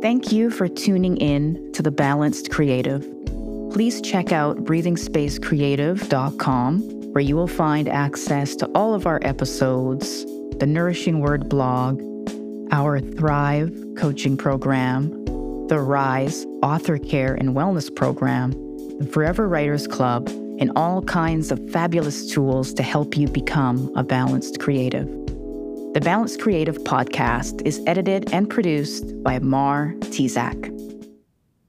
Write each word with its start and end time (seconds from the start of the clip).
Thank 0.00 0.30
you 0.30 0.50
for 0.50 0.68
tuning 0.68 1.16
in 1.16 1.72
to 1.72 1.82
The 1.82 1.90
Balanced 1.90 2.52
Creative. 2.52 3.04
Please 3.72 4.00
check 4.00 4.30
out 4.30 4.58
breathingspacecreative.com, 4.58 6.80
where 7.12 7.24
you 7.24 7.34
will 7.34 7.48
find 7.48 7.88
access 7.88 8.54
to 8.56 8.66
all 8.76 8.94
of 8.94 9.08
our 9.08 9.18
episodes, 9.22 10.24
the 10.60 10.66
Nourishing 10.66 11.18
Word 11.18 11.48
blog, 11.48 12.00
our 12.70 13.00
Thrive 13.00 13.76
coaching 13.96 14.36
program, 14.36 15.10
the 15.66 15.80
Rise 15.80 16.46
Author 16.62 16.98
Care 16.98 17.34
and 17.34 17.56
Wellness 17.56 17.92
program, 17.92 18.52
the 19.00 19.10
Forever 19.12 19.48
Writers 19.48 19.88
Club, 19.88 20.28
and 20.60 20.70
all 20.76 21.02
kinds 21.02 21.50
of 21.50 21.58
fabulous 21.70 22.30
tools 22.30 22.72
to 22.74 22.84
help 22.84 23.16
you 23.16 23.26
become 23.26 23.90
a 23.96 24.04
balanced 24.04 24.60
creative. 24.60 25.17
The 25.98 26.04
Balanced 26.04 26.40
Creative 26.40 26.78
podcast 26.78 27.66
is 27.66 27.82
edited 27.84 28.32
and 28.32 28.48
produced 28.48 29.20
by 29.24 29.40
Mar 29.40 29.94
Tezak. 29.98 30.70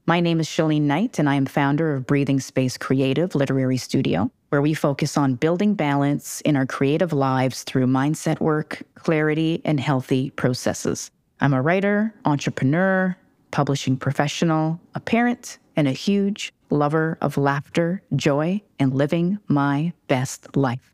My 0.05 0.19
name 0.19 0.39
is 0.39 0.47
Chelene 0.47 0.83
Knight, 0.83 1.17
and 1.17 1.27
I 1.27 1.33
am 1.33 1.47
founder 1.47 1.95
of 1.95 2.05
Breathing 2.05 2.39
Space 2.39 2.77
Creative 2.77 3.33
Literary 3.33 3.77
Studio, 3.77 4.29
where 4.49 4.61
we 4.61 4.75
focus 4.75 5.17
on 5.17 5.33
building 5.33 5.73
balance 5.73 6.41
in 6.41 6.55
our 6.55 6.67
creative 6.67 7.11
lives 7.11 7.63
through 7.63 7.87
mindset 7.87 8.39
work, 8.39 8.83
clarity, 8.93 9.63
and 9.65 9.79
healthy 9.79 10.29
processes. 10.29 11.09
I'm 11.41 11.55
a 11.55 11.61
writer, 11.63 12.13
entrepreneur, 12.23 13.17
publishing 13.49 13.97
professional, 13.97 14.79
a 14.93 14.99
parent, 14.99 15.57
and 15.75 15.87
a 15.87 15.91
huge 15.91 16.53
lover 16.69 17.17
of 17.21 17.35
laughter, 17.35 18.03
joy, 18.15 18.61
and 18.77 18.93
living 18.93 19.39
my 19.47 19.91
best 20.07 20.55
life. 20.55 20.93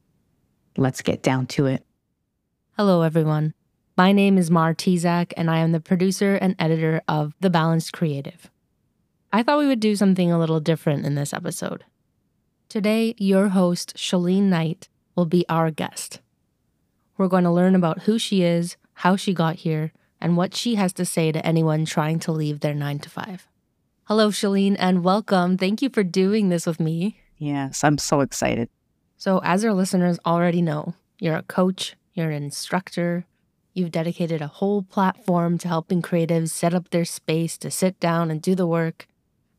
Let's 0.77 1.02
get 1.02 1.22
down 1.22 1.48
to 1.48 1.66
it. 1.66 1.86
Hello, 2.78 3.04
everyone. 3.04 3.54
My 3.96 4.12
name 4.12 4.38
is 4.38 4.52
Mar 4.52 4.74
Tezak, 4.74 5.32
and 5.38 5.50
I 5.50 5.60
am 5.60 5.72
the 5.72 5.80
producer 5.80 6.36
and 6.36 6.58
editor 6.60 7.02
of 7.08 7.34
The 7.40 7.50
Balanced 7.50 7.94
Creative. 7.94 8.52
I 9.32 9.44
thought 9.44 9.60
we 9.60 9.68
would 9.68 9.80
do 9.80 9.96
something 9.96 10.30
a 10.30 10.38
little 10.38 10.60
different 10.60 11.05
in 11.05 11.16
this 11.16 11.32
episode. 11.34 11.86
Today, 12.68 13.16
your 13.18 13.48
host, 13.48 13.96
Chelene 13.96 14.49
Knight, 14.49 14.90
will 15.16 15.26
be 15.26 15.46
our 15.48 15.72
guest. 15.72 16.20
We're 17.18 17.30
going 17.30 17.46
to 17.46 17.49
learn 17.49 17.76
about 17.76 18.02
who 18.02 18.20
she 18.20 18.44
is, 18.44 18.76
how 18.96 19.16
she 19.16 19.34
got 19.34 19.55
here, 19.55 19.94
and 20.20 20.36
what 20.36 20.54
she 20.54 20.76
has 20.76 20.92
to 20.96 21.05
say 21.05 21.32
to 21.32 21.46
anyone 21.46 21.86
trying 21.86 22.20
to 22.20 22.34
leave 22.34 22.60
their 22.60 22.74
nine 22.74 22.99
to 22.99 23.10
five. 23.10 23.48
Hello, 24.10 24.32
Chelene, 24.32 24.76
and 24.77 25.02
welcome. 25.02 25.58
Thank 25.58 25.82
you 25.82 25.88
for 25.88 26.04
doing 26.04 26.49
this 26.49 26.66
with 26.66 26.82
me. 26.82 27.21
Yes, 27.38 27.86
I'm 27.86 27.98
so 27.98 28.20
excited. 28.20 28.68
So, 29.16 29.40
as 29.46 29.64
our 29.64 29.74
listeners 29.74 30.20
already 30.26 30.62
know, 30.62 30.94
you're 31.21 31.38
a 31.38 31.44
coach, 31.44 31.96
you're 32.16 32.32
an 32.32 32.44
instructor, 32.44 33.26
you've 33.74 33.91
dedicated 33.91 34.41
a 34.41 34.48
whole 34.48 34.82
platform 34.82 35.60
to 35.60 35.68
helping 35.68 36.02
creatives 36.02 36.49
set 36.49 36.74
up 36.74 36.90
their 36.90 37.05
space 37.05 37.58
to 37.60 37.70
sit 37.70 37.99
down 37.99 38.32
and 38.32 38.41
do 38.41 38.55
the 38.55 38.66
work, 38.66 39.08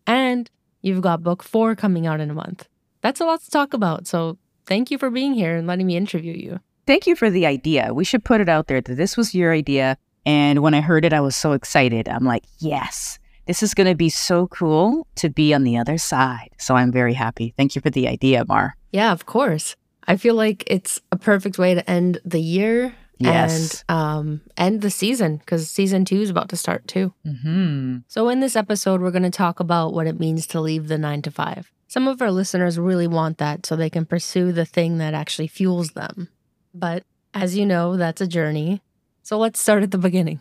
and 0.06 0.50
you've 0.82 1.02
got 1.02 1.22
book 1.22 1.44
four 1.44 1.76
coming 1.76 2.06
out 2.06 2.18
in 2.18 2.30
a 2.30 2.34
month. 2.34 2.68
That's 3.02 3.20
a 3.20 3.24
lot 3.24 3.42
to 3.42 3.50
talk 3.50 3.72
about. 3.72 4.08
So, 4.08 4.38
thank 4.66 4.90
you 4.90 4.98
for 4.98 5.10
being 5.10 5.34
here 5.34 5.54
and 5.54 5.68
letting 5.68 5.86
me 5.86 5.96
interview 5.96 6.32
you. 6.32 6.58
Thank 6.86 7.06
you 7.06 7.14
for 7.14 7.30
the 7.30 7.46
idea. 7.46 7.94
We 7.94 8.04
should 8.04 8.24
put 8.24 8.40
it 8.40 8.48
out 8.48 8.66
there 8.66 8.80
that 8.80 8.94
this 8.96 9.16
was 9.16 9.34
your 9.34 9.52
idea. 9.52 9.96
And 10.24 10.60
when 10.60 10.74
I 10.74 10.80
heard 10.80 11.04
it, 11.04 11.12
I 11.12 11.20
was 11.20 11.36
so 11.36 11.52
excited. 11.52 12.08
I'm 12.08 12.24
like, 12.24 12.44
yes 12.58 13.20
this 13.46 13.62
is 13.62 13.74
going 13.74 13.86
to 13.86 13.94
be 13.94 14.10
so 14.10 14.48
cool 14.48 15.06
to 15.16 15.30
be 15.30 15.54
on 15.54 15.64
the 15.64 15.78
other 15.78 15.98
side. 15.98 16.50
So 16.58 16.74
I'm 16.74 16.92
very 16.92 17.14
happy. 17.14 17.54
Thank 17.56 17.74
you 17.74 17.80
for 17.80 17.90
the 17.90 18.08
idea, 18.08 18.44
Mar. 18.46 18.76
Yeah, 18.92 19.12
of 19.12 19.24
course. 19.24 19.76
I 20.06 20.16
feel 20.16 20.34
like 20.34 20.64
it's 20.66 21.00
a 21.10 21.16
perfect 21.16 21.58
way 21.58 21.74
to 21.74 21.90
end 21.90 22.20
the 22.24 22.40
year 22.40 22.94
yes. 23.18 23.84
and 23.88 23.96
um, 23.96 24.40
end 24.56 24.82
the 24.82 24.90
season 24.90 25.38
because 25.38 25.70
season 25.70 26.04
two 26.04 26.20
is 26.20 26.30
about 26.30 26.48
to 26.50 26.56
start 26.56 26.86
too. 26.86 27.12
Mm-hmm. 27.26 27.98
So, 28.08 28.28
in 28.28 28.40
this 28.40 28.56
episode, 28.56 29.00
we're 29.00 29.10
going 29.10 29.22
to 29.22 29.30
talk 29.30 29.60
about 29.60 29.92
what 29.92 30.06
it 30.06 30.20
means 30.20 30.46
to 30.48 30.60
leave 30.60 30.88
the 30.88 30.98
nine 30.98 31.22
to 31.22 31.30
five. 31.30 31.70
Some 31.88 32.08
of 32.08 32.20
our 32.20 32.30
listeners 32.30 32.78
really 32.78 33.06
want 33.06 33.38
that 33.38 33.64
so 33.64 33.76
they 33.76 33.90
can 33.90 34.06
pursue 34.06 34.52
the 34.52 34.64
thing 34.64 34.98
that 34.98 35.14
actually 35.14 35.48
fuels 35.48 35.90
them. 35.90 36.28
But 36.74 37.04
as 37.32 37.56
you 37.56 37.64
know, 37.64 37.96
that's 37.96 38.20
a 38.20 38.26
journey. 38.26 38.82
So, 39.22 39.38
let's 39.38 39.60
start 39.60 39.82
at 39.82 39.90
the 39.90 39.98
beginning. 39.98 40.40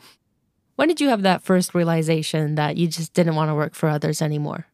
When 0.76 0.90
did 0.90 1.00
you 1.00 1.10
have 1.10 1.22
that 1.22 1.42
first 1.42 1.74
realization 1.74 2.56
that 2.56 2.76
you 2.76 2.88
just 2.88 3.14
didn't 3.14 3.36
want 3.36 3.50
to 3.50 3.56
work 3.56 3.76
for 3.76 3.88
others 3.88 4.22
anymore? 4.22 4.68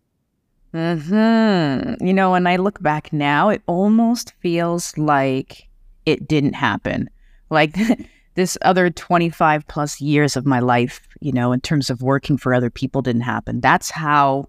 Hmm. 0.71 1.95
You 1.99 2.13
know, 2.13 2.31
when 2.31 2.47
I 2.47 2.55
look 2.55 2.81
back 2.81 3.11
now, 3.11 3.49
it 3.49 3.61
almost 3.67 4.33
feels 4.39 4.97
like 4.97 5.67
it 6.05 6.27
didn't 6.27 6.53
happen. 6.53 7.09
Like 7.49 7.77
this 8.35 8.57
other 8.61 8.89
25 8.89 9.67
plus 9.67 9.99
years 9.99 10.37
of 10.37 10.45
my 10.45 10.59
life, 10.59 11.07
you 11.19 11.33
know, 11.33 11.51
in 11.51 11.59
terms 11.61 11.89
of 11.89 12.01
working 12.01 12.37
for 12.37 12.53
other 12.53 12.69
people 12.69 13.01
didn't 13.01 13.21
happen. 13.21 13.59
That's 13.59 13.91
how 13.91 14.47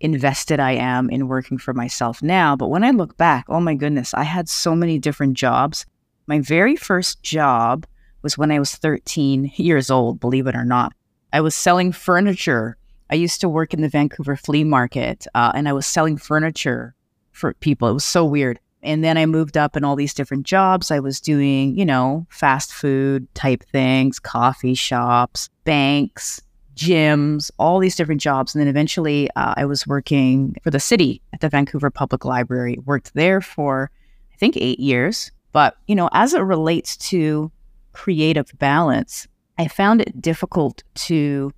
invested 0.00 0.58
I 0.58 0.72
am 0.72 1.10
in 1.10 1.28
working 1.28 1.58
for 1.58 1.74
myself 1.74 2.22
now. 2.22 2.56
But 2.56 2.68
when 2.68 2.82
I 2.82 2.90
look 2.90 3.16
back, 3.16 3.44
oh 3.48 3.60
my 3.60 3.74
goodness, 3.74 4.14
I 4.14 4.24
had 4.24 4.48
so 4.48 4.74
many 4.74 4.98
different 4.98 5.34
jobs. 5.34 5.86
My 6.26 6.40
very 6.40 6.74
first 6.74 7.22
job 7.22 7.86
was 8.22 8.36
when 8.36 8.50
I 8.50 8.58
was 8.58 8.74
13 8.74 9.52
years 9.56 9.90
old, 9.90 10.20
believe 10.20 10.46
it 10.46 10.56
or 10.56 10.64
not. 10.64 10.92
I 11.32 11.40
was 11.40 11.54
selling 11.54 11.92
furniture. 11.92 12.76
I 13.10 13.16
used 13.16 13.40
to 13.40 13.48
work 13.48 13.74
in 13.74 13.82
the 13.82 13.88
Vancouver 13.88 14.36
flea 14.36 14.64
market 14.64 15.26
uh, 15.34 15.52
and 15.54 15.68
I 15.68 15.72
was 15.72 15.86
selling 15.86 16.16
furniture 16.16 16.94
for 17.32 17.54
people. 17.54 17.88
It 17.88 17.94
was 17.94 18.04
so 18.04 18.24
weird. 18.24 18.60
And 18.82 19.04
then 19.04 19.18
I 19.18 19.26
moved 19.26 19.56
up 19.56 19.76
in 19.76 19.84
all 19.84 19.96
these 19.96 20.14
different 20.14 20.46
jobs. 20.46 20.90
I 20.90 21.00
was 21.00 21.20
doing, 21.20 21.76
you 21.76 21.84
know, 21.84 22.26
fast 22.30 22.72
food 22.72 23.32
type 23.34 23.62
things, 23.64 24.18
coffee 24.18 24.74
shops, 24.74 25.50
banks, 25.64 26.40
gyms, 26.76 27.50
all 27.58 27.78
these 27.78 27.96
different 27.96 28.22
jobs. 28.22 28.54
And 28.54 28.60
then 28.60 28.68
eventually 28.68 29.28
uh, 29.36 29.54
I 29.56 29.66
was 29.66 29.86
working 29.86 30.56
for 30.62 30.70
the 30.70 30.80
city 30.80 31.20
at 31.34 31.40
the 31.40 31.50
Vancouver 31.50 31.90
Public 31.90 32.24
Library, 32.24 32.78
worked 32.86 33.12
there 33.14 33.42
for, 33.42 33.90
I 34.32 34.36
think, 34.36 34.56
eight 34.56 34.80
years. 34.80 35.30
But, 35.52 35.76
you 35.86 35.94
know, 35.94 36.08
as 36.12 36.32
it 36.32 36.40
relates 36.40 36.96
to 37.08 37.50
creative 37.92 38.50
balance, 38.58 39.26
I 39.58 39.68
found 39.68 40.00
it 40.00 40.22
difficult 40.22 40.82
to 40.94 41.52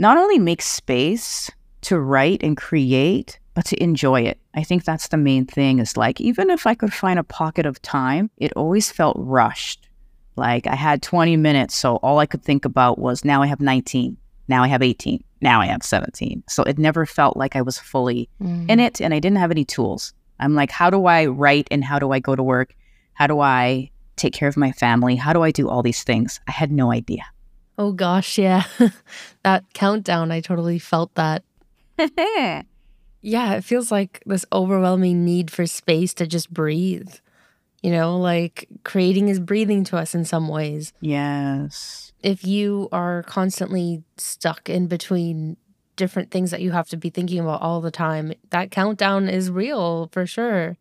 not 0.00 0.16
only 0.16 0.38
make 0.38 0.62
space 0.62 1.50
to 1.82 2.00
write 2.00 2.42
and 2.42 2.56
create, 2.56 3.38
but 3.52 3.66
to 3.66 3.82
enjoy 3.82 4.22
it. 4.22 4.38
I 4.54 4.64
think 4.64 4.84
that's 4.84 5.08
the 5.08 5.18
main 5.18 5.44
thing 5.44 5.78
is 5.78 5.96
like, 5.96 6.20
even 6.22 6.48
if 6.48 6.66
I 6.66 6.74
could 6.74 6.92
find 6.92 7.18
a 7.18 7.24
pocket 7.24 7.66
of 7.66 7.82
time, 7.82 8.30
it 8.38 8.52
always 8.56 8.90
felt 8.90 9.16
rushed. 9.18 9.88
Like 10.36 10.66
I 10.66 10.74
had 10.74 11.02
20 11.02 11.36
minutes, 11.36 11.74
so 11.74 11.96
all 11.96 12.18
I 12.18 12.24
could 12.24 12.42
think 12.42 12.64
about 12.64 12.98
was 12.98 13.26
now 13.26 13.42
I 13.42 13.46
have 13.46 13.60
19, 13.60 14.16
now 14.48 14.62
I 14.62 14.68
have 14.68 14.82
18, 14.82 15.22
now 15.42 15.60
I 15.60 15.66
have 15.66 15.82
17. 15.82 16.44
So 16.48 16.62
it 16.62 16.78
never 16.78 17.04
felt 17.04 17.36
like 17.36 17.54
I 17.54 17.60
was 17.60 17.78
fully 17.78 18.30
mm. 18.42 18.70
in 18.70 18.80
it 18.80 19.02
and 19.02 19.12
I 19.12 19.18
didn't 19.18 19.38
have 19.38 19.50
any 19.50 19.66
tools. 19.66 20.14
I'm 20.38 20.54
like, 20.54 20.70
how 20.70 20.88
do 20.88 21.04
I 21.04 21.26
write 21.26 21.68
and 21.70 21.84
how 21.84 21.98
do 21.98 22.12
I 22.12 22.20
go 22.20 22.34
to 22.34 22.42
work? 22.42 22.74
How 23.12 23.26
do 23.26 23.40
I 23.40 23.90
take 24.16 24.32
care 24.32 24.48
of 24.48 24.56
my 24.56 24.72
family? 24.72 25.14
How 25.14 25.34
do 25.34 25.42
I 25.42 25.50
do 25.50 25.68
all 25.68 25.82
these 25.82 26.04
things? 26.04 26.40
I 26.48 26.52
had 26.52 26.72
no 26.72 26.90
idea. 26.90 27.24
Oh 27.80 27.92
gosh, 27.92 28.36
yeah. 28.36 28.64
that 29.42 29.64
countdown, 29.72 30.30
I 30.30 30.42
totally 30.42 30.78
felt 30.78 31.14
that. 31.14 31.42
yeah, 33.22 33.54
it 33.54 33.64
feels 33.64 33.90
like 33.90 34.22
this 34.26 34.44
overwhelming 34.52 35.24
need 35.24 35.50
for 35.50 35.66
space 35.66 36.12
to 36.14 36.26
just 36.26 36.52
breathe. 36.52 37.14
You 37.82 37.92
know, 37.92 38.18
like 38.18 38.68
creating 38.84 39.28
is 39.28 39.40
breathing 39.40 39.82
to 39.84 39.96
us 39.96 40.14
in 40.14 40.26
some 40.26 40.46
ways. 40.46 40.92
Yes. 41.00 42.12
If 42.22 42.44
you 42.44 42.90
are 42.92 43.22
constantly 43.22 44.02
stuck 44.18 44.68
in 44.68 44.86
between 44.86 45.56
different 45.96 46.30
things 46.30 46.50
that 46.50 46.60
you 46.60 46.72
have 46.72 46.90
to 46.90 46.98
be 46.98 47.08
thinking 47.08 47.38
about 47.38 47.62
all 47.62 47.80
the 47.80 47.90
time, 47.90 48.34
that 48.50 48.70
countdown 48.70 49.26
is 49.30 49.50
real 49.50 50.10
for 50.12 50.26
sure 50.26 50.76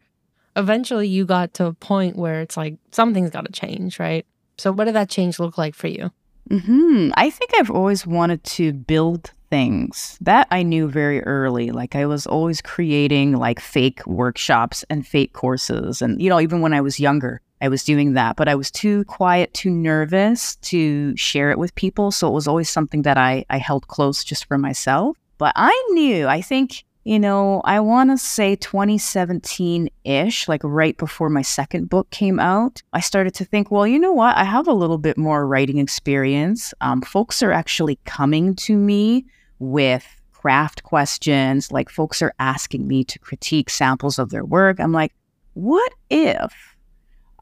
eventually 0.56 1.08
you 1.08 1.26
got 1.26 1.54
to 1.54 1.66
a 1.66 1.74
point 1.74 2.18
where 2.18 2.42
it's 2.42 2.58
like 2.58 2.76
something's 2.92 3.30
got 3.30 3.46
to 3.46 3.52
change, 3.52 3.98
right? 4.00 4.26
So, 4.58 4.74
what 4.74 4.86
did 4.86 4.96
that 4.96 5.10
change 5.10 5.40
look 5.40 5.58
like 5.58 5.74
for 5.74 5.88
you? 5.88 6.12
Hmm. 6.50 7.12
I 7.16 7.30
think 7.30 7.52
I've 7.56 7.70
always 7.70 8.08
wanted 8.08 8.44
to 8.44 8.74
build 8.74 9.32
things 9.50 10.18
that 10.22 10.48
I 10.52 10.64
knew 10.64 10.88
very 10.88 11.24
early. 11.24 11.72
Like 11.72 11.96
I 11.96 12.06
was 12.06 12.26
always 12.26 12.62
creating 12.62 13.34
like 13.34 13.60
fake 13.60 14.06
workshops 14.08 14.84
and 14.90 15.06
fake 15.06 15.34
courses, 15.34 16.02
and 16.02 16.22
you 16.22 16.30
know, 16.30 16.40
even 16.40 16.62
when 16.62 16.74
I 16.74 16.82
was 16.82 17.00
younger, 17.00 17.42
I 17.62 17.68
was 17.70 17.84
doing 17.84 18.14
that. 18.14 18.36
But 18.36 18.48
I 18.48 18.56
was 18.56 18.72
too 18.72 19.04
quiet, 19.06 19.54
too 19.54 19.70
nervous 19.70 20.56
to 20.58 21.16
share 21.16 21.52
it 21.52 21.60
with 21.60 21.76
people. 21.76 22.12
So 22.12 22.28
it 22.28 22.34
was 22.34 22.48
always 22.48 22.70
something 22.70 23.04
that 23.04 23.18
I 23.18 23.46
I 23.50 23.58
held 23.58 23.88
close 23.88 24.24
just 24.24 24.46
for 24.46 24.58
myself. 24.58 25.18
But 25.38 25.54
I 25.56 25.74
knew. 25.92 26.28
I 26.28 26.42
think 26.42 26.84
you 27.10 27.18
know, 27.18 27.60
I 27.66 27.80
want 27.80 28.12
to 28.12 28.20
say 28.20 28.56
2017 28.56 29.90
ish, 30.04 30.48
like 30.48 30.62
right 30.64 30.96
before 30.96 31.28
my 31.32 31.42
second 31.42 31.90
book 31.90 32.08
came 32.12 32.40
out, 32.40 32.84
I 32.94 33.00
started 33.00 33.34
to 33.34 33.46
think, 33.46 33.72
well, 33.72 33.88
you 33.88 33.98
know 33.98 34.12
what? 34.12 34.38
I 34.38 34.44
have 34.44 34.68
a 34.68 34.74
little 34.74 35.00
bit 35.00 35.18
more 35.18 35.48
writing 35.48 35.80
experience. 35.80 36.72
Um, 36.82 37.02
folks 37.02 37.42
are 37.42 37.52
actually 37.52 37.98
coming 38.06 38.56
to 38.58 38.78
me 38.78 39.26
with 39.58 40.06
craft 40.34 40.84
questions. 40.84 41.72
Like, 41.72 41.90
folks 41.90 42.22
are 42.22 42.36
asking 42.38 42.88
me 42.88 43.04
to 43.06 43.18
critique 43.18 43.72
samples 43.72 44.20
of 44.20 44.30
their 44.30 44.46
work. 44.46 44.80
I'm 44.80 44.92
like, 44.92 45.12
what 45.56 45.92
if 46.12 46.78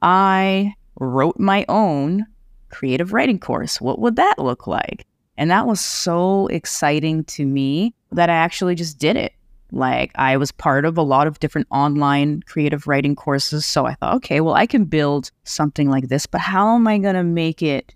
I 0.01 0.75
wrote 0.97 1.41
my 1.41 1.65
own 1.67 2.25
creative 2.69 3.11
writing 3.11 3.37
course? 3.37 3.81
What 3.81 3.99
would 3.99 4.15
that 4.15 4.39
look 4.39 4.65
like? 4.65 5.05
And 5.35 5.51
that 5.51 5.67
was 5.67 5.81
so 5.81 6.47
exciting 6.47 7.25
to 7.25 7.45
me 7.45 7.93
that 8.13 8.29
I 8.29 8.35
actually 8.35 8.75
just 8.75 8.97
did 8.97 9.17
it. 9.17 9.33
Like 9.71 10.11
I 10.15 10.37
was 10.37 10.51
part 10.51 10.85
of 10.85 10.97
a 10.97 11.01
lot 11.01 11.27
of 11.27 11.39
different 11.39 11.67
online 11.71 12.41
creative 12.43 12.87
writing 12.87 13.15
courses. 13.15 13.65
So 13.65 13.85
I 13.85 13.95
thought, 13.95 14.15
okay, 14.15 14.41
well, 14.41 14.53
I 14.53 14.65
can 14.65 14.85
build 14.85 15.31
something 15.43 15.89
like 15.89 16.07
this, 16.07 16.25
but 16.25 16.41
how 16.41 16.75
am 16.75 16.87
I 16.87 16.97
going 16.97 17.15
to 17.15 17.23
make 17.23 17.61
it? 17.61 17.93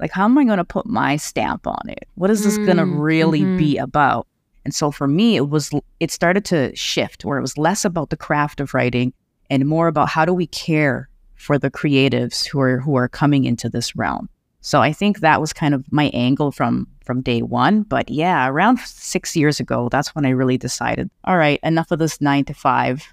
Like, 0.00 0.10
how 0.10 0.24
am 0.24 0.36
I 0.38 0.44
going 0.44 0.58
to 0.58 0.64
put 0.64 0.86
my 0.86 1.16
stamp 1.16 1.66
on 1.66 1.88
it? 1.88 2.08
What 2.14 2.30
is 2.30 2.42
this 2.44 2.58
mm, 2.58 2.66
going 2.66 2.78
to 2.78 2.86
really 2.86 3.42
mm-hmm. 3.42 3.56
be 3.56 3.78
about? 3.78 4.26
And 4.64 4.74
so 4.74 4.90
for 4.90 5.06
me, 5.06 5.36
it 5.36 5.48
was, 5.48 5.70
it 6.00 6.10
started 6.10 6.44
to 6.46 6.74
shift 6.74 7.24
where 7.24 7.38
it 7.38 7.42
was 7.42 7.58
less 7.58 7.84
about 7.84 8.10
the 8.10 8.16
craft 8.16 8.60
of 8.60 8.74
writing 8.74 9.12
and 9.50 9.66
more 9.66 9.88
about 9.88 10.08
how 10.08 10.24
do 10.24 10.32
we 10.32 10.46
care 10.46 11.08
for 11.34 11.58
the 11.58 11.70
creatives 11.70 12.46
who 12.46 12.60
are, 12.60 12.78
who 12.78 12.94
are 12.96 13.08
coming 13.08 13.44
into 13.44 13.68
this 13.68 13.94
realm. 13.94 14.28
So 14.62 14.80
I 14.80 14.92
think 14.92 15.20
that 15.20 15.40
was 15.40 15.52
kind 15.52 15.74
of 15.74 15.84
my 15.92 16.04
angle 16.14 16.52
from 16.52 16.86
from 17.04 17.20
day 17.20 17.42
one. 17.42 17.82
But 17.82 18.08
yeah, 18.08 18.48
around 18.48 18.78
six 18.80 19.36
years 19.36 19.60
ago, 19.60 19.88
that's 19.90 20.14
when 20.14 20.24
I 20.24 20.30
really 20.30 20.56
decided, 20.56 21.10
all 21.24 21.36
right, 21.36 21.58
enough 21.62 21.90
of 21.90 21.98
this 21.98 22.20
nine 22.20 22.44
to 22.44 22.54
five 22.54 23.12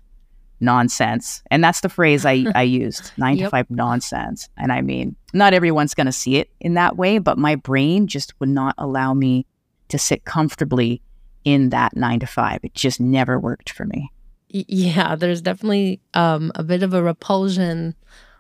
nonsense. 0.60 1.42
And 1.50 1.64
that's 1.64 1.82
the 1.82 1.90
phrase 1.90 2.26
I, 2.26 2.46
I 2.56 2.62
used 2.62 3.12
nine 3.18 3.38
yep. 3.38 3.48
to 3.48 3.50
five 3.50 3.70
nonsense. 3.72 4.48
And 4.58 4.72
I 4.72 4.82
mean, 4.82 5.16
not 5.34 5.54
everyone's 5.54 5.96
going 5.96 6.06
to 6.06 6.12
see 6.12 6.36
it 6.36 6.52
in 6.60 6.76
that 6.76 6.98
way, 6.98 7.18
but 7.18 7.38
my 7.38 7.56
brain 7.56 8.08
just 8.08 8.40
would 8.40 8.50
not 8.50 8.76
allow 8.78 9.14
me 9.14 9.46
to 9.90 9.98
sit 9.98 10.26
comfortably 10.26 11.02
in 11.44 11.70
that 11.70 11.96
nine 11.96 12.20
to 12.20 12.28
five. 12.28 12.60
It 12.64 12.76
just 12.76 13.00
never 13.00 13.40
worked 13.40 13.72
for 13.72 13.86
me. 13.86 14.12
Yeah, 14.50 15.16
there's 15.16 15.42
definitely 15.42 16.00
um, 16.14 16.52
a 16.56 16.64
bit 16.64 16.84
of 16.84 16.94
a 16.94 17.04
repulsion 17.04 17.96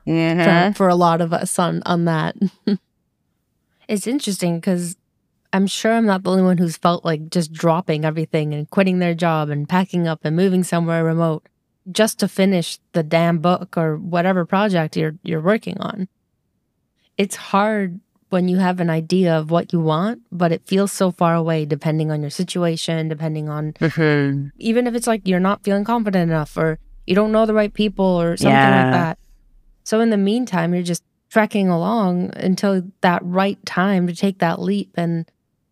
mm-hmm. 0.08 0.72
for, 0.72 0.78
for 0.78 0.88
a 0.90 0.96
lot 0.96 1.22
of 1.22 1.34
us 1.34 1.58
on, 1.58 1.82
on 1.86 2.06
that. 2.06 2.36
It's 3.90 4.06
interesting 4.06 4.58
because 4.58 4.96
I'm 5.52 5.66
sure 5.66 5.94
I'm 5.94 6.06
not 6.06 6.22
the 6.22 6.30
only 6.30 6.44
one 6.44 6.60
who's 6.60 6.78
felt 6.78 7.04
like 7.04 7.32
just 7.32 7.52
dropping 7.52 8.06
everything 8.06 8.54
and 8.54 8.70
quitting 8.70 9.00
their 9.00 9.16
job 9.16 9.50
and 9.50 9.68
packing 9.68 10.08
up 10.08 10.20
and 10.24 10.36
moving 10.36 10.64
somewhere 10.64 11.04
remote 11.04 11.50
just 11.92 12.20
to 12.20 12.28
finish 12.28 12.78
the 12.92 13.02
damn 13.02 13.40
book 13.40 13.76
or 13.76 13.98
whatever 13.98 14.46
project 14.46 14.96
you're 14.96 15.16
you're 15.24 15.42
working 15.42 15.76
on. 15.80 16.08
It's 17.18 17.36
hard 17.36 18.00
when 18.30 18.48
you 18.48 18.58
have 18.58 18.80
an 18.80 18.92
idea 18.92 19.36
of 19.36 19.50
what 19.50 19.74
you 19.74 19.80
want, 19.80 20.22
but 20.32 20.52
it 20.52 20.68
feels 20.68 20.92
so 20.92 21.10
far 21.10 21.34
away 21.34 21.66
depending 21.66 22.12
on 22.12 22.22
your 22.22 22.30
situation, 22.30 23.08
depending 23.08 23.50
on 23.50 23.74
mm-hmm. 23.74 24.50
even 24.60 24.86
if 24.86 24.94
it's 24.94 25.08
like 25.08 25.28
you're 25.28 25.40
not 25.40 25.64
feeling 25.64 25.84
confident 25.84 26.30
enough 26.30 26.56
or 26.56 26.78
you 27.08 27.16
don't 27.16 27.32
know 27.32 27.48
the 27.48 27.56
right 27.56 27.74
people 27.74 28.06
or 28.06 28.38
something 28.38 28.52
yeah. 28.52 28.84
like 28.84 28.94
that. 28.94 29.20
So 29.84 30.00
in 30.00 30.12
the 30.12 30.18
meantime, 30.18 30.76
you're 30.76 30.84
just 30.84 31.04
trekking 31.30 31.70
along 31.70 32.32
until 32.36 32.84
that 33.02 33.22
right 33.24 33.64
time 33.66 34.08
to 34.08 34.16
take 34.16 34.40
that 34.40 34.62
leap. 34.62 34.92
And 34.96 35.30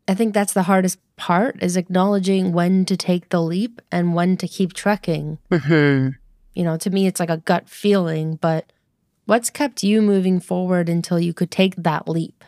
I 0.08 0.14
think 0.14 0.34
that's 0.34 0.54
the 0.54 0.64
hardest 0.64 1.00
part 1.16 1.62
is 1.62 1.76
acknowledging 1.76 2.54
when 2.54 2.86
to 2.86 2.96
take 2.96 3.30
the 3.30 3.42
leap 3.42 3.82
and 3.92 4.14
when 4.14 4.38
to 4.38 4.48
keep 4.48 4.74
trekking. 4.74 5.40
Mm-hmm. 5.52 6.10
You 6.54 6.64
know, 6.64 6.78
to 6.78 6.90
me, 6.90 7.08
it's 7.08 7.20
like 7.20 7.30
a 7.30 7.38
gut 7.38 7.68
feeling, 7.68 8.36
but 8.36 8.72
what's 9.26 9.50
kept 9.50 9.84
you 9.84 10.02
moving 10.02 10.40
forward 10.40 10.90
until 10.90 11.20
you 11.20 11.34
could 11.34 11.52
take 11.52 11.76
that 11.76 12.08
leap? 12.08 12.44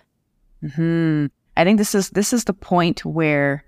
Hmm. 0.75 1.27
I 1.56 1.63
think 1.63 1.77
this 1.77 1.94
is 1.94 2.09
this 2.11 2.31
is 2.31 2.45
the 2.45 2.53
point 2.53 3.03
where 3.06 3.65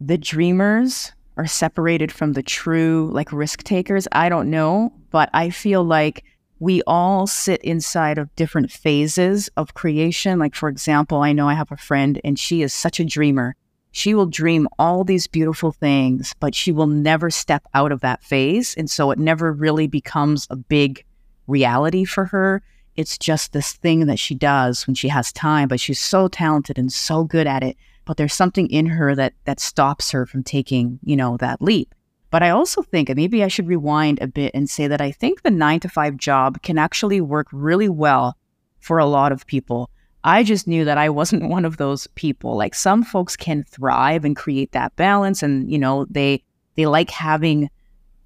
the 0.00 0.18
dreamers 0.18 1.12
are 1.36 1.46
separated 1.46 2.10
from 2.10 2.32
the 2.32 2.42
true 2.42 3.10
like 3.12 3.32
risk 3.32 3.62
takers. 3.62 4.08
I 4.12 4.28
don't 4.28 4.50
know, 4.50 4.92
but 5.10 5.30
I 5.32 5.50
feel 5.50 5.84
like 5.84 6.24
we 6.60 6.82
all 6.86 7.26
sit 7.26 7.62
inside 7.62 8.18
of 8.18 8.34
different 8.34 8.70
phases 8.70 9.48
of 9.56 9.74
creation. 9.74 10.38
Like, 10.38 10.54
for 10.54 10.68
example, 10.68 11.22
I 11.22 11.32
know 11.32 11.48
I 11.48 11.54
have 11.54 11.70
a 11.70 11.76
friend 11.76 12.20
and 12.24 12.38
she 12.38 12.62
is 12.62 12.74
such 12.74 12.98
a 12.98 13.04
dreamer. 13.04 13.54
She 13.92 14.14
will 14.14 14.26
dream 14.26 14.68
all 14.78 15.04
these 15.04 15.26
beautiful 15.26 15.72
things, 15.72 16.34
but 16.40 16.54
she 16.54 16.72
will 16.72 16.86
never 16.86 17.30
step 17.30 17.64
out 17.74 17.92
of 17.92 18.00
that 18.00 18.22
phase. 18.22 18.74
And 18.74 18.90
so 18.90 19.10
it 19.10 19.18
never 19.18 19.52
really 19.52 19.86
becomes 19.86 20.46
a 20.50 20.56
big 20.56 21.04
reality 21.46 22.04
for 22.04 22.26
her. 22.26 22.62
It's 22.96 23.16
just 23.16 23.52
this 23.52 23.72
thing 23.74 24.06
that 24.06 24.18
she 24.18 24.34
does 24.34 24.86
when 24.86 24.94
she 24.94 25.08
has 25.08 25.32
time, 25.32 25.68
but 25.68 25.80
she's 25.80 26.00
so 26.00 26.28
talented 26.28 26.78
and 26.78 26.92
so 26.92 27.24
good 27.24 27.46
at 27.46 27.62
it. 27.62 27.76
But 28.04 28.16
there's 28.16 28.34
something 28.34 28.68
in 28.68 28.86
her 28.86 29.14
that 29.14 29.34
that 29.44 29.60
stops 29.60 30.10
her 30.10 30.26
from 30.26 30.42
taking, 30.42 30.98
you 31.04 31.14
know, 31.14 31.36
that 31.36 31.62
leap. 31.62 31.94
But 32.30 32.42
I 32.42 32.50
also 32.50 32.82
think, 32.82 33.08
and 33.08 33.16
maybe 33.16 33.42
I 33.42 33.48
should 33.48 33.68
rewind 33.68 34.20
a 34.20 34.26
bit 34.26 34.52
and 34.54 34.68
say 34.68 34.86
that 34.86 35.00
I 35.00 35.10
think 35.10 35.42
the 35.42 35.50
nine 35.50 35.80
to 35.80 35.88
five 35.88 36.16
job 36.16 36.62
can 36.62 36.76
actually 36.76 37.20
work 37.20 37.46
really 37.52 37.88
well 37.88 38.36
for 38.80 38.98
a 38.98 39.06
lot 39.06 39.32
of 39.32 39.46
people. 39.46 39.90
I 40.24 40.42
just 40.42 40.66
knew 40.66 40.84
that 40.84 40.98
I 40.98 41.08
wasn't 41.08 41.48
one 41.48 41.64
of 41.64 41.78
those 41.78 42.06
people. 42.08 42.56
Like 42.56 42.74
some 42.74 43.02
folks 43.02 43.36
can 43.36 43.64
thrive 43.64 44.24
and 44.24 44.36
create 44.36 44.72
that 44.72 44.94
balance 44.96 45.42
and 45.42 45.70
you 45.70 45.78
know, 45.78 46.06
they 46.10 46.42
they 46.76 46.86
like 46.86 47.10
having 47.10 47.70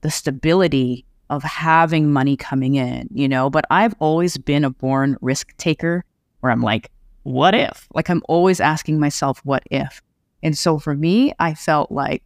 the 0.01 0.11
stability 0.11 1.07
of 1.31 1.43
having 1.43 2.13
money 2.13 2.37
coming 2.37 2.75
in, 2.75 3.09
you 3.13 3.29
know, 3.29 3.49
but 3.49 3.65
I've 3.71 3.95
always 4.01 4.37
been 4.37 4.65
a 4.65 4.71
born 4.71 5.17
risk 5.23 5.57
taker 5.57 6.05
where 6.41 6.53
I'm 6.53 6.61
like, 6.61 6.91
what 7.23 7.55
if? 7.55 7.89
Like 7.95 8.11
I'm 8.11 8.23
always 8.29 8.61
asking 8.61 8.99
myself 9.01 9.41
what 9.45 9.63
if. 9.71 10.03
And 10.43 10.59
so 10.59 10.79
for 10.79 10.95
me, 10.95 11.33
I 11.39 11.55
felt 11.55 11.91
like 11.91 12.23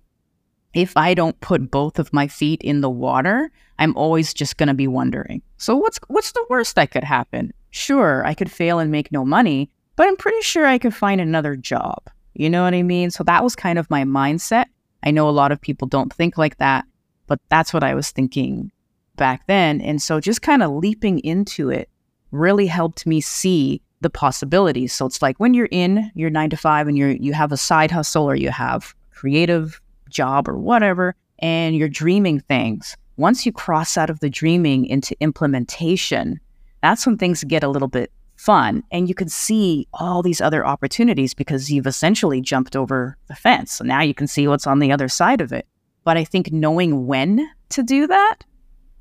if 0.77 0.95
I 0.95 1.15
don't 1.15 1.41
put 1.41 1.71
both 1.71 1.99
of 1.99 2.13
my 2.13 2.29
feet 2.29 2.61
in 2.61 2.83
the 2.83 2.91
water, 2.91 3.51
I'm 3.79 3.97
always 3.97 4.35
just 4.35 4.59
going 4.59 4.67
to 4.67 4.75
be 4.75 4.87
wondering. 4.87 5.41
So 5.57 5.75
what's 5.75 5.99
what's 6.09 6.33
the 6.33 6.47
worst 6.51 6.77
that 6.77 6.91
could 6.91 7.03
happen? 7.03 7.55
Sure, 7.71 8.25
I 8.27 8.35
could 8.35 8.53
fail 8.53 8.79
and 8.79 8.93
make 8.93 9.11
no 9.11 9.25
money, 9.25 9.71
but 9.97 10.07
I'm 10.07 10.17
pretty 10.17 10.43
sure 10.43 10.67
I 10.67 10.77
could 10.77 10.95
find 10.95 11.19
another 11.19 11.57
job. 11.57 12.03
You 12.35 12.51
know 12.51 12.63
what 12.63 12.75
I 12.75 12.83
mean? 12.83 13.11
So 13.11 13.25
that 13.25 13.43
was 13.43 13.57
kind 13.57 13.79
of 13.79 13.89
my 13.89 14.05
mindset. 14.05 14.67
I 15.03 15.11
know 15.11 15.27
a 15.27 15.31
lot 15.31 15.51
of 15.51 15.63
people 15.63 15.89
don't 15.89 16.13
think 16.13 16.37
like 16.37 16.59
that, 16.59 16.85
but 17.27 17.41
that's 17.49 17.73
what 17.73 17.83
I 17.83 17.95
was 17.95 18.11
thinking 18.11 18.71
back 19.17 19.47
then. 19.47 19.81
And 19.81 20.03
so 20.03 20.21
just 20.21 20.43
kind 20.43 20.63
of 20.63 20.73
leaping 20.73 21.21
into 21.21 21.71
it 21.71 21.89
really 22.33 22.67
helped 22.67 23.07
me 23.07 23.23
see 23.23 23.81
the 24.03 24.11
possibilities. 24.11 24.93
So 24.93 25.07
it's 25.07 25.23
like 25.23 25.41
when 25.41 25.55
you're 25.55 25.71
in 25.71 26.11
your 26.15 26.29
9 26.29 26.51
to 26.51 26.57
5 26.59 26.89
and 26.89 26.99
you're 26.99 27.13
you 27.13 27.33
have 27.33 27.51
a 27.51 27.57
side 27.57 27.91
hustle 27.91 28.25
or 28.25 28.37
you 28.37 28.51
have 28.51 28.95
creative 29.11 29.81
job 30.09 30.49
or 30.49 30.59
whatever, 30.59 31.15
and 31.39 31.77
you're 31.77 31.89
dreaming 31.89 32.41
things. 32.41 32.97
Once 33.17 33.47
you 33.47 33.53
cross 33.53 33.97
out 33.97 34.11
of 34.11 34.21
the 34.21 34.31
dreaming 34.31 34.87
into 34.87 35.17
implementation, 35.21 36.39
that's 36.83 37.07
when 37.07 37.17
things 37.17 37.45
get 37.45 37.63
a 37.63 37.69
little 37.69 37.89
bit 37.89 38.13
fun 38.37 38.83
and 38.93 39.09
you 39.09 39.15
can 39.15 39.29
see 39.29 39.89
all 39.95 40.23
these 40.23 40.41
other 40.41 40.65
opportunities 40.67 41.35
because 41.35 41.71
you've 41.71 41.87
essentially 41.87 42.41
jumped 42.41 42.77
over 42.77 43.17
the 43.29 43.35
fence. 43.35 43.73
So 43.73 43.85
now 43.85 44.03
you 44.03 44.15
can 44.15 44.27
see 44.27 44.47
what's 44.47 44.67
on 44.67 44.79
the 44.79 44.93
other 44.93 45.09
side 45.09 45.41
of 45.41 45.53
it. 45.53 45.67
But 46.05 46.17
I 46.17 46.25
think 46.25 46.53
knowing 46.53 47.07
when 47.07 47.49
to 47.71 47.83
do 47.83 48.07
that, 48.07 48.37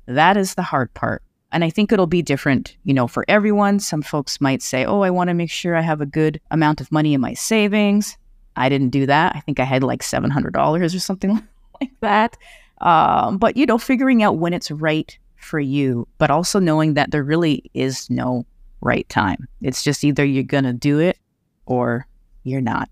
that 0.06 0.36
is 0.36 0.54
the 0.54 0.62
hard 0.62 0.92
part. 0.94 1.22
And 1.52 1.62
I 1.62 1.70
think 1.70 1.92
it'll 1.92 2.06
be 2.06 2.22
different, 2.22 2.76
you 2.84 2.92
know, 2.92 3.06
for 3.06 3.24
everyone. 3.28 3.78
Some 3.78 4.02
folks 4.02 4.40
might 4.40 4.62
say, 4.62 4.84
"Oh, 4.84 5.02
I 5.02 5.10
want 5.10 5.28
to 5.28 5.34
make 5.34 5.50
sure 5.50 5.76
I 5.76 5.80
have 5.80 6.00
a 6.00 6.06
good 6.06 6.40
amount 6.50 6.80
of 6.80 6.90
money 6.90 7.14
in 7.14 7.20
my 7.20 7.34
savings." 7.34 8.18
I 8.56 8.68
didn't 8.68 8.90
do 8.90 9.06
that. 9.06 9.34
I 9.36 9.40
think 9.40 9.60
I 9.60 9.64
had 9.64 9.82
like 9.82 10.02
$700 10.02 10.82
or 10.82 10.98
something 10.98 11.30
like 11.80 11.92
that. 12.00 12.36
Um, 12.80 13.38
but, 13.38 13.56
you 13.56 13.66
know, 13.66 13.78
figuring 13.78 14.22
out 14.22 14.38
when 14.38 14.52
it's 14.52 14.70
right 14.70 15.16
for 15.36 15.60
you, 15.60 16.06
but 16.18 16.30
also 16.30 16.58
knowing 16.58 16.94
that 16.94 17.10
there 17.10 17.22
really 17.22 17.70
is 17.74 18.08
no 18.10 18.46
right 18.80 19.08
time. 19.08 19.48
It's 19.62 19.82
just 19.82 20.04
either 20.04 20.24
you're 20.24 20.44
going 20.44 20.64
to 20.64 20.72
do 20.72 20.98
it 20.98 21.18
or 21.66 22.06
you're 22.44 22.60
not. 22.60 22.88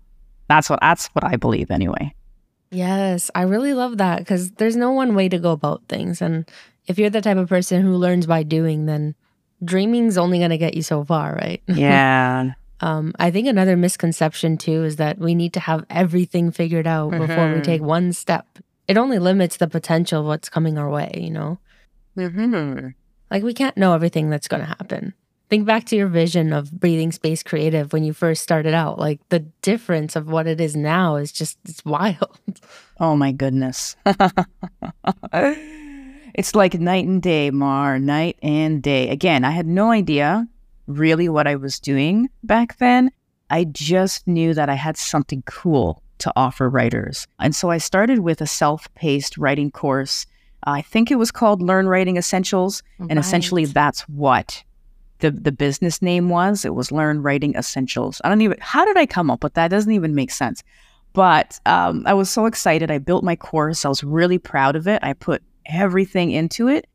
That's 0.47 0.69
what 0.69 0.79
that's 0.81 1.07
what 1.07 1.23
I 1.23 1.37
believe 1.37 1.71
anyway. 1.71 2.13
Yes, 2.71 3.31
I 3.33 3.43
really 3.43 3.73
love 3.73 3.97
that 3.97 4.19
because 4.19 4.51
there's 4.51 4.75
no 4.75 4.91
one 4.91 5.15
way 5.15 5.29
to 5.29 5.39
go 5.39 5.51
about 5.51 5.83
things. 5.87 6.21
And 6.21 6.49
if 6.87 6.99
you're 6.99 7.09
the 7.09 7.21
type 7.21 7.37
of 7.37 7.49
person 7.49 7.81
who 7.81 7.95
learns 7.95 8.25
by 8.25 8.43
doing, 8.43 8.85
then 8.85 9.15
dreaming's 9.63 10.17
only 10.17 10.39
going 10.39 10.49
to 10.49 10.57
get 10.57 10.73
you 10.73 10.81
so 10.81 11.03
far, 11.03 11.35
right? 11.35 11.61
Yeah. 11.67 12.53
Um, 12.81 13.13
I 13.19 13.31
think 13.31 13.47
another 13.47 13.77
misconception 13.77 14.57
too 14.57 14.83
is 14.83 14.97
that 14.97 15.17
we 15.17 15.33
need 15.35 15.53
to 15.53 15.59
have 15.59 15.85
everything 15.89 16.51
figured 16.51 16.87
out 16.87 17.11
mm-hmm. 17.11 17.25
before 17.25 17.53
we 17.53 17.61
take 17.61 17.81
mm-hmm. 17.81 17.89
one 17.89 18.13
step. 18.13 18.45
It 18.87 18.97
only 18.97 19.19
limits 19.19 19.57
the 19.57 19.67
potential 19.67 20.21
of 20.21 20.27
what's 20.27 20.49
coming 20.49 20.77
our 20.77 20.89
way, 20.89 21.11
you 21.15 21.31
know? 21.31 21.59
Mm-hmm. 22.17 22.89
Like 23.31 23.43
we 23.43 23.53
can't 23.53 23.77
know 23.77 23.93
everything 23.93 24.29
that's 24.29 24.47
going 24.47 24.61
to 24.61 24.67
happen. 24.67 25.13
Think 25.49 25.65
back 25.65 25.85
to 25.85 25.95
your 25.95 26.07
vision 26.07 26.53
of 26.53 26.71
breathing 26.71 27.11
space 27.11 27.43
creative 27.43 27.93
when 27.93 28.03
you 28.03 28.13
first 28.13 28.41
started 28.43 28.73
out. 28.73 28.99
Like 28.99 29.19
the 29.29 29.39
difference 29.61 30.15
of 30.15 30.27
what 30.27 30.47
it 30.47 30.59
is 30.59 30.75
now 30.75 31.15
is 31.17 31.31
just, 31.31 31.57
it's 31.67 31.83
wild. 31.85 32.39
Oh 32.97 33.17
my 33.17 33.33
goodness. 33.33 33.97
it's 36.33 36.55
like 36.55 36.75
night 36.75 37.05
and 37.05 37.21
day, 37.21 37.51
Mar, 37.51 37.99
night 37.99 38.37
and 38.41 38.81
day. 38.81 39.09
Again, 39.09 39.43
I 39.43 39.51
had 39.51 39.67
no 39.67 39.91
idea 39.91 40.47
really 40.87 41.29
what 41.29 41.47
I 41.47 41.55
was 41.55 41.79
doing 41.79 42.29
back 42.43 42.77
then. 42.77 43.11
I 43.49 43.65
just 43.65 44.27
knew 44.27 44.53
that 44.53 44.69
I 44.69 44.73
had 44.73 44.97
something 44.97 45.43
cool 45.45 46.01
to 46.19 46.31
offer 46.35 46.69
writers. 46.69 47.27
And 47.39 47.55
so 47.55 47.69
I 47.69 47.77
started 47.77 48.19
with 48.19 48.41
a 48.41 48.47
self 48.47 48.93
paced 48.95 49.37
writing 49.37 49.71
course. 49.71 50.25
I 50.63 50.81
think 50.81 51.11
it 51.11 51.17
was 51.17 51.31
called 51.31 51.61
Learn 51.61 51.87
Writing 51.87 52.17
Essentials. 52.17 52.81
Right. 52.97 53.11
And 53.11 53.19
essentially, 53.19 53.65
that's 53.65 54.01
what 54.09 54.63
the 55.19 55.31
the 55.31 55.51
business 55.51 56.01
name 56.01 56.29
was. 56.29 56.65
It 56.65 56.73
was 56.73 56.91
Learn 56.91 57.21
Writing 57.21 57.55
Essentials. 57.55 58.21
I 58.23 58.29
don't 58.29 58.41
even 58.41 58.57
how 58.59 58.85
did 58.85 58.97
I 58.97 59.05
come 59.05 59.29
up 59.29 59.43
with 59.43 59.53
that? 59.53 59.69
Doesn't 59.69 59.91
even 59.91 60.15
make 60.15 60.31
sense. 60.31 60.63
But 61.13 61.59
um, 61.65 62.03
I 62.05 62.13
was 62.13 62.29
so 62.29 62.45
excited. 62.45 62.91
I 62.91 62.97
built 62.97 63.23
my 63.23 63.37
course. 63.37 63.85
I 63.85 63.89
was 63.89 64.03
really 64.03 64.37
proud 64.37 64.75
of 64.75 64.85
it. 64.85 64.99
I 65.01 65.13
put 65.13 65.41
everything 65.65 66.31
into 66.31 66.67
it, 66.67 66.87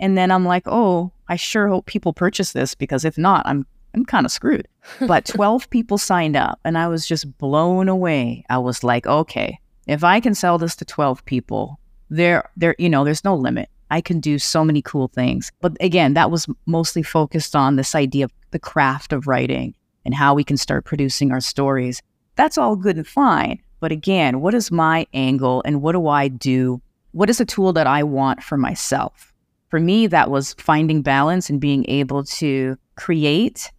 and 0.00 0.16
then 0.16 0.30
I'm 0.30 0.44
like, 0.44 0.64
oh, 0.66 1.12
I 1.28 1.36
sure 1.36 1.68
hope 1.68 1.86
people 1.86 2.12
purchase 2.12 2.52
this 2.52 2.74
because 2.74 3.04
if 3.04 3.18
not, 3.18 3.46
I'm 3.46 3.66
I'm 3.94 4.04
kind 4.04 4.26
of 4.26 4.32
screwed. 4.32 4.68
But 5.06 5.24
12 5.26 5.70
people 5.70 5.98
signed 5.98 6.36
up, 6.36 6.60
and 6.64 6.78
I 6.78 6.88
was 6.88 7.06
just 7.06 7.36
blown 7.38 7.88
away. 7.88 8.44
I 8.48 8.58
was 8.58 8.84
like, 8.84 9.06
okay, 9.06 9.58
if 9.86 10.04
I 10.04 10.20
can 10.20 10.34
sell 10.34 10.58
this 10.58 10.76
to 10.76 10.84
12 10.84 11.24
people, 11.24 11.78
there, 12.10 12.48
there, 12.56 12.74
you 12.78 12.88
know, 12.88 13.04
there's 13.04 13.24
no 13.24 13.34
limit. 13.34 13.68
I 13.90 14.00
can 14.00 14.20
do 14.20 14.38
so 14.38 14.64
many 14.64 14.82
cool 14.82 15.08
things. 15.08 15.50
But 15.60 15.76
again, 15.80 16.14
that 16.14 16.30
was 16.30 16.46
mostly 16.66 17.02
focused 17.02 17.56
on 17.56 17.76
this 17.76 17.94
idea 17.94 18.26
of 18.26 18.32
the 18.50 18.58
craft 18.58 19.12
of 19.12 19.26
writing 19.26 19.74
and 20.04 20.14
how 20.14 20.34
we 20.34 20.44
can 20.44 20.56
start 20.56 20.84
producing 20.84 21.32
our 21.32 21.40
stories. 21.40 22.02
That's 22.36 22.58
all 22.58 22.76
good 22.76 22.96
and 22.96 23.06
fine. 23.06 23.60
But 23.80 23.92
again, 23.92 24.40
what 24.40 24.54
is 24.54 24.70
my 24.70 25.06
angle 25.12 25.62
and 25.64 25.82
what 25.82 25.92
do 25.92 26.08
I 26.08 26.28
do? 26.28 26.80
What 27.12 27.30
is 27.30 27.40
a 27.40 27.46
tool 27.46 27.72
that 27.74 27.86
I 27.86 28.02
want 28.02 28.42
for 28.42 28.56
myself? 28.56 29.27
For 29.68 29.80
me, 29.80 30.06
that 30.06 30.30
was 30.30 30.54
finding 30.54 31.02
balance 31.02 31.50
and 31.50 31.60
being 31.60 31.84
able 31.88 32.24
to 32.24 32.76
create, 32.96 33.70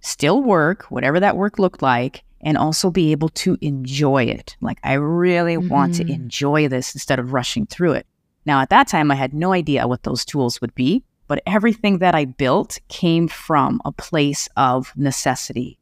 still 0.00 0.42
work, 0.42 0.84
whatever 0.90 1.20
that 1.20 1.36
work 1.36 1.58
looked 1.58 1.82
like, 1.82 2.24
and 2.40 2.56
also 2.56 2.90
be 2.90 3.12
able 3.12 3.28
to 3.28 3.56
enjoy 3.60 4.24
it. 4.24 4.56
Like, 4.60 4.78
I 4.82 4.94
really 4.94 5.56
mm-hmm. 5.56 5.68
want 5.68 5.94
to 5.96 6.04
mm-hmm. 6.04 6.14
enjoy 6.14 6.68
this 6.68 6.94
instead 6.94 7.18
of 7.18 7.32
rushing 7.32 7.66
through 7.66 7.92
it. 7.92 8.06
Now, 8.46 8.60
at 8.60 8.70
that 8.70 8.88
time, 8.88 9.10
I 9.10 9.14
had 9.14 9.34
no 9.34 9.52
idea 9.52 9.86
what 9.86 10.02
those 10.02 10.24
tools 10.24 10.60
would 10.60 10.74
be, 10.74 11.04
but 11.28 11.42
everything 11.46 11.98
that 11.98 12.14
I 12.14 12.24
built 12.24 12.78
came 12.88 13.28
from 13.28 13.80
a 13.84 13.92
place 13.92 14.48
of 14.56 14.92
necessity. 14.96 15.78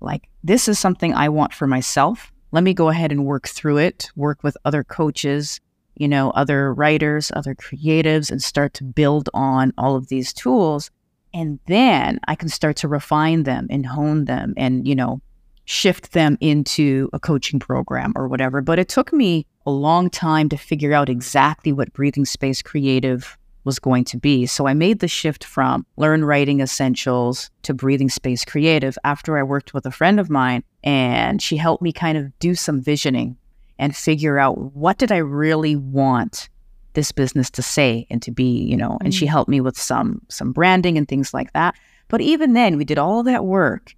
Like, 0.00 0.28
this 0.42 0.66
is 0.68 0.78
something 0.78 1.14
I 1.14 1.28
want 1.28 1.52
for 1.52 1.66
myself. 1.66 2.32
Let 2.50 2.64
me 2.64 2.72
go 2.72 2.88
ahead 2.88 3.12
and 3.12 3.26
work 3.26 3.46
through 3.46 3.76
it, 3.76 4.10
work 4.16 4.42
with 4.42 4.56
other 4.64 4.82
coaches, 4.82 5.60
you 5.98 6.08
know, 6.08 6.30
other 6.30 6.72
writers, 6.72 7.30
other 7.34 7.54
creatives, 7.54 8.30
and 8.30 8.42
start 8.42 8.74
to 8.74 8.84
build 8.84 9.28
on 9.34 9.72
all 9.76 9.96
of 9.96 10.08
these 10.08 10.32
tools. 10.32 10.90
And 11.34 11.58
then 11.66 12.18
I 12.26 12.34
can 12.34 12.48
start 12.48 12.76
to 12.76 12.88
refine 12.88 13.42
them 13.42 13.66
and 13.70 13.84
hone 13.84 14.24
them 14.24 14.54
and, 14.56 14.86
you 14.88 14.94
know, 14.94 15.20
shift 15.66 16.12
them 16.12 16.38
into 16.40 17.10
a 17.12 17.20
coaching 17.20 17.60
program 17.60 18.14
or 18.16 18.26
whatever. 18.28 18.62
But 18.62 18.78
it 18.78 18.88
took 18.88 19.12
me 19.12 19.46
a 19.66 19.70
long 19.70 20.08
time 20.08 20.48
to 20.48 20.56
figure 20.56 20.94
out 20.94 21.10
exactly 21.10 21.72
what 21.72 21.92
Breathing 21.92 22.24
Space 22.24 22.62
Creative 22.62 23.36
was 23.64 23.78
going 23.78 24.04
to 24.04 24.16
be. 24.16 24.46
So 24.46 24.66
I 24.66 24.72
made 24.72 25.00
the 25.00 25.08
shift 25.08 25.44
from 25.44 25.84
Learn 25.98 26.24
Writing 26.24 26.60
Essentials 26.60 27.50
to 27.64 27.74
Breathing 27.74 28.08
Space 28.08 28.44
Creative 28.46 28.96
after 29.04 29.36
I 29.36 29.42
worked 29.42 29.74
with 29.74 29.84
a 29.84 29.90
friend 29.90 30.18
of 30.18 30.30
mine 30.30 30.64
and 30.82 31.42
she 31.42 31.58
helped 31.58 31.82
me 31.82 31.92
kind 31.92 32.16
of 32.16 32.36
do 32.38 32.54
some 32.54 32.80
visioning 32.80 33.36
and 33.78 33.96
figure 33.96 34.38
out 34.38 34.74
what 34.74 34.98
did 34.98 35.12
I 35.12 35.18
really 35.18 35.76
want 35.76 36.48
this 36.94 37.12
business 37.12 37.50
to 37.50 37.62
say 37.62 38.06
and 38.10 38.20
to 38.22 38.30
be, 38.30 38.62
you 38.64 38.76
know, 38.76 38.98
and 39.02 39.14
she 39.14 39.26
mm. 39.26 39.28
helped 39.28 39.48
me 39.48 39.60
with 39.60 39.78
some 39.78 40.20
some 40.28 40.52
branding 40.52 40.98
and 40.98 41.06
things 41.06 41.32
like 41.32 41.52
that. 41.52 41.76
But 42.08 42.20
even 42.20 42.54
then 42.54 42.76
we 42.76 42.84
did 42.84 42.98
all 42.98 43.22
that 43.22 43.44
work 43.44 43.94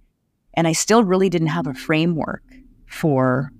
and 0.53 0.67
I 0.67 0.73
still 0.73 1.03
really 1.03 1.29
didn't 1.29 1.47
have 1.47 1.67
a 1.67 1.73
framework 1.73 2.43
for 2.87 3.51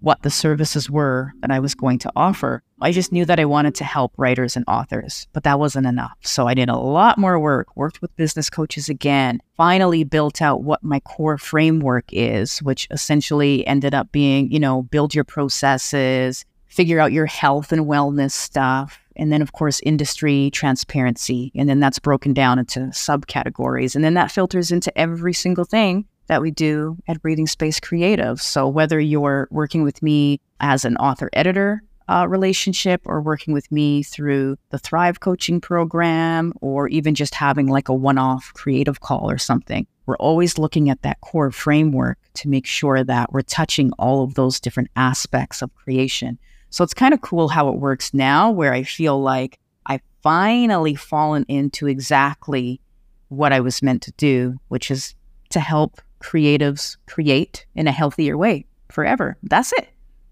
what 0.00 0.22
the 0.22 0.30
services 0.30 0.88
were 0.90 1.32
that 1.40 1.50
I 1.50 1.58
was 1.58 1.74
going 1.74 1.98
to 2.00 2.12
offer. 2.14 2.62
I 2.80 2.92
just 2.92 3.12
knew 3.12 3.24
that 3.24 3.40
I 3.40 3.44
wanted 3.44 3.74
to 3.76 3.84
help 3.84 4.12
writers 4.16 4.56
and 4.56 4.64
authors, 4.68 5.26
but 5.32 5.42
that 5.42 5.58
wasn't 5.58 5.86
enough. 5.86 6.16
So 6.22 6.46
I 6.46 6.54
did 6.54 6.68
a 6.68 6.76
lot 6.76 7.18
more 7.18 7.38
work, 7.40 7.76
worked 7.76 8.00
with 8.00 8.14
business 8.16 8.48
coaches 8.48 8.88
again, 8.88 9.40
finally 9.56 10.04
built 10.04 10.40
out 10.40 10.62
what 10.62 10.84
my 10.84 11.00
core 11.00 11.38
framework 11.38 12.04
is, 12.12 12.58
which 12.62 12.86
essentially 12.90 13.66
ended 13.66 13.94
up 13.94 14.12
being, 14.12 14.50
you 14.52 14.60
know, 14.60 14.82
build 14.82 15.14
your 15.14 15.24
processes, 15.24 16.44
figure 16.66 17.00
out 17.00 17.12
your 17.12 17.26
health 17.26 17.72
and 17.72 17.86
wellness 17.86 18.32
stuff. 18.32 19.00
And 19.16 19.32
then, 19.32 19.42
of 19.42 19.50
course, 19.50 19.80
industry 19.80 20.50
transparency. 20.52 21.50
And 21.56 21.68
then 21.68 21.80
that's 21.80 21.98
broken 21.98 22.32
down 22.32 22.60
into 22.60 22.80
subcategories. 22.80 23.96
And 23.96 24.04
then 24.04 24.14
that 24.14 24.30
filters 24.30 24.70
into 24.70 24.96
every 24.96 25.32
single 25.32 25.64
thing 25.64 26.06
that 26.28 26.40
we 26.40 26.50
do 26.50 26.96
at 27.08 27.20
Breathing 27.20 27.46
Space 27.46 27.80
Creative. 27.80 28.40
So 28.40 28.68
whether 28.68 29.00
you're 29.00 29.48
working 29.50 29.82
with 29.82 30.02
me 30.02 30.40
as 30.60 30.84
an 30.84 30.96
author 30.96 31.28
editor 31.32 31.82
uh, 32.08 32.26
relationship 32.28 33.02
or 33.04 33.20
working 33.20 33.52
with 33.52 33.70
me 33.70 34.02
through 34.02 34.56
the 34.70 34.78
Thrive 34.78 35.20
coaching 35.20 35.60
program 35.60 36.52
or 36.60 36.88
even 36.88 37.14
just 37.14 37.34
having 37.34 37.66
like 37.66 37.88
a 37.88 37.94
one 37.94 38.18
off 38.18 38.52
creative 38.54 39.00
call 39.00 39.30
or 39.30 39.38
something, 39.38 39.86
we're 40.06 40.16
always 40.16 40.56
looking 40.58 40.88
at 40.88 41.02
that 41.02 41.20
core 41.20 41.50
framework 41.50 42.18
to 42.34 42.48
make 42.48 42.64
sure 42.66 43.04
that 43.04 43.32
we're 43.32 43.42
touching 43.42 43.92
all 43.98 44.24
of 44.24 44.34
those 44.34 44.58
different 44.58 44.90
aspects 44.96 45.60
of 45.60 45.74
creation. 45.74 46.38
So 46.70 46.82
it's 46.82 46.94
kind 46.94 47.12
of 47.12 47.20
cool 47.20 47.48
how 47.48 47.68
it 47.68 47.78
works 47.78 48.14
now, 48.14 48.50
where 48.50 48.72
I 48.72 48.82
feel 48.84 49.20
like 49.20 49.58
I've 49.86 50.02
finally 50.22 50.94
fallen 50.94 51.44
into 51.48 51.86
exactly 51.86 52.80
what 53.28 53.52
I 53.52 53.60
was 53.60 53.82
meant 53.82 54.02
to 54.02 54.12
do, 54.12 54.58
which 54.68 54.90
is 54.90 55.14
to 55.50 55.60
help 55.60 56.00
creatives 56.20 56.96
create 57.06 57.66
in 57.74 57.86
a 57.86 57.92
healthier 57.92 58.36
way 58.36 58.66
forever. 58.90 59.36
That's 59.42 59.72
it. 59.72 59.88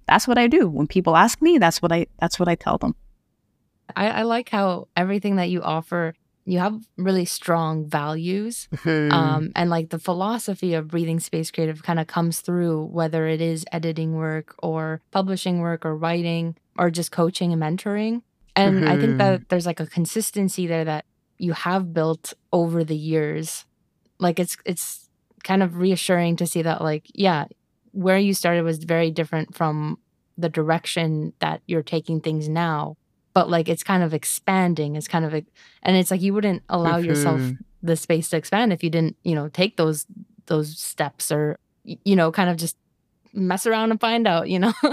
That's 0.07 0.29
what 0.29 0.39
I 0.39 0.47
do. 0.47 0.69
When 0.69 0.87
people 0.87 1.17
ask 1.17 1.43
me, 1.43 1.59
that's 1.59 1.83
what 1.83 1.93
I 1.93 2.07
that's 2.19 2.39
what 2.39 2.49
I 2.49 2.55
tell 2.55 2.79
them. 2.79 2.95
I, 3.95 4.09
I 4.09 4.23
like 4.23 4.49
how 4.49 4.89
everything 4.97 5.37
that 5.37 5.49
you 5.49 5.63
offer, 5.63 6.15
you 6.45 6.59
have 6.59 6.81
really 6.97 7.25
strong 7.25 7.87
values. 7.87 8.69
Mm-hmm. 8.75 9.13
Um, 9.17 9.53
and 9.55 9.71
like 9.71 9.91
the 9.91 9.99
philosophy 9.99 10.75
of 10.75 10.89
breathing 10.89 11.21
space 11.21 11.51
creative 11.51 11.83
kind 11.83 11.99
of 11.99 12.07
comes 12.07 12.41
through 12.41 12.87
whether 12.87 13.27
it 13.27 13.41
is 13.41 13.65
editing 13.73 14.15
work 14.15 14.55
or 14.59 15.01
publishing 15.11 15.61
work 15.61 15.85
or 15.85 15.97
writing 15.97 16.57
or 16.79 16.91
just 16.91 17.13
coaching 17.13 17.53
and 17.53 17.63
mentoring. 17.63 18.23
And 18.55 18.81
mm-hmm. 18.81 18.89
I 18.89 18.99
think 18.99 19.19
that 19.19 19.35
mm-hmm. 19.41 19.45
there's 19.49 19.67
like 19.67 19.81
a 19.81 19.87
consistency 19.87 20.67
there 20.67 20.85
that 20.85 21.05
you 21.39 21.53
have 21.53 21.93
built 21.93 22.35
over 22.53 22.85
the 22.85 22.97
years. 22.97 23.65
Like 24.19 24.39
it's 24.41 24.57
it's 24.65 25.06
kind 25.47 25.63
of 25.63 25.79
reassuring 25.79 26.35
to 26.35 26.47
see 26.47 26.61
that 26.61 26.83
like 26.83 27.07
yeah 27.15 27.45
where 27.93 28.19
you 28.19 28.35
started 28.35 28.63
was 28.63 28.83
very 28.83 29.13
different 29.13 29.55
from 29.55 29.97
the 30.37 30.49
direction 30.49 31.33
that 31.39 31.63
you're 31.67 31.85
taking 31.85 32.21
things 32.21 32.49
now 32.49 32.97
but 33.33 33.49
like 33.49 33.69
it's 33.69 33.85
kind 33.85 34.03
of 34.03 34.13
expanding 34.13 34.97
it's 34.97 35.07
kind 35.07 35.25
of 35.25 35.33
and 35.33 35.97
it's 35.97 36.11
like 36.11 36.21
you 36.21 36.35
wouldn't 36.35 36.63
allow 36.69 36.97
mm-hmm. 36.99 37.07
yourself 37.07 37.41
the 37.81 37.95
space 37.95 38.29
to 38.29 38.37
expand 38.37 38.73
if 38.73 38.83
you 38.83 38.91
didn't 38.91 39.17
you 39.23 39.37
know 39.37 39.49
take 39.49 39.77
those 39.77 40.05
those 40.47 40.77
steps 40.77 41.31
or 41.31 41.59
you 41.85 42.17
know 42.17 42.33
kind 42.33 42.51
of 42.51 42.57
just 42.57 42.77
mess 43.33 43.67
around 43.67 43.93
and 43.93 44.01
find 44.01 44.27
out 44.27 44.51
you 44.51 44.59
know 44.59 44.73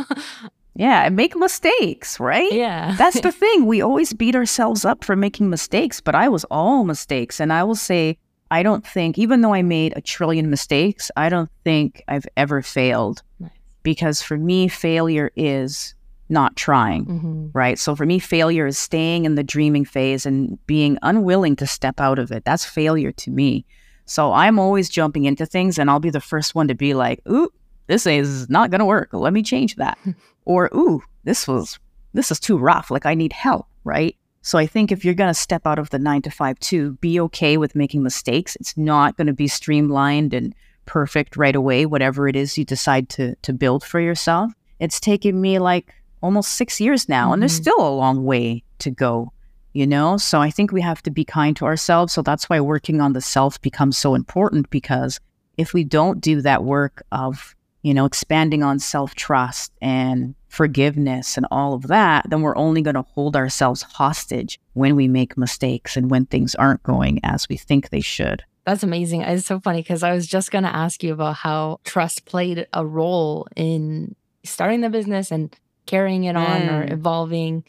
Yeah, 0.75 1.05
and 1.05 1.15
make 1.15 1.36
mistakes, 1.36 2.19
right? 2.19 2.51
Yeah. 2.51 2.95
That's 2.98 3.22
the 3.22 3.31
thing. 3.43 3.67
We 3.67 3.81
always 3.81 4.12
beat 4.12 4.36
ourselves 4.36 4.86
up 4.86 5.03
for 5.03 5.15
making 5.15 5.50
mistakes, 5.50 6.01
but 6.01 6.15
I 6.15 6.29
was 6.29 6.45
all 6.45 6.83
mistakes. 6.83 7.39
And 7.39 7.53
I 7.53 7.63
will 7.63 7.75
say 7.75 8.17
I 8.53 8.62
don't 8.62 8.86
think, 8.86 9.17
even 9.17 9.41
though 9.41 9.55
I 9.55 9.63
made 9.63 9.93
a 9.95 10.01
trillion 10.01 10.51
mistakes, 10.51 11.10
I 11.17 11.27
don't 11.27 11.50
think 11.63 12.03
I've 12.07 12.27
ever 12.38 12.62
failed. 12.62 13.24
Nice. 13.39 13.50
Because 13.81 14.22
for 14.22 14.38
me, 14.38 14.67
failure 14.67 15.31
is 15.36 15.95
not 16.29 16.55
trying, 16.55 17.05
mm-hmm. 17.05 17.48
right? 17.53 17.79
So 17.79 17.95
for 17.95 18.05
me, 18.05 18.19
failure 18.19 18.67
is 18.67 18.77
staying 18.77 19.25
in 19.25 19.33
the 19.33 19.43
dreaming 19.43 19.86
phase 19.86 20.27
and 20.27 20.63
being 20.67 21.00
unwilling 21.01 21.55
to 21.55 21.65
step 21.65 22.00
out 22.00 22.19
of 22.19 22.31
it. 22.31 22.45
That's 22.45 22.63
failure 22.63 23.12
to 23.12 23.31
me. 23.31 23.65
So 24.05 24.31
I'm 24.33 24.60
always 24.60 24.88
jumping 24.88 25.25
into 25.25 25.48
things 25.48 25.79
and 25.79 25.89
I'll 25.89 26.00
be 26.00 26.12
the 26.12 26.22
first 26.22 26.53
one 26.53 26.67
to 26.67 26.75
be 26.75 26.93
like, 26.93 27.22
ooh, 27.27 27.50
this 27.88 28.05
is 28.05 28.48
not 28.51 28.69
going 28.69 28.79
to 28.79 28.86
work. 28.86 29.10
Let 29.13 29.33
me 29.33 29.41
change 29.41 29.77
that. 29.77 29.98
or, 30.45 30.69
ooh, 30.75 31.01
this 31.24 31.48
was, 31.48 31.79
this 32.13 32.29
is 32.29 32.39
too 32.39 32.60
rough. 32.60 32.91
Like 32.91 33.07
I 33.07 33.15
need 33.15 33.33
help, 33.33 33.65
right? 33.83 34.15
So 34.43 34.57
I 34.57 34.67
think 34.67 34.91
if 34.91 35.03
you're 35.03 35.13
going 35.13 35.29
to 35.29 35.33
step 35.33 35.65
out 35.65 35.79
of 35.79 35.89
the 35.89 35.97
nine 35.97 36.21
to 36.23 36.29
five 36.29 36.59
too, 36.59 36.93
be 37.01 37.19
okay 37.21 37.57
with 37.57 37.75
making 37.75 38.03
mistakes. 38.03 38.55
It's 38.57 38.77
not 38.77 39.15
going 39.15 39.27
to 39.27 39.33
be 39.33 39.47
streamlined 39.47 40.33
and 40.33 40.53
perfect 40.85 41.38
right 41.38 41.55
away, 41.55 41.85
whatever 41.85 42.27
it 42.27 42.35
is 42.35 42.57
you 42.57 42.65
decide 42.65 43.07
to 43.09 43.35
to 43.35 43.53
build 43.53 43.83
for 43.83 44.01
yourself. 44.01 44.51
It's 44.79 45.00
taken 45.00 45.39
me 45.39 45.59
like 45.59 45.93
almost 46.21 46.53
six 46.53 46.81
years 46.81 47.07
now, 47.07 47.25
mm-hmm. 47.25 47.33
and 47.33 47.41
there's 47.41 47.53
mm-hmm. 47.53 47.63
still 47.63 47.88
a 47.88 47.95
long 47.95 48.25
way 48.25 48.63
to 48.79 48.91
go, 48.91 49.31
you 49.71 49.88
know? 49.88 50.17
So 50.17 50.41
I 50.41 50.50
think 50.50 50.71
we 50.71 50.81
have 50.81 51.01
to 51.03 51.12
be 51.12 51.23
kind 51.23 51.55
to 51.57 51.65
ourselves. 51.65 52.12
So 52.12 52.21
that's 52.21 52.50
why 52.50 52.59
working 52.59 53.00
on 53.00 53.13
the 53.13 53.21
self 53.21 53.62
becomes 53.62 53.97
so 53.97 54.13
important 54.13 54.69
because 54.69 55.21
if 55.57 55.73
we 55.73 55.85
don't 55.85 56.19
do 56.19 56.41
that 56.41 56.65
work 56.65 57.03
of, 57.12 57.55
you 57.83 57.93
know, 57.93 58.05
expanding 58.05 58.63
on 58.63 58.79
self 58.79 59.13
trust 59.13 59.71
and 59.81 60.33
forgiveness 60.47 61.37
and 61.37 61.45
all 61.51 61.73
of 61.73 61.87
that, 61.87 62.29
then 62.29 62.41
we're 62.41 62.55
only 62.55 62.81
going 62.81 62.95
to 62.95 63.01
hold 63.01 63.35
ourselves 63.35 63.83
hostage 63.83 64.59
when 64.73 64.95
we 64.95 65.07
make 65.07 65.37
mistakes 65.37 65.95
and 65.95 66.09
when 66.09 66.25
things 66.25 66.55
aren't 66.55 66.81
going 66.83 67.19
as 67.23 67.47
we 67.49 67.57
think 67.57 67.89
they 67.89 68.01
should. 68.01 68.43
That's 68.65 68.83
amazing. 68.83 69.21
It's 69.21 69.45
so 69.45 69.59
funny 69.59 69.81
because 69.81 70.03
I 70.03 70.13
was 70.13 70.25
just 70.25 70.51
going 70.51 70.63
to 70.63 70.75
ask 70.75 71.03
you 71.03 71.11
about 71.11 71.35
how 71.35 71.79
trust 71.83 72.25
played 72.25 72.65
a 72.71 72.85
role 72.85 73.47
in 73.55 74.15
starting 74.45 74.81
the 74.81 74.89
business 74.89 75.31
and 75.31 75.53
carrying 75.85 76.23
it 76.23 76.37
on 76.37 76.61
mm. 76.61 76.71
or 76.71 76.93
evolving. 76.93 77.65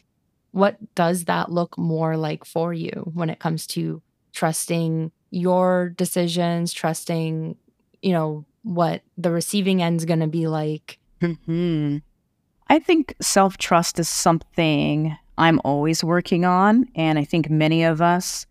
What 0.51 0.77
does 0.95 1.25
that 1.25 1.51
look 1.51 1.77
more 1.77 2.15
like 2.15 2.45
for 2.45 2.73
you 2.73 3.11
when 3.13 3.29
it 3.29 3.39
comes 3.39 3.67
to 3.67 4.01
trusting 4.31 5.11
your 5.31 5.89
decisions, 5.89 6.71
trusting, 6.71 7.57
you 8.01 8.13
know, 8.13 8.45
what 8.65 9.03
the 9.15 9.31
receiving 9.31 9.81
end's 9.81 10.05
going 10.05 10.19
to 10.19 10.27
be 10.27 10.47
like. 10.47 10.97
Mm-hmm. 11.21 11.97
I 12.67 12.79
think 12.79 13.15
self 13.21 13.57
trust 13.57 13.99
is 13.99 14.09
something 14.09 15.15
I'm 15.37 15.61
always 15.63 16.03
working 16.03 16.45
on. 16.45 16.87
And 16.95 17.19
I 17.19 17.23
think 17.23 17.49
many 17.49 17.83
of 17.83 18.01
us, 18.01 18.47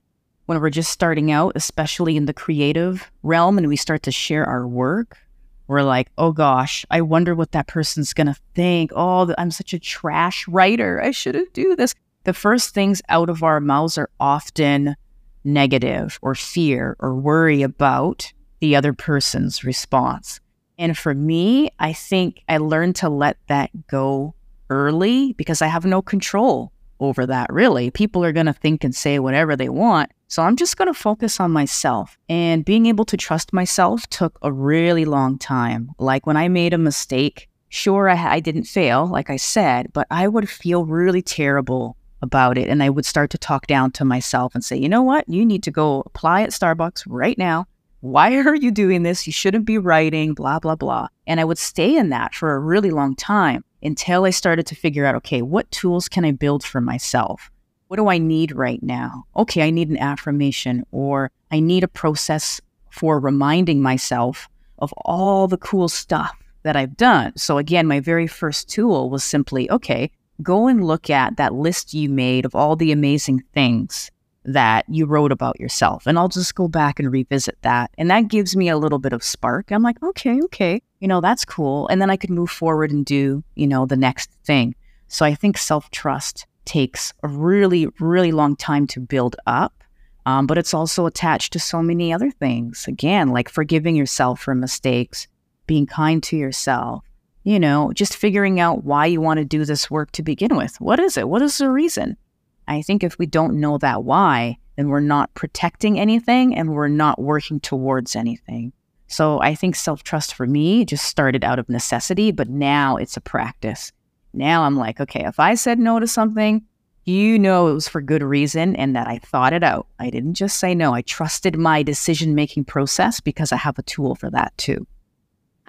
when 0.46 0.60
we're 0.60 0.70
just 0.70 0.92
starting 0.92 1.32
out, 1.32 1.52
especially 1.56 2.16
in 2.16 2.26
the 2.26 2.32
creative 2.32 3.10
realm, 3.22 3.58
and 3.58 3.68
we 3.68 3.76
start 3.76 4.04
to 4.04 4.12
share 4.12 4.44
our 4.44 4.66
work, 4.66 5.18
we're 5.66 5.82
like, 5.82 6.10
oh 6.16 6.30
gosh, 6.30 6.86
I 6.90 7.00
wonder 7.00 7.34
what 7.34 7.52
that 7.52 7.66
person's 7.66 8.12
going 8.12 8.28
to 8.28 8.36
think. 8.54 8.92
Oh, 8.94 9.34
I'm 9.36 9.50
such 9.50 9.72
a 9.72 9.80
trash 9.80 10.46
writer. 10.46 11.02
I 11.02 11.10
shouldn't 11.10 11.52
do 11.54 11.74
this. 11.74 11.94
The 12.22 12.34
first 12.34 12.72
things 12.72 13.02
out 13.08 13.28
of 13.28 13.42
our 13.42 13.60
mouths 13.60 13.98
are 13.98 14.10
often 14.20 14.94
negative 15.42 16.18
or 16.22 16.34
fear 16.34 16.96
or 17.00 17.14
worry 17.16 17.62
about 17.62 18.32
the 18.60 18.76
other 18.76 18.92
person's 18.92 19.64
response. 19.64 20.40
And 20.78 20.96
for 20.96 21.14
me, 21.14 21.70
I 21.78 21.92
think 21.92 22.42
I 22.48 22.58
learned 22.58 22.96
to 22.96 23.08
let 23.08 23.36
that 23.48 23.70
go 23.86 24.34
early 24.70 25.32
because 25.34 25.62
I 25.62 25.66
have 25.68 25.84
no 25.84 26.02
control 26.02 26.72
over 27.00 27.26
that, 27.26 27.52
really. 27.52 27.90
People 27.90 28.24
are 28.24 28.32
going 28.32 28.46
to 28.46 28.52
think 28.52 28.84
and 28.84 28.94
say 28.94 29.18
whatever 29.18 29.56
they 29.56 29.68
want. 29.68 30.10
So 30.28 30.42
I'm 30.42 30.56
just 30.56 30.76
going 30.76 30.92
to 30.92 30.98
focus 30.98 31.38
on 31.38 31.52
myself. 31.52 32.18
And 32.28 32.64
being 32.64 32.86
able 32.86 33.04
to 33.04 33.16
trust 33.16 33.52
myself 33.52 34.06
took 34.08 34.38
a 34.42 34.52
really 34.52 35.04
long 35.04 35.38
time. 35.38 35.90
Like 35.98 36.26
when 36.26 36.36
I 36.36 36.48
made 36.48 36.72
a 36.72 36.78
mistake, 36.78 37.48
sure, 37.68 38.08
I, 38.08 38.34
I 38.34 38.40
didn't 38.40 38.64
fail, 38.64 39.06
like 39.06 39.30
I 39.30 39.36
said, 39.36 39.92
but 39.92 40.06
I 40.10 40.26
would 40.28 40.48
feel 40.48 40.86
really 40.86 41.22
terrible 41.22 41.96
about 42.22 42.56
it. 42.58 42.68
And 42.68 42.82
I 42.82 42.90
would 42.90 43.04
start 43.04 43.30
to 43.30 43.38
talk 43.38 43.66
down 43.66 43.92
to 43.92 44.04
myself 44.04 44.54
and 44.54 44.64
say, 44.64 44.76
you 44.76 44.88
know 44.88 45.02
what? 45.02 45.28
You 45.28 45.44
need 45.44 45.62
to 45.64 45.70
go 45.70 46.02
apply 46.06 46.42
at 46.42 46.50
Starbucks 46.50 47.04
right 47.06 47.36
now. 47.38 47.66
Why 48.04 48.36
are 48.46 48.54
you 48.54 48.70
doing 48.70 49.02
this? 49.02 49.26
You 49.26 49.32
shouldn't 49.32 49.64
be 49.64 49.78
writing, 49.78 50.34
blah, 50.34 50.58
blah, 50.58 50.74
blah. 50.74 51.08
And 51.26 51.40
I 51.40 51.44
would 51.44 51.56
stay 51.56 51.96
in 51.96 52.10
that 52.10 52.34
for 52.34 52.54
a 52.54 52.58
really 52.58 52.90
long 52.90 53.16
time 53.16 53.64
until 53.82 54.24
I 54.24 54.30
started 54.30 54.66
to 54.66 54.74
figure 54.74 55.06
out 55.06 55.14
okay, 55.14 55.40
what 55.40 55.70
tools 55.70 56.06
can 56.06 56.22
I 56.22 56.32
build 56.32 56.64
for 56.64 56.82
myself? 56.82 57.50
What 57.88 57.96
do 57.96 58.08
I 58.08 58.18
need 58.18 58.52
right 58.52 58.82
now? 58.82 59.24
Okay, 59.34 59.62
I 59.66 59.70
need 59.70 59.88
an 59.88 59.96
affirmation 59.96 60.84
or 60.92 61.30
I 61.50 61.60
need 61.60 61.82
a 61.82 61.88
process 61.88 62.60
for 62.90 63.18
reminding 63.18 63.80
myself 63.80 64.48
of 64.80 64.92
all 64.98 65.48
the 65.48 65.56
cool 65.56 65.88
stuff 65.88 66.36
that 66.62 66.76
I've 66.76 66.98
done. 66.98 67.34
So, 67.38 67.56
again, 67.56 67.86
my 67.86 68.00
very 68.00 68.26
first 68.26 68.68
tool 68.68 69.08
was 69.08 69.24
simply 69.24 69.70
okay, 69.70 70.10
go 70.42 70.66
and 70.66 70.84
look 70.84 71.08
at 71.08 71.38
that 71.38 71.54
list 71.54 71.94
you 71.94 72.10
made 72.10 72.44
of 72.44 72.54
all 72.54 72.76
the 72.76 72.92
amazing 72.92 73.44
things 73.54 74.10
that 74.44 74.84
you 74.88 75.06
wrote 75.06 75.32
about 75.32 75.58
yourself. 75.58 76.06
And 76.06 76.18
I'll 76.18 76.28
just 76.28 76.54
go 76.54 76.68
back 76.68 76.98
and 76.98 77.10
revisit 77.10 77.56
that. 77.62 77.90
And 77.96 78.10
that 78.10 78.28
gives 78.28 78.56
me 78.56 78.68
a 78.68 78.76
little 78.76 78.98
bit 78.98 79.12
of 79.12 79.22
spark. 79.22 79.70
I'm 79.70 79.82
like, 79.82 80.02
okay, 80.02 80.40
okay, 80.44 80.82
you 81.00 81.08
know, 81.08 81.20
that's 81.20 81.44
cool. 81.44 81.88
And 81.88 82.00
then 82.00 82.10
I 82.10 82.16
could 82.16 82.30
move 82.30 82.50
forward 82.50 82.90
and 82.90 83.04
do, 83.04 83.42
you 83.54 83.66
know, 83.66 83.86
the 83.86 83.96
next 83.96 84.30
thing. 84.44 84.74
So 85.08 85.24
I 85.24 85.34
think 85.34 85.56
self 85.56 85.90
trust 85.90 86.46
takes 86.64 87.12
a 87.22 87.28
really, 87.28 87.88
really 88.00 88.32
long 88.32 88.56
time 88.56 88.86
to 88.88 89.00
build 89.00 89.36
up. 89.46 89.82
Um, 90.26 90.46
but 90.46 90.56
it's 90.56 90.72
also 90.72 91.04
attached 91.04 91.52
to 91.52 91.58
so 91.58 91.82
many 91.82 92.12
other 92.12 92.30
things. 92.30 92.86
Again, 92.88 93.28
like 93.28 93.48
forgiving 93.48 93.94
yourself 93.94 94.40
for 94.40 94.54
mistakes, 94.54 95.28
being 95.66 95.86
kind 95.86 96.22
to 96.24 96.36
yourself, 96.36 97.04
you 97.44 97.60
know, 97.60 97.92
just 97.92 98.16
figuring 98.16 98.58
out 98.58 98.84
why 98.84 99.04
you 99.04 99.20
want 99.20 99.38
to 99.38 99.44
do 99.44 99.66
this 99.66 99.90
work 99.90 100.10
to 100.12 100.22
begin 100.22 100.56
with. 100.56 100.80
What 100.80 100.98
is 100.98 101.18
it? 101.18 101.28
What 101.28 101.42
is 101.42 101.58
the 101.58 101.68
reason? 101.68 102.16
I 102.66 102.82
think 102.82 103.02
if 103.02 103.18
we 103.18 103.26
don't 103.26 103.60
know 103.60 103.78
that 103.78 104.04
why, 104.04 104.58
then 104.76 104.88
we're 104.88 105.00
not 105.00 105.34
protecting 105.34 105.98
anything 105.98 106.54
and 106.56 106.74
we're 106.74 106.88
not 106.88 107.20
working 107.20 107.60
towards 107.60 108.16
anything. 108.16 108.72
So 109.06 109.40
I 109.40 109.54
think 109.54 109.76
self 109.76 110.02
trust 110.02 110.34
for 110.34 110.46
me 110.46 110.84
just 110.84 111.04
started 111.04 111.44
out 111.44 111.58
of 111.58 111.68
necessity, 111.68 112.32
but 112.32 112.48
now 112.48 112.96
it's 112.96 113.16
a 113.16 113.20
practice. 113.20 113.92
Now 114.32 114.64
I'm 114.64 114.76
like, 114.76 115.00
okay, 115.00 115.24
if 115.26 115.38
I 115.38 115.54
said 115.54 115.78
no 115.78 116.00
to 116.00 116.06
something, 116.06 116.64
you 117.04 117.38
know 117.38 117.68
it 117.68 117.74
was 117.74 117.86
for 117.86 118.00
good 118.00 118.22
reason 118.22 118.74
and 118.76 118.96
that 118.96 119.06
I 119.06 119.18
thought 119.18 119.52
it 119.52 119.62
out. 119.62 119.86
I 119.98 120.10
didn't 120.10 120.34
just 120.34 120.58
say 120.58 120.74
no. 120.74 120.94
I 120.94 121.02
trusted 121.02 121.56
my 121.56 121.82
decision 121.82 122.34
making 122.34 122.64
process 122.64 123.20
because 123.20 123.52
I 123.52 123.56
have 123.56 123.78
a 123.78 123.82
tool 123.82 124.14
for 124.14 124.30
that 124.30 124.56
too. 124.56 124.86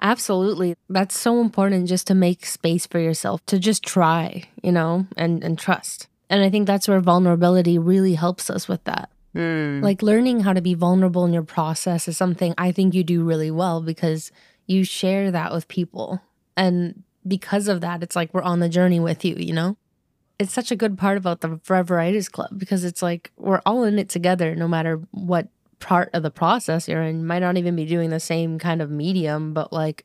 Absolutely. 0.00 0.76
That's 0.88 1.18
so 1.18 1.40
important 1.40 1.88
just 1.88 2.06
to 2.08 2.14
make 2.14 2.44
space 2.44 2.86
for 2.86 2.98
yourself 2.98 3.44
to 3.46 3.58
just 3.58 3.82
try, 3.82 4.44
you 4.62 4.72
know, 4.72 5.06
and 5.16 5.42
and 5.42 5.58
trust. 5.58 6.08
And 6.28 6.42
I 6.42 6.50
think 6.50 6.66
that's 6.66 6.88
where 6.88 7.00
vulnerability 7.00 7.78
really 7.78 8.14
helps 8.14 8.50
us 8.50 8.68
with 8.68 8.82
that. 8.84 9.10
Mm. 9.34 9.82
Like 9.82 10.02
learning 10.02 10.40
how 10.40 10.52
to 10.52 10.60
be 10.60 10.74
vulnerable 10.74 11.24
in 11.24 11.32
your 11.32 11.42
process 11.42 12.08
is 12.08 12.16
something 12.16 12.54
I 12.56 12.72
think 12.72 12.94
you 12.94 13.04
do 13.04 13.22
really 13.22 13.50
well 13.50 13.82
because 13.82 14.32
you 14.66 14.84
share 14.84 15.30
that 15.30 15.52
with 15.52 15.68
people. 15.68 16.22
And 16.56 17.02
because 17.26 17.68
of 17.68 17.80
that, 17.82 18.02
it's 18.02 18.16
like 18.16 18.32
we're 18.32 18.42
on 18.42 18.60
the 18.60 18.68
journey 18.68 18.98
with 18.98 19.24
you, 19.24 19.36
you 19.36 19.52
know? 19.52 19.76
It's 20.38 20.52
such 20.52 20.70
a 20.70 20.76
good 20.76 20.98
part 20.98 21.16
about 21.16 21.40
the 21.40 21.60
Forever 21.62 21.96
Writers 21.96 22.28
Club 22.28 22.50
because 22.58 22.84
it's 22.84 23.02
like 23.02 23.30
we're 23.36 23.62
all 23.64 23.84
in 23.84 23.98
it 23.98 24.08
together 24.08 24.54
no 24.54 24.68
matter 24.68 25.00
what 25.10 25.48
part 25.78 26.10
of 26.12 26.22
the 26.22 26.30
process 26.30 26.88
you're 26.88 27.02
in. 27.02 27.20
You 27.20 27.24
might 27.24 27.38
not 27.38 27.56
even 27.56 27.76
be 27.76 27.86
doing 27.86 28.10
the 28.10 28.20
same 28.20 28.58
kind 28.58 28.82
of 28.82 28.90
medium, 28.90 29.54
but 29.54 29.72
like 29.72 30.04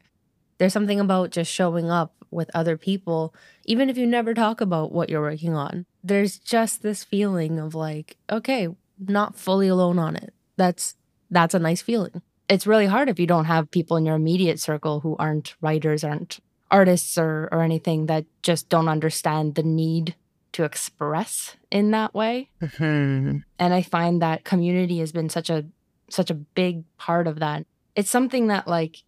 there's 0.57 0.73
something 0.73 0.99
about 0.99 1.31
just 1.31 1.51
showing 1.51 1.89
up 1.89 2.20
with 2.32 2.50
other 2.54 2.78
people, 2.78 3.34
even 3.65 3.89
if 3.89 3.98
you 3.98 4.08
never 4.08 4.34
talk 4.34 4.62
about 4.62 4.91
what 4.91 5.10
you're 5.10 5.22
working 5.22 5.54
on. 5.54 5.86
There's 6.04 6.39
just 6.39 6.82
this 6.82 7.04
feeling 7.04 7.60
of 7.60 7.76
like, 7.76 8.17
okay, 8.32 8.70
not 9.00 9.36
fully 9.36 9.67
alone 9.67 10.00
on 10.00 10.15
it. 10.15 10.34
That's 10.58 10.96
that's 11.30 11.54
a 11.54 11.60
nice 11.60 11.82
feeling. 11.82 12.22
It's 12.50 12.67
really 12.67 12.88
hard 12.88 13.10
if 13.10 13.20
you 13.20 13.28
don't 13.28 13.46
have 13.46 13.72
people 13.72 13.98
in 13.98 14.06
your 14.06 14.15
immediate 14.15 14.60
circle 14.60 15.00
who 15.00 15.15
aren't 15.17 15.56
writers, 15.62 16.04
aren't 16.04 16.39
artists 16.70 17.17
or 17.17 17.50
or 17.52 17.62
anything 17.62 18.06
that 18.08 18.26
just 18.41 18.70
don't 18.70 18.89
understand 18.89 19.56
the 19.56 19.63
need 19.63 20.15
to 20.54 20.63
express 20.63 21.56
in 21.70 21.91
that 21.91 22.13
way. 22.13 22.50
Mm-hmm. 22.62 23.38
And 23.60 23.74
I 23.74 23.82
find 23.82 24.22
that 24.22 24.44
community 24.44 25.00
has 25.00 25.12
been 25.12 25.30
such 25.30 25.50
a 25.50 25.65
such 26.10 26.30
a 26.30 26.36
big 26.36 26.84
part 26.98 27.28
of 27.28 27.39
that. 27.39 27.65
It's 27.96 28.10
something 28.10 28.48
that 28.48 28.67
like 28.67 29.04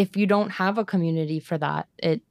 if 0.00 0.16
you 0.16 0.26
don't 0.26 0.50
have 0.50 0.78
a 0.78 0.84
community 0.84 1.40
for 1.40 1.58
that, 1.58 1.86
it 1.98 2.22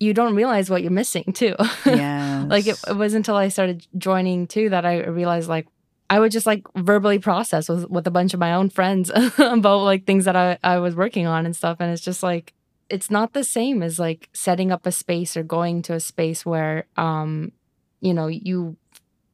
you 0.00 0.14
don't 0.14 0.34
realize 0.34 0.70
what 0.70 0.82
you're 0.82 0.90
missing 0.90 1.32
too. 1.32 1.54
Yeah. 1.86 2.46
like 2.48 2.66
it, 2.66 2.80
it 2.88 2.96
was 2.96 3.14
until 3.14 3.36
I 3.36 3.48
started 3.48 3.86
joining 3.96 4.46
too 4.46 4.70
that 4.70 4.84
I 4.84 5.04
realized 5.04 5.48
like 5.48 5.66
I 6.08 6.20
would 6.20 6.32
just 6.32 6.46
like 6.46 6.66
verbally 6.74 7.18
process 7.18 7.68
with, 7.68 7.88
with 7.90 8.06
a 8.06 8.10
bunch 8.10 8.34
of 8.34 8.40
my 8.40 8.54
own 8.54 8.70
friends 8.70 9.10
about 9.38 9.84
like 9.84 10.06
things 10.06 10.24
that 10.24 10.36
I, 10.36 10.58
I 10.62 10.78
was 10.78 10.94
working 10.94 11.26
on 11.26 11.44
and 11.44 11.54
stuff. 11.54 11.78
And 11.80 11.92
it's 11.92 12.02
just 12.02 12.22
like, 12.22 12.54
it's 12.90 13.10
not 13.10 13.32
the 13.32 13.44
same 13.44 13.82
as 13.82 13.98
like 13.98 14.28
setting 14.32 14.72
up 14.72 14.86
a 14.86 14.92
space 14.92 15.36
or 15.36 15.42
going 15.42 15.82
to 15.82 15.94
a 15.94 16.00
space 16.00 16.44
where, 16.44 16.86
um, 16.96 17.52
you 18.00 18.12
know, 18.14 18.26
you 18.26 18.76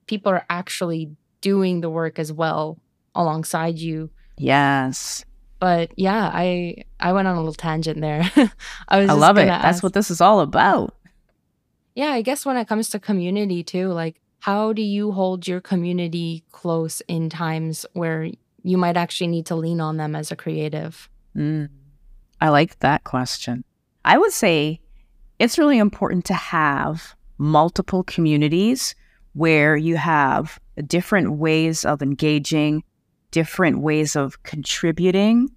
people 0.06 0.32
are 0.32 0.46
actually 0.50 1.10
doing 1.40 1.80
the 1.80 1.90
work 1.90 2.18
as 2.18 2.32
well 2.32 2.78
alongside 3.14 3.78
you. 3.78 4.10
Yes. 4.36 5.24
But 5.60 5.92
yeah, 5.96 6.30
I 6.32 6.84
I 6.98 7.12
went 7.12 7.28
on 7.28 7.36
a 7.36 7.38
little 7.38 7.54
tangent 7.54 8.00
there. 8.00 8.28
I 8.88 8.98
was 8.98 9.10
I 9.10 9.12
love 9.12 9.38
it. 9.38 9.46
Ask, 9.46 9.62
That's 9.62 9.82
what 9.82 9.92
this 9.92 10.10
is 10.10 10.20
all 10.20 10.40
about. 10.40 10.94
Yeah, 11.94 12.08
I 12.08 12.22
guess 12.22 12.46
when 12.46 12.56
it 12.56 12.66
comes 12.66 12.88
to 12.90 12.98
community 12.98 13.62
too, 13.62 13.88
like 13.88 14.20
how 14.40 14.72
do 14.72 14.82
you 14.82 15.12
hold 15.12 15.46
your 15.46 15.60
community 15.60 16.44
close 16.50 17.02
in 17.06 17.28
times 17.28 17.84
where 17.92 18.30
you 18.62 18.78
might 18.78 18.96
actually 18.96 19.26
need 19.26 19.46
to 19.46 19.54
lean 19.54 19.80
on 19.80 19.98
them 19.98 20.16
as 20.16 20.32
a 20.32 20.36
creative? 20.36 21.08
Mm, 21.36 21.68
I 22.40 22.48
like 22.48 22.78
that 22.80 23.04
question. 23.04 23.64
I 24.04 24.16
would 24.16 24.32
say 24.32 24.80
it's 25.38 25.58
really 25.58 25.78
important 25.78 26.24
to 26.26 26.34
have 26.34 27.14
multiple 27.36 28.02
communities 28.02 28.94
where 29.34 29.76
you 29.76 29.96
have 29.96 30.58
different 30.86 31.32
ways 31.32 31.84
of 31.84 32.02
engaging, 32.02 32.82
different 33.30 33.80
ways 33.80 34.16
of 34.16 34.42
contributing 34.42 35.50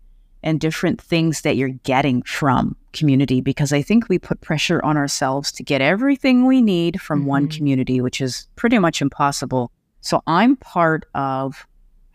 and 0.44 0.60
different 0.60 1.02
things 1.02 1.42
that 1.42 1.56
you're 1.56 1.70
getting 1.70 2.22
from 2.24 2.76
community 2.92 3.42
because 3.42 3.74
I 3.74 3.82
think 3.82 4.10
we 4.10 4.20
put 4.20 4.42
pressure 4.42 4.84
on 4.84 4.98
ourselves 4.98 5.52
to 5.54 5.64
get 5.64 5.82
everything 5.82 6.46
we 6.46 6.62
need 6.62 7.02
from 7.02 7.22
mm-hmm. 7.22 7.30
one 7.30 7.48
community, 7.48 8.02
which 8.02 8.22
is 8.22 8.48
pretty 8.56 8.78
much 8.78 9.02
impossible. 9.02 9.72
So 10.02 10.22
I'm 10.28 10.58
part 10.58 11.06
of, 11.16 11.66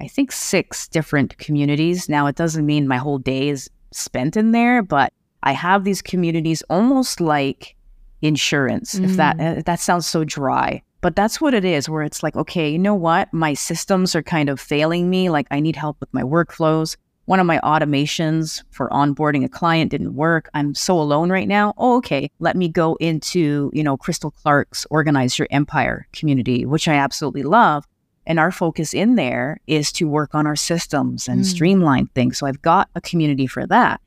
I 0.01 0.07
think, 0.09 0.31
six 0.31 0.87
different 0.89 1.39
communities. 1.39 2.09
Now, 2.09 2.27
it 2.27 2.37
doesn't 2.37 2.67
mean 2.67 2.87
my 2.87 2.99
whole 2.99 3.19
day 3.19 3.49
is 3.49 3.71
spent 3.93 4.37
in 4.37 4.53
there, 4.53 4.83
but 4.83 5.13
I 5.43 5.53
have 5.53 5.85
these 5.85 6.03
communities 6.03 6.63
almost 6.69 7.21
like 7.21 7.75
insurance, 8.21 8.97
mm. 8.97 9.05
if 9.05 9.17
that 9.17 9.37
mm. 9.39 9.65
that 9.65 9.81
sounds 9.81 10.07
so 10.07 10.25
dry. 10.25 10.83
But 11.01 11.15
that's 11.15 11.41
what 11.41 11.55
it 11.55 11.65
is, 11.65 11.89
where 11.89 12.03
it's 12.03 12.23
like, 12.23 12.35
okay, 12.37 12.71
you 12.71 12.79
know 12.79 12.95
what? 12.95 13.33
My 13.33 13.55
systems 13.55 14.17
are 14.17 14.23
kind 14.23 14.49
of 14.49 14.59
failing 14.59 15.09
me. 15.09 15.31
Like, 15.31 15.47
I 15.51 15.61
need 15.61 15.77
help 15.77 15.99
with 16.01 16.13
my 16.13 16.23
workflows. 16.23 16.97
One 17.27 17.41
of 17.41 17.47
my 17.47 17.59
automations 17.59 18.65
for 18.71 18.89
onboarding 18.89 19.45
a 19.45 19.49
client 19.49 19.91
didn't 19.91 20.17
work. 20.17 20.49
I'm 20.55 20.75
so 20.75 20.99
alone 20.99 21.31
right 21.31 21.47
now. 21.47 21.75
Oh, 21.77 21.99
okay. 21.99 22.31
Let 22.41 22.57
me 22.57 22.69
go 22.69 22.97
into, 22.97 23.71
you 23.75 23.85
know, 23.85 23.97
Crystal 23.97 24.31
Clark's 24.31 24.87
Organize 24.91 25.39
Your 25.39 25.47
Empire 25.51 26.09
community, 26.13 26.65
which 26.65 26.89
I 26.89 26.95
absolutely 26.95 27.43
love. 27.43 27.85
And 28.27 28.41
our 28.41 28.51
focus 28.51 28.93
in 28.93 29.15
there 29.15 29.61
is 29.67 29.93
to 29.93 30.09
work 30.09 30.35
on 30.35 30.47
our 30.47 30.57
systems 30.57 31.29
and 31.29 31.43
Mm. 31.43 31.45
streamline 31.45 32.07
things. 32.09 32.39
So 32.39 32.47
I've 32.47 32.63
got 32.63 32.89
a 32.95 33.01
community 33.01 33.47
for 33.47 33.67
that. 33.67 34.01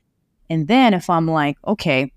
And 0.50 0.68
then 0.68 0.92
if 0.92 1.08
I'm 1.08 1.26
like, 1.28 1.56
okay, 1.66 2.12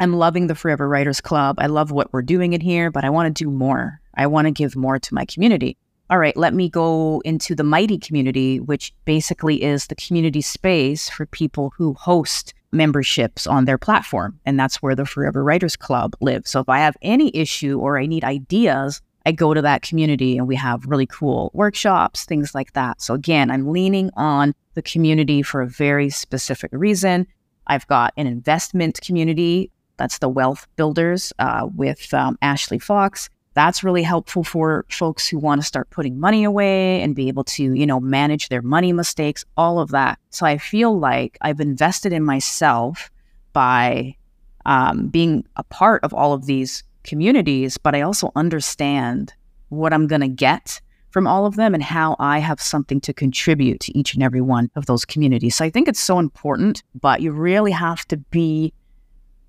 I'm 0.00 0.12
loving 0.12 0.46
the 0.46 0.54
Forever 0.54 0.88
Writers 0.88 1.20
Club. 1.20 1.56
I 1.58 1.66
love 1.66 1.90
what 1.90 2.12
we're 2.12 2.22
doing 2.22 2.52
in 2.52 2.60
here, 2.60 2.90
but 2.90 3.04
I 3.04 3.10
want 3.10 3.34
to 3.34 3.44
do 3.44 3.50
more. 3.50 4.00
I 4.14 4.28
want 4.28 4.46
to 4.46 4.52
give 4.52 4.76
more 4.76 4.98
to 4.98 5.14
my 5.14 5.24
community. 5.24 5.76
All 6.08 6.18
right, 6.18 6.36
let 6.36 6.54
me 6.54 6.68
go 6.68 7.20
into 7.24 7.54
the 7.54 7.64
Mighty 7.64 7.98
community, 7.98 8.60
which 8.60 8.94
basically 9.04 9.62
is 9.62 9.88
the 9.88 9.96
community 9.96 10.40
space 10.40 11.08
for 11.10 11.26
people 11.26 11.72
who 11.76 11.94
host 11.94 12.54
memberships 12.70 13.46
on 13.46 13.64
their 13.64 13.76
platform. 13.76 14.38
And 14.46 14.58
that's 14.58 14.76
where 14.76 14.94
the 14.94 15.04
Forever 15.04 15.42
Writers 15.42 15.76
Club 15.76 16.14
lives. 16.20 16.50
So 16.50 16.60
if 16.60 16.68
I 16.68 16.78
have 16.78 16.96
any 17.02 17.34
issue 17.36 17.78
or 17.78 17.98
I 17.98 18.06
need 18.06 18.24
ideas, 18.24 19.02
I 19.26 19.32
go 19.32 19.52
to 19.52 19.62
that 19.62 19.82
community 19.82 20.38
and 20.38 20.46
we 20.46 20.56
have 20.56 20.86
really 20.86 21.06
cool 21.06 21.50
workshops, 21.54 22.24
things 22.24 22.54
like 22.54 22.72
that. 22.74 23.02
So 23.02 23.14
again, 23.14 23.50
I'm 23.50 23.68
leaning 23.68 24.10
on 24.16 24.54
the 24.74 24.82
community 24.82 25.42
for 25.42 25.60
a 25.60 25.66
very 25.66 26.08
specific 26.08 26.70
reason. 26.72 27.26
I've 27.66 27.86
got 27.88 28.14
an 28.16 28.26
investment 28.26 29.00
community. 29.02 29.70
That's 29.98 30.18
the 30.18 30.28
Wealth 30.28 30.66
Builders 30.76 31.32
uh, 31.38 31.68
with 31.76 32.12
um, 32.14 32.38
Ashley 32.40 32.78
Fox. 32.78 33.28
That's 33.54 33.82
really 33.82 34.04
helpful 34.04 34.44
for 34.44 34.84
folks 34.88 35.26
who 35.26 35.38
want 35.38 35.60
to 35.60 35.66
start 35.66 35.90
putting 35.90 36.20
money 36.20 36.44
away 36.44 37.02
and 37.02 37.16
be 37.16 37.28
able 37.28 37.44
to, 37.44 37.74
you 37.74 37.86
know, 37.86 37.98
manage 37.98 38.48
their 38.48 38.62
money 38.62 38.92
mistakes, 38.92 39.44
all 39.56 39.80
of 39.80 39.90
that. 39.90 40.18
So 40.30 40.46
I 40.46 40.58
feel 40.58 40.98
like 40.98 41.36
I've 41.40 41.60
invested 41.60 42.12
in 42.12 42.24
myself 42.24 43.10
by 43.52 44.14
um, 44.64 45.08
being 45.08 45.44
a 45.56 45.64
part 45.64 46.04
of 46.04 46.14
all 46.14 46.32
of 46.32 46.46
these 46.46 46.84
communities, 47.02 47.78
but 47.78 47.94
I 47.94 48.02
also 48.02 48.30
understand 48.36 49.34
what 49.70 49.92
I'm 49.92 50.06
going 50.06 50.20
to 50.20 50.28
get 50.28 50.80
from 51.10 51.26
all 51.26 51.46
of 51.46 51.56
them 51.56 51.74
and 51.74 51.82
how 51.82 52.14
I 52.18 52.38
have 52.38 52.60
something 52.60 53.00
to 53.00 53.12
contribute 53.12 53.80
to 53.80 53.98
each 53.98 54.14
and 54.14 54.22
every 54.22 54.42
one 54.42 54.70
of 54.76 54.86
those 54.86 55.04
communities. 55.04 55.56
So 55.56 55.64
I 55.64 55.70
think 55.70 55.88
it's 55.88 56.00
so 56.00 56.18
important, 56.18 56.82
but 57.00 57.22
you 57.22 57.32
really 57.32 57.72
have 57.72 58.06
to 58.08 58.18
be 58.18 58.72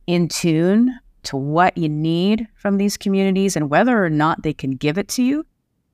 in 0.10 0.28
tune 0.28 0.98
to 1.22 1.38
what 1.38 1.78
you 1.78 1.88
need 1.88 2.48
from 2.56 2.78
these 2.78 2.98
communities 2.98 3.56
and 3.56 3.69
whether 3.69 4.04
or 4.04 4.10
not 4.10 4.41
they 4.41 4.54
can 4.54 4.72
give 4.72 4.98
it 4.98 5.08
to 5.08 5.22
you 5.22 5.45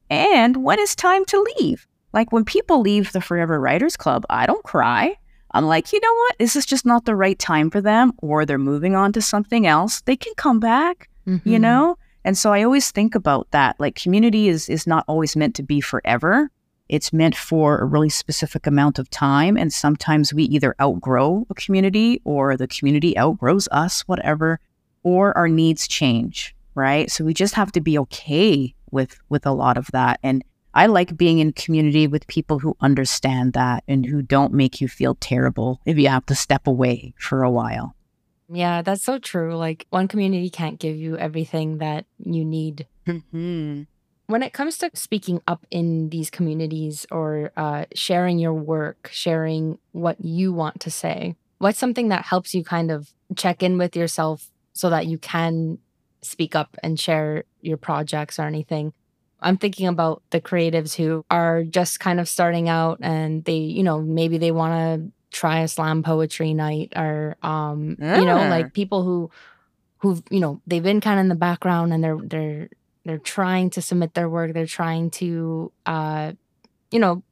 and 0.09 0.63
when 0.63 0.79
it's 0.79 0.95
time 0.95 1.25
to 1.25 1.45
leave. 1.59 1.85
Like 2.13 2.31
when 2.31 2.45
people 2.45 2.79
leave 2.79 3.11
the 3.11 3.19
Forever 3.19 3.59
Writers 3.59 3.97
Club, 3.97 4.23
I 4.29 4.45
don't 4.45 4.63
cry. 4.63 5.17
I'm 5.51 5.65
like, 5.65 5.91
you 5.91 5.99
know 5.99 6.13
what? 6.13 6.35
This 6.39 6.55
is 6.55 6.65
just 6.65 6.85
not 6.85 7.03
the 7.03 7.15
right 7.15 7.37
time 7.37 7.69
for 7.69 7.81
them, 7.81 8.13
or 8.19 8.45
they're 8.45 8.57
moving 8.57 8.95
on 8.95 9.11
to 9.13 9.21
something 9.21 9.67
else. 9.67 9.99
They 10.01 10.15
can 10.15 10.33
come 10.37 10.59
back, 10.61 11.09
you 11.25 11.57
Mhm. 11.57 11.61
know? 11.61 11.97
And 12.23 12.37
so 12.37 12.53
I 12.53 12.63
always 12.63 12.89
think 12.91 13.15
about 13.15 13.47
that. 13.51 13.75
Like 13.79 13.95
community 13.95 14.47
is 14.47 14.69
is 14.69 14.87
not 14.87 15.03
always 15.07 15.35
meant 15.35 15.55
to 15.55 15.63
be 15.63 15.81
forever. 15.81 16.49
It's 16.87 17.11
meant 17.11 17.35
for 17.35 17.77
a 17.77 17.85
really 17.85 18.09
specific 18.09 18.67
amount 18.67 18.99
of 18.99 19.09
time. 19.09 19.57
And 19.57 19.73
sometimes 19.73 20.33
we 20.33 20.43
either 20.43 20.75
outgrow 20.81 21.45
a 21.49 21.53
community 21.55 22.21
or 22.25 22.55
the 22.55 22.67
community 22.67 23.17
outgrows 23.17 23.67
us, 23.71 24.01
whatever, 24.01 24.59
or 25.03 25.35
our 25.37 25.47
needs 25.47 25.87
change, 25.87 26.55
right? 26.75 27.09
So 27.09 27.23
we 27.23 27.33
just 27.33 27.55
have 27.55 27.71
to 27.73 27.81
be 27.81 27.97
okay 27.99 28.75
with 28.91 29.19
with 29.29 29.45
a 29.45 29.51
lot 29.51 29.77
of 29.77 29.87
that. 29.91 30.19
And 30.23 30.43
I 30.73 30.87
like 30.87 31.15
being 31.15 31.39
in 31.39 31.53
community 31.53 32.05
with 32.05 32.27
people 32.27 32.59
who 32.59 32.75
understand 32.81 33.53
that 33.53 33.83
and 33.87 34.05
who 34.05 34.21
don't 34.21 34.53
make 34.53 34.81
you 34.81 34.89
feel 34.89 35.15
terrible 35.15 35.79
if 35.85 35.97
you 35.97 36.09
have 36.09 36.25
to 36.25 36.35
step 36.35 36.67
away 36.67 37.13
for 37.17 37.43
a 37.43 37.51
while. 37.51 37.95
Yeah, 38.49 38.81
that's 38.81 39.03
so 39.03 39.17
true. 39.17 39.55
Like 39.55 39.87
one 39.89 40.07
community 40.07 40.49
can't 40.49 40.79
give 40.79 40.97
you 40.97 41.17
everything 41.17 41.79
that 41.79 42.05
you 42.19 42.43
need. 42.45 42.87
Mm-hmm. 43.07 43.83
When 44.27 44.41
it 44.41 44.53
comes 44.53 44.77
to 44.79 44.89
speaking 44.93 45.41
up 45.47 45.65
in 45.69 46.09
these 46.09 46.29
communities 46.31 47.05
or 47.11 47.51
uh, 47.55 47.85
sharing 47.93 48.39
your 48.39 48.53
work, 48.53 49.09
sharing 49.11 49.77
what 49.91 50.23
you 50.23 50.51
want 50.51 50.79
to 50.81 50.91
say, 50.91 51.35
what's 51.59 51.77
something 51.77 52.09
that 52.09 52.25
helps 52.25 52.53
you 52.55 52.63
kind 52.63 52.89
of 52.91 53.13
check 53.35 53.61
in 53.61 53.77
with 53.77 53.95
yourself 53.95 54.49
so 54.73 54.89
that 54.89 55.05
you 55.05 55.17
can 55.19 55.77
speak 56.21 56.55
up 56.55 56.75
and 56.81 56.99
share 56.99 57.43
your 57.61 57.77
projects 57.77 58.39
or 58.39 58.43
anything? 58.43 58.93
I'm 59.41 59.57
thinking 59.57 59.85
about 59.87 60.23
the 60.31 60.41
creatives 60.41 60.95
who 60.95 61.23
are 61.29 61.63
just 61.63 61.99
kind 61.99 62.19
of 62.19 62.27
starting 62.27 62.67
out 62.67 62.97
and 63.01 63.43
they, 63.45 63.57
you 63.57 63.83
know, 63.83 64.01
maybe 64.01 64.39
they 64.39 64.51
want 64.51 64.73
to 64.73 65.11
try 65.37 65.59
a 65.59 65.67
slam 65.67 66.01
poetry 66.01 66.53
night 66.53 66.93
or 66.95 67.35
um 67.43 67.97
you 67.99 68.23
know 68.25 68.37
Ah. 68.37 68.47
like 68.49 68.71
people 68.73 69.03
who 69.03 69.29
who've 69.97 70.23
you 70.29 70.39
know 70.39 70.61
they've 70.65 70.81
been 70.81 71.01
kind 71.01 71.19
of 71.19 71.23
in 71.25 71.27
the 71.29 71.35
background 71.35 71.91
and 71.91 72.01
they're 72.01 72.17
they're 72.23 72.69
they're 73.05 73.17
trying 73.17 73.69
to 73.71 73.81
submit 73.81 74.13
their 74.13 74.29
work. 74.29 74.53
They're 74.53 74.65
trying 74.65 75.11
to 75.11 75.71
uh 75.85 76.33
you 76.91 76.99
know 76.99 77.23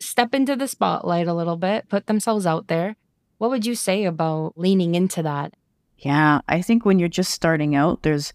step 0.00 0.34
into 0.34 0.56
the 0.56 0.66
spotlight 0.66 1.28
a 1.28 1.34
little 1.34 1.56
bit 1.56 1.88
put 1.88 2.06
themselves 2.06 2.46
out 2.46 2.68
there. 2.68 2.96
What 3.38 3.50
would 3.50 3.66
you 3.66 3.74
say 3.74 4.04
about 4.04 4.52
leaning 4.56 4.94
into 4.94 5.22
that? 5.22 5.54
Yeah, 5.98 6.40
I 6.48 6.62
think 6.62 6.84
when 6.84 6.98
you're 6.98 7.08
just 7.08 7.32
starting 7.32 7.74
out, 7.74 8.02
there's 8.02 8.32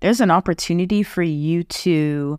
there's 0.00 0.20
an 0.20 0.30
opportunity 0.30 1.02
for 1.02 1.22
you 1.22 1.64
to 1.64 2.38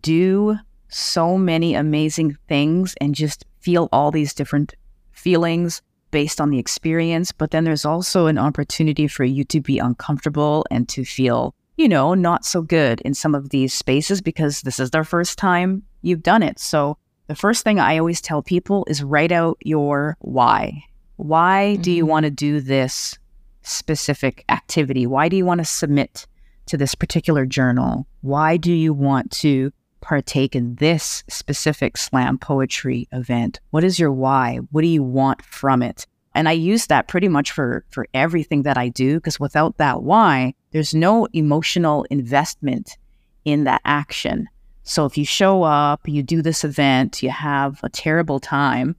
do 0.00 0.58
so 0.88 1.38
many 1.38 1.74
amazing 1.74 2.36
things 2.48 2.94
and 3.00 3.14
just 3.14 3.44
feel 3.60 3.88
all 3.92 4.10
these 4.10 4.34
different 4.34 4.74
feelings 5.12 5.82
based 6.10 6.40
on 6.40 6.50
the 6.50 6.58
experience, 6.58 7.32
but 7.32 7.50
then 7.50 7.64
there's 7.64 7.84
also 7.84 8.26
an 8.26 8.38
opportunity 8.38 9.06
for 9.06 9.24
you 9.24 9.44
to 9.44 9.60
be 9.60 9.78
uncomfortable 9.78 10.66
and 10.70 10.88
to 10.88 11.04
feel, 11.04 11.54
you 11.80 11.88
know, 11.88 12.12
not 12.12 12.44
so 12.44 12.60
good 12.60 13.00
in 13.00 13.14
some 13.14 13.34
of 13.34 13.48
these 13.48 13.72
spaces 13.72 14.20
because 14.20 14.60
this 14.60 14.78
is 14.78 14.90
their 14.90 15.02
first 15.02 15.38
time 15.38 15.82
you've 16.02 16.22
done 16.22 16.42
it. 16.42 16.58
So, 16.58 16.98
the 17.26 17.34
first 17.34 17.64
thing 17.64 17.80
I 17.80 17.96
always 17.96 18.20
tell 18.20 18.42
people 18.42 18.84
is 18.86 19.02
write 19.02 19.32
out 19.32 19.56
your 19.62 20.18
why. 20.20 20.84
Why 21.16 21.76
do 21.76 21.90
you 21.90 22.04
Mhm. 22.04 22.08
want 22.08 22.24
to 22.24 22.30
do 22.30 22.60
this 22.60 23.16
specific 23.62 24.44
activity? 24.50 25.06
Why 25.06 25.30
do 25.30 25.36
you 25.36 25.46
want 25.46 25.60
to 25.60 25.64
submit 25.64 26.26
to 26.66 26.76
this 26.76 26.94
particular 26.94 27.46
journal? 27.46 28.06
Why 28.20 28.58
do 28.58 28.72
you 28.72 28.92
want 28.92 29.30
to 29.42 29.72
partake 30.02 30.54
in 30.54 30.74
this 30.74 31.24
specific 31.28 31.96
slam 31.96 32.36
poetry 32.36 33.08
event? 33.10 33.60
What 33.70 33.84
is 33.84 33.98
your 33.98 34.12
why? 34.12 34.58
What 34.70 34.82
do 34.82 34.88
you 34.88 35.02
want 35.02 35.42
from 35.42 35.82
it? 35.82 36.06
And 36.34 36.48
I 36.48 36.52
use 36.52 36.86
that 36.86 37.08
pretty 37.08 37.28
much 37.28 37.50
for 37.50 37.84
for 37.90 38.06
everything 38.14 38.62
that 38.62 38.78
I 38.78 38.88
do 38.88 39.16
because 39.16 39.40
without 39.40 39.78
that 39.78 40.02
why, 40.02 40.54
there's 40.70 40.94
no 40.94 41.26
emotional 41.32 42.06
investment 42.10 42.96
in 43.44 43.64
that 43.64 43.80
action. 43.84 44.48
So 44.82 45.04
if 45.06 45.18
you 45.18 45.24
show 45.24 45.62
up, 45.62 46.06
you 46.06 46.22
do 46.22 46.42
this 46.42 46.64
event, 46.64 47.22
you 47.22 47.30
have 47.30 47.80
a 47.82 47.88
terrible 47.88 48.40
time, 48.40 48.96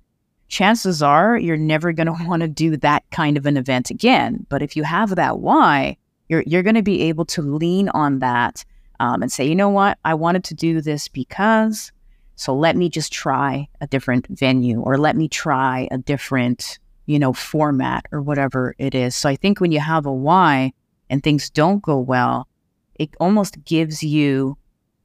chances 0.47 1.01
are 1.01 1.37
you're 1.37 1.57
never 1.57 1.91
going 1.93 2.07
to 2.17 2.25
want 2.27 2.41
to 2.41 2.47
do 2.47 2.77
that 2.77 3.03
kind 3.11 3.37
of 3.37 3.45
an 3.45 3.57
event 3.57 3.89
again. 3.89 4.45
But 4.49 4.61
if 4.61 4.75
you 4.75 4.83
have 4.83 5.15
that 5.15 5.39
why, 5.39 5.97
you're 6.29 6.43
you're 6.45 6.63
going 6.63 6.75
to 6.75 6.81
be 6.81 7.03
able 7.03 7.25
to 7.25 7.41
lean 7.41 7.89
on 7.89 8.19
that 8.19 8.63
um, 8.99 9.23
and 9.23 9.31
say, 9.31 9.45
you 9.45 9.55
know 9.55 9.69
what, 9.69 9.97
I 10.05 10.13
wanted 10.13 10.43
to 10.45 10.53
do 10.53 10.81
this 10.81 11.07
because. 11.07 11.91
So 12.35 12.55
let 12.55 12.75
me 12.75 12.89
just 12.89 13.13
try 13.13 13.67
a 13.81 13.87
different 13.87 14.25
venue, 14.27 14.81
or 14.81 14.97
let 14.97 15.15
me 15.15 15.27
try 15.27 15.87
a 15.91 15.99
different, 15.99 16.79
you 17.11 17.19
know, 17.19 17.33
format, 17.33 18.05
or 18.11 18.21
whatever 18.21 18.73
it 18.77 18.95
is. 18.95 19.15
So 19.15 19.29
I 19.29 19.35
think 19.35 19.59
when 19.59 19.71
you 19.71 19.79
have 19.79 20.05
a 20.05 20.13
why 20.13 20.73
and 21.09 21.21
things 21.21 21.49
don't 21.49 21.81
go 21.81 21.97
well, 21.97 22.47
it 22.95 23.09
almost 23.19 23.63
gives 23.65 24.01
you 24.03 24.57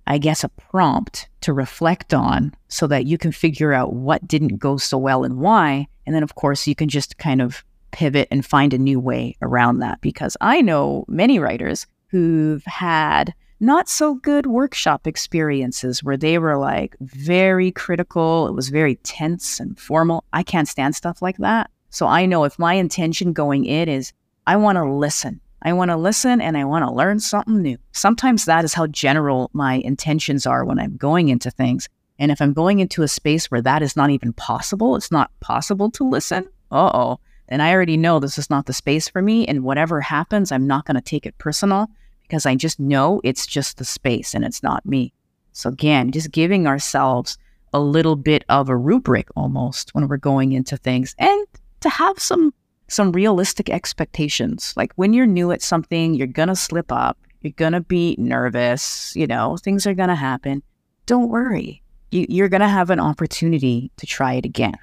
I 0.07 0.19
guess, 0.19 0.45
a 0.45 0.49
prompt 0.49 1.29
to 1.41 1.53
reflect 1.53 2.15
on 2.15 2.55
so 2.69 2.87
that 2.87 3.07
you 3.07 3.19
can 3.19 3.33
figure 3.33 3.73
out 3.73 3.93
what 3.93 4.27
didn't 4.27 4.59
go 4.59 4.77
so 4.77 4.97
well 4.97 5.25
and 5.25 5.39
why. 5.39 5.89
And 6.07 6.15
then, 6.15 6.23
of 6.23 6.37
course, 6.37 6.67
you 6.67 6.77
can 6.77 6.89
just 6.89 7.19
kind 7.19 7.43
of 7.43 7.65
pivot 7.91 8.29
and 8.31 8.47
find 8.47 8.73
a 8.73 8.79
new 8.79 9.01
way 9.01 9.37
around 9.43 9.79
that. 9.79 10.01
Because 10.01 10.37
I 10.41 10.63
know 10.63 11.05
many 11.09 11.39
writers 11.41 11.87
who've 12.09 12.65
had 12.67 13.35
not 13.59 13.89
so 13.89 14.15
good 14.15 14.47
workshop 14.47 15.07
experiences 15.07 16.05
where 16.05 16.17
they 16.17 16.39
were 16.39 16.57
like 16.57 16.95
very 17.01 17.73
critical. 17.73 18.47
It 18.47 18.53
was 18.53 18.69
very 18.69 18.97
tense 18.97 19.59
and 19.59 19.79
formal. 19.79 20.25
I 20.33 20.45
can't 20.45 20.69
stand 20.69 20.95
stuff 20.95 21.21
like 21.21 21.39
that. 21.39 21.71
So 21.97 22.07
I 22.07 22.27
know 22.27 22.45
if 22.45 22.59
my 22.59 22.75
intention 22.75 23.33
going 23.33 23.65
in 23.65 23.89
is 23.89 24.13
I 24.47 24.57
want 24.57 24.77
to 24.77 24.85
listen. 24.85 25.41
I 25.63 25.73
want 25.73 25.91
to 25.91 25.97
listen 25.97 26.43
and 26.43 26.55
I 26.55 26.65
want 26.65 26.85
to 26.85 26.93
learn 26.93 27.19
something 27.21 27.63
new. 27.63 27.79
Sometimes 27.93 28.45
that 28.45 28.67
is 28.67 28.75
how 28.75 28.87
general 28.89 29.49
my 29.55 29.77
intentions 29.77 30.45
are 30.45 30.67
when 30.67 30.79
I'm 30.79 30.99
going 30.99 31.31
into 31.31 31.51
things. 31.51 31.89
And 32.19 32.31
if 32.31 32.43
I'm 32.43 32.53
going 32.53 32.81
into 32.81 33.03
a 33.03 33.09
space 33.09 33.51
where 33.51 33.63
that 33.63 33.81
is 33.81 33.97
not 33.97 34.11
even 34.11 34.35
possible, 34.35 34.95
it's 34.95 35.11
not 35.11 35.31
possible 35.41 35.91
to 35.93 36.07
listen, 36.07 36.47
uh 36.71 36.91
oh, 36.93 37.21
then 37.49 37.63
I 37.63 37.73
already 37.73 37.97
know 37.97 38.21
this 38.21 38.37
is 38.37 38.51
not 38.51 38.67
the 38.67 38.75
space 38.75 39.09
for 39.09 39.23
me. 39.23 39.47
And 39.47 39.65
whatever 39.65 40.03
happens, 40.03 40.53
I'm 40.53 40.67
not 40.67 40.85
going 40.85 40.97
to 40.97 41.01
take 41.01 41.25
it 41.25 41.39
personal 41.39 41.89
because 42.25 42.45
I 42.45 42.57
just 42.57 42.79
know 42.79 43.23
it's 43.25 43.47
just 43.47 43.79
the 43.79 43.87
space 43.87 44.35
and 44.35 44.45
it's 44.45 44.63
not 44.63 44.85
me. 44.85 45.15
So 45.55 45.71
again, 45.71 46.13
just 46.13 46.31
giving 46.31 46.67
ourselves 46.67 47.39
a 47.73 47.81
little 47.81 48.17
bit 48.17 48.45
of 48.51 48.69
a 48.69 48.77
rubric 48.77 49.29
almost 49.35 49.95
when 49.95 50.09
we're 50.09 50.19
going 50.19 50.53
into 50.53 50.77
things 50.77 51.15
and 51.19 51.47
to 51.81 51.89
have 51.89 52.19
some 52.19 52.53
some 52.89 53.11
realistic 53.13 53.69
expectations. 53.69 54.73
Like 54.77 54.93
when 54.95 55.13
you're 55.13 55.27
new 55.27 55.51
at 55.51 55.61
something, 55.63 56.15
you're 56.15 56.29
going 56.29 56.49
to 56.49 56.55
slip 56.57 56.93
up, 56.93 57.19
you're 57.41 57.53
going 57.57 57.73
to 57.73 57.81
be 57.81 58.15
nervous, 58.19 59.15
you 59.17 59.27
know, 59.27 59.57
things 59.57 59.87
are 59.87 59.95
going 59.95 60.09
to 60.09 60.15
happen. 60.15 60.63
Don't 61.07 61.29
worry. 61.29 61.83
you, 62.13 62.27
you're 62.29 62.49
going 62.49 62.61
to 62.61 62.69
have 62.69 62.91
an 62.91 63.01
opportunity 63.01 63.91
to 63.97 64.07
try 64.07 64.35
it 64.35 64.45
again. 64.45 64.77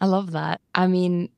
I 0.00 0.06
love 0.06 0.30
that. 0.32 0.62
I 0.74 0.86
mean, 0.86 1.28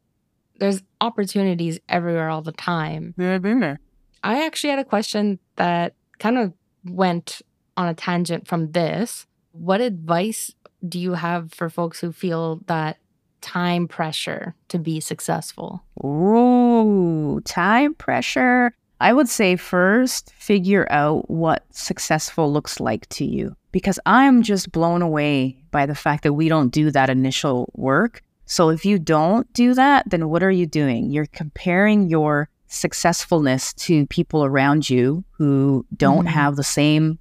there's 0.60 0.82
opportunities 1.00 1.80
everywhere 1.88 2.28
all 2.28 2.42
the 2.42 2.52
time. 2.52 3.14
Yeah, 3.18 3.34
I've 3.34 3.42
been 3.42 3.58
there. 3.58 3.80
I 4.22 4.46
actually 4.46 4.70
had 4.70 4.78
a 4.78 4.84
question 4.84 5.40
that 5.56 5.94
kind 6.20 6.38
of 6.38 6.52
went 6.84 7.42
on 7.76 7.88
a 7.88 7.94
tangent 7.94 8.46
from 8.46 8.70
this. 8.70 9.26
What 9.50 9.80
advice 9.80 10.54
do 10.88 11.00
you 11.00 11.14
have 11.14 11.52
for 11.52 11.68
folks 11.68 11.98
who 12.00 12.12
feel 12.12 12.60
that 12.66 12.98
time 13.42 13.86
pressure 13.86 14.54
to 14.68 14.78
be 14.78 15.00
successful? 15.00 15.82
Ooh, 16.04 17.40
time 17.44 17.94
pressure. 17.94 18.72
I 19.00 19.12
would 19.12 19.28
say 19.28 19.56
first 19.56 20.32
figure 20.38 20.86
out 20.90 21.28
what 21.28 21.64
successful 21.70 22.52
looks 22.52 22.80
like 22.80 23.08
to 23.10 23.24
you 23.24 23.56
because 23.72 23.98
I'm 24.06 24.42
just 24.42 24.70
blown 24.70 25.02
away 25.02 25.56
by 25.72 25.86
the 25.86 25.94
fact 25.94 26.22
that 26.22 26.34
we 26.34 26.48
don't 26.48 26.68
do 26.70 26.90
that 26.92 27.10
initial 27.10 27.70
work. 27.74 28.22
So 28.46 28.68
if 28.68 28.84
you 28.84 28.98
don't 28.98 29.52
do 29.54 29.74
that, 29.74 30.08
then 30.08 30.28
what 30.28 30.42
are 30.42 30.50
you 30.50 30.66
doing? 30.66 31.10
You're 31.10 31.26
comparing 31.26 32.08
your 32.08 32.48
successfulness 32.68 33.72
to 33.74 34.06
people 34.06 34.44
around 34.44 34.88
you 34.88 35.24
who 35.32 35.84
don't 35.96 36.26
mm-hmm. 36.26 36.34
have 36.34 36.56
the 36.56 36.64
same, 36.64 37.18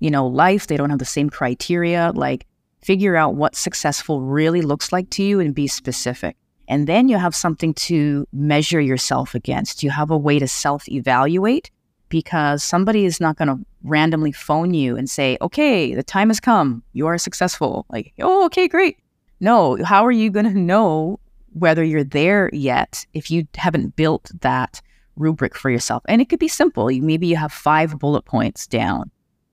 you 0.00 0.10
know, 0.10 0.26
life, 0.26 0.66
they 0.66 0.76
don't 0.76 0.90
have 0.90 0.98
the 0.98 1.04
same 1.04 1.30
criteria. 1.30 2.12
Like 2.14 2.46
figure 2.82 3.16
out 3.16 3.34
what 3.34 3.56
successful 3.56 4.20
really 4.22 4.62
looks 4.62 4.92
like 4.92 5.08
to 5.10 5.22
you 5.22 5.40
and 5.40 5.54
be 5.54 5.66
specific. 5.66 6.36
And 6.68 6.86
then 6.86 7.08
you 7.08 7.18
have 7.18 7.34
something 7.34 7.74
to 7.74 8.26
measure 8.32 8.80
yourself 8.80 9.34
against. 9.34 9.82
You 9.82 9.90
have 9.90 10.10
a 10.10 10.16
way 10.16 10.38
to 10.38 10.48
self 10.48 10.88
evaluate 10.88 11.70
because 12.08 12.62
somebody 12.62 13.04
is 13.04 13.20
not 13.20 13.36
going 13.36 13.48
to 13.48 13.58
randomly 13.82 14.32
phone 14.32 14.74
you 14.74 14.96
and 14.96 15.08
say, 15.08 15.38
okay, 15.40 15.94
the 15.94 16.02
time 16.02 16.28
has 16.28 16.40
come. 16.40 16.82
You 16.92 17.06
are 17.06 17.18
successful. 17.18 17.86
Like, 17.88 18.12
oh, 18.20 18.44
okay, 18.46 18.68
great. 18.68 18.98
No, 19.40 19.82
how 19.82 20.04
are 20.04 20.12
you 20.12 20.30
going 20.30 20.46
to 20.52 20.58
know 20.58 21.18
whether 21.52 21.82
you're 21.82 22.04
there 22.04 22.50
yet 22.52 23.06
if 23.12 23.30
you 23.30 23.46
haven't 23.54 23.96
built 23.96 24.30
that 24.40 24.80
rubric 25.16 25.56
for 25.56 25.70
yourself? 25.70 26.02
And 26.08 26.20
it 26.20 26.28
could 26.28 26.38
be 26.38 26.48
simple. 26.48 26.86
Maybe 26.86 27.26
you 27.26 27.36
have 27.36 27.52
five 27.52 27.98
bullet 27.98 28.24
points 28.24 28.66
down 28.66 29.10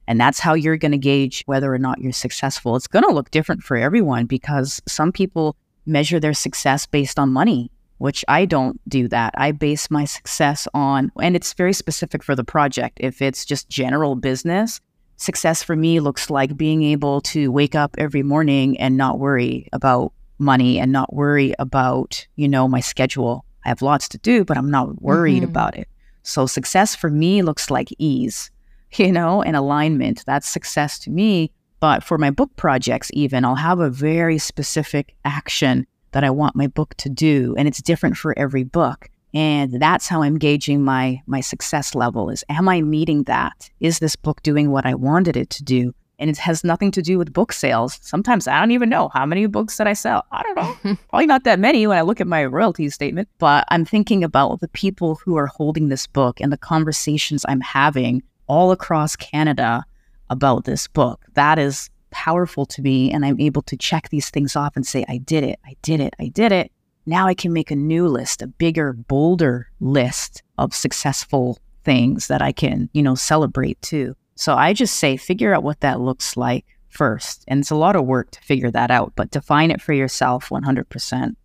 and 0.09 0.19
that's 0.19 0.39
how 0.39 0.55
you're 0.55 0.75
going 0.75 0.91
to 0.91 0.97
gauge 0.97 1.43
whether 1.45 1.71
or 1.71 1.77
not 1.77 2.01
you're 2.01 2.11
successful. 2.11 2.75
It's 2.75 2.87
going 2.87 3.05
to 3.05 3.13
look 3.13 3.29
different 3.29 3.61
for 3.61 3.77
everyone 3.77 4.25
because 4.25 4.81
some 4.87 5.11
people 5.11 5.55
measure 5.85 6.19
their 6.19 6.33
success 6.33 6.87
based 6.87 7.19
on 7.19 7.31
money, 7.31 7.69
which 7.99 8.25
I 8.27 8.45
don't 8.45 8.81
do 8.89 9.07
that. 9.09 9.35
I 9.37 9.51
base 9.51 9.91
my 9.91 10.05
success 10.05 10.67
on, 10.73 11.11
and 11.21 11.35
it's 11.35 11.53
very 11.53 11.73
specific 11.73 12.23
for 12.23 12.35
the 12.35 12.43
project. 12.43 12.97
If 12.99 13.21
it's 13.21 13.45
just 13.45 13.69
general 13.69 14.15
business, 14.15 14.81
success 15.17 15.61
for 15.61 15.75
me 15.75 15.99
looks 15.99 16.31
like 16.31 16.57
being 16.57 16.81
able 16.81 17.21
to 17.21 17.51
wake 17.51 17.75
up 17.75 17.93
every 17.99 18.23
morning 18.23 18.79
and 18.79 18.97
not 18.97 19.19
worry 19.19 19.69
about 19.73 20.11
money 20.39 20.79
and 20.79 20.91
not 20.91 21.13
worry 21.13 21.53
about, 21.59 22.25
you 22.35 22.47
know, 22.47 22.67
my 22.67 22.79
schedule. 22.79 23.45
I 23.63 23.69
have 23.69 23.83
lots 23.83 24.09
to 24.09 24.17
do, 24.17 24.43
but 24.43 24.57
I'm 24.57 24.71
not 24.71 25.03
worried 25.03 25.43
mm-hmm. 25.43 25.51
about 25.51 25.77
it. 25.77 25.87
So 26.23 26.47
success 26.47 26.95
for 26.95 27.11
me 27.11 27.43
looks 27.43 27.69
like 27.69 27.89
ease 27.99 28.49
you 28.95 29.11
know, 29.11 29.41
and 29.41 29.55
alignment. 29.55 30.23
That's 30.25 30.47
success 30.47 30.99
to 30.99 31.09
me. 31.09 31.51
But 31.79 32.03
for 32.03 32.17
my 32.17 32.29
book 32.29 32.53
projects, 32.55 33.09
even, 33.13 33.45
I'll 33.45 33.55
have 33.55 33.79
a 33.79 33.89
very 33.89 34.37
specific 34.37 35.15
action 35.23 35.87
that 36.11 36.23
I 36.23 36.29
want 36.29 36.55
my 36.55 36.67
book 36.67 36.95
to 36.95 37.09
do. 37.09 37.55
And 37.57 37.67
it's 37.67 37.81
different 37.81 38.17
for 38.17 38.37
every 38.37 38.63
book. 38.63 39.09
And 39.33 39.79
that's 39.79 40.07
how 40.07 40.23
I'm 40.23 40.37
gauging 40.37 40.83
my 40.83 41.21
my 41.27 41.39
success 41.39 41.93
level 41.93 42.31
is 42.31 42.43
am 42.49 42.67
I 42.67 42.81
meeting 42.81 43.23
that? 43.23 43.69
Is 43.79 43.99
this 43.99 44.15
book 44.15 44.41
doing 44.41 44.71
what 44.71 44.87
I 44.87 44.95
wanted 44.95 45.37
it 45.37 45.51
to 45.51 45.63
do? 45.63 45.93
And 46.17 46.29
it 46.29 46.37
has 46.39 46.63
nothing 46.63 46.91
to 46.91 47.01
do 47.01 47.17
with 47.17 47.31
book 47.31 47.53
sales. 47.53 47.99
Sometimes 48.01 48.47
I 48.47 48.59
don't 48.59 48.71
even 48.71 48.89
know 48.89 49.09
how 49.13 49.25
many 49.25 49.45
books 49.45 49.77
that 49.77 49.87
I 49.87 49.93
sell. 49.93 50.25
I 50.31 50.43
don't 50.43 50.55
know. 50.57 50.97
Probably 51.09 51.27
not 51.27 51.45
that 51.45 51.59
many 51.59 51.87
when 51.87 51.97
I 51.97 52.01
look 52.01 52.19
at 52.19 52.27
my 52.27 52.43
royalty 52.43 52.89
statement. 52.89 53.29
But 53.37 53.65
I'm 53.69 53.85
thinking 53.85 54.23
about 54.23 54.59
the 54.59 54.67
people 54.69 55.15
who 55.23 55.37
are 55.37 55.47
holding 55.47 55.87
this 55.87 56.07
book 56.07 56.41
and 56.41 56.51
the 56.51 56.57
conversations 56.57 57.45
I'm 57.47 57.61
having 57.61 58.21
all 58.49 58.71
across 58.71 59.15
Canada 59.15 59.85
about 60.29 60.65
this 60.65 60.87
book. 60.87 61.23
That 61.35 61.57
is 61.57 61.89
powerful 62.11 62.65
to 62.65 62.81
me. 62.81 63.11
And 63.11 63.25
I'm 63.25 63.39
able 63.39 63.61
to 63.63 63.77
check 63.77 64.09
these 64.09 64.29
things 64.29 64.55
off 64.55 64.75
and 64.75 64.85
say, 64.85 65.05
I 65.07 65.17
did 65.17 65.43
it, 65.43 65.59
I 65.65 65.75
did 65.81 65.99
it, 65.99 66.13
I 66.19 66.27
did 66.27 66.51
it. 66.51 66.71
Now 67.05 67.27
I 67.27 67.33
can 67.33 67.53
make 67.53 67.71
a 67.71 67.75
new 67.75 68.07
list, 68.07 68.41
a 68.41 68.47
bigger, 68.47 68.93
bolder 68.93 69.67
list 69.79 70.43
of 70.57 70.75
successful 70.75 71.57
things 71.83 72.27
that 72.27 72.41
I 72.41 72.51
can, 72.51 72.89
you 72.93 73.01
know, 73.01 73.15
celebrate 73.15 73.81
too. 73.81 74.15
So 74.35 74.55
I 74.55 74.73
just 74.73 74.95
say, 74.97 75.17
figure 75.17 75.53
out 75.53 75.63
what 75.63 75.79
that 75.79 75.99
looks 75.99 76.37
like 76.37 76.65
first. 76.87 77.43
And 77.47 77.61
it's 77.61 77.71
a 77.71 77.75
lot 77.75 77.95
of 77.95 78.05
work 78.05 78.31
to 78.31 78.41
figure 78.41 78.71
that 78.71 78.91
out, 78.91 79.13
but 79.15 79.31
define 79.31 79.71
it 79.71 79.81
for 79.81 79.93
yourself 79.93 80.49
100%. 80.49 81.35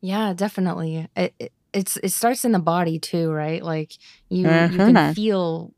Yeah, 0.00 0.32
definitely. 0.34 1.08
It, 1.16 1.34
it, 1.38 1.52
it's 1.72 1.98
it 1.98 2.10
starts 2.10 2.44
in 2.44 2.52
the 2.52 2.58
body 2.58 2.98
too, 2.98 3.30
right? 3.30 3.62
Like 3.62 3.92
you 4.28 4.46
mm-hmm. 4.46 4.72
you 4.72 4.78
can 4.78 4.94
mm-hmm. 4.94 5.12
feel 5.12 5.74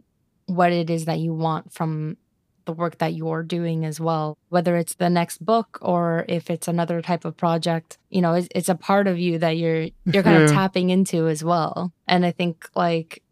what 0.51 0.73
it 0.73 0.91
is 0.91 1.05
that 1.05 1.19
you 1.19 1.33
want 1.33 1.73
from 1.73 2.17
the 2.65 2.73
work 2.73 2.99
that 2.99 3.15
you're 3.15 3.43
doing 3.43 3.85
as 3.85 3.99
well 3.99 4.37
whether 4.49 4.77
it's 4.77 4.95
the 4.95 5.11
next 5.11 5.45
book 5.45 5.79
or 5.81 6.25
if 6.29 6.51
it's 6.51 6.69
another 6.69 7.01
type 7.01 7.25
of 7.25 7.37
project 7.37 7.99
you 8.11 8.21
know 8.21 8.35
it's, 8.35 8.49
it's 8.55 8.69
a 8.69 8.75
part 8.75 9.07
of 9.07 9.19
you 9.19 9.39
that 9.39 9.57
you're 9.57 9.89
you're 10.05 10.23
kind 10.23 10.37
of 10.37 10.49
mm-hmm. 10.49 10.55
tapping 10.55 10.91
into 10.91 11.27
as 11.27 11.43
well 11.43 11.93
and 12.07 12.25
i 12.27 12.31
think 12.31 12.69
like 12.75 13.23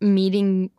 meeting 0.00 0.70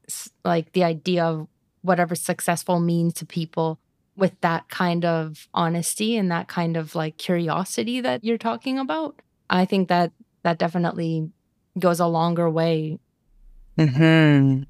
like 0.46 0.72
the 0.74 0.84
idea 0.84 1.24
of 1.24 1.48
whatever 1.82 2.16
successful 2.16 2.80
means 2.80 3.14
to 3.14 3.26
people 3.26 3.80
with 4.16 4.40
that 4.42 4.70
kind 4.70 5.04
of 5.04 5.48
honesty 5.54 6.16
and 6.16 6.32
that 6.32 6.48
kind 6.48 6.78
of 6.78 6.96
like 6.96 7.18
curiosity 7.18 8.02
that 8.02 8.24
you're 8.24 8.38
talking 8.38 8.78
about 8.78 9.20
i 9.50 9.66
think 9.66 9.90
that 9.90 10.12
that 10.44 10.58
definitely 10.58 11.30
goes 11.80 12.00
a 12.00 12.08
longer 12.08 12.50
way 12.50 13.00
hmm 13.78 14.62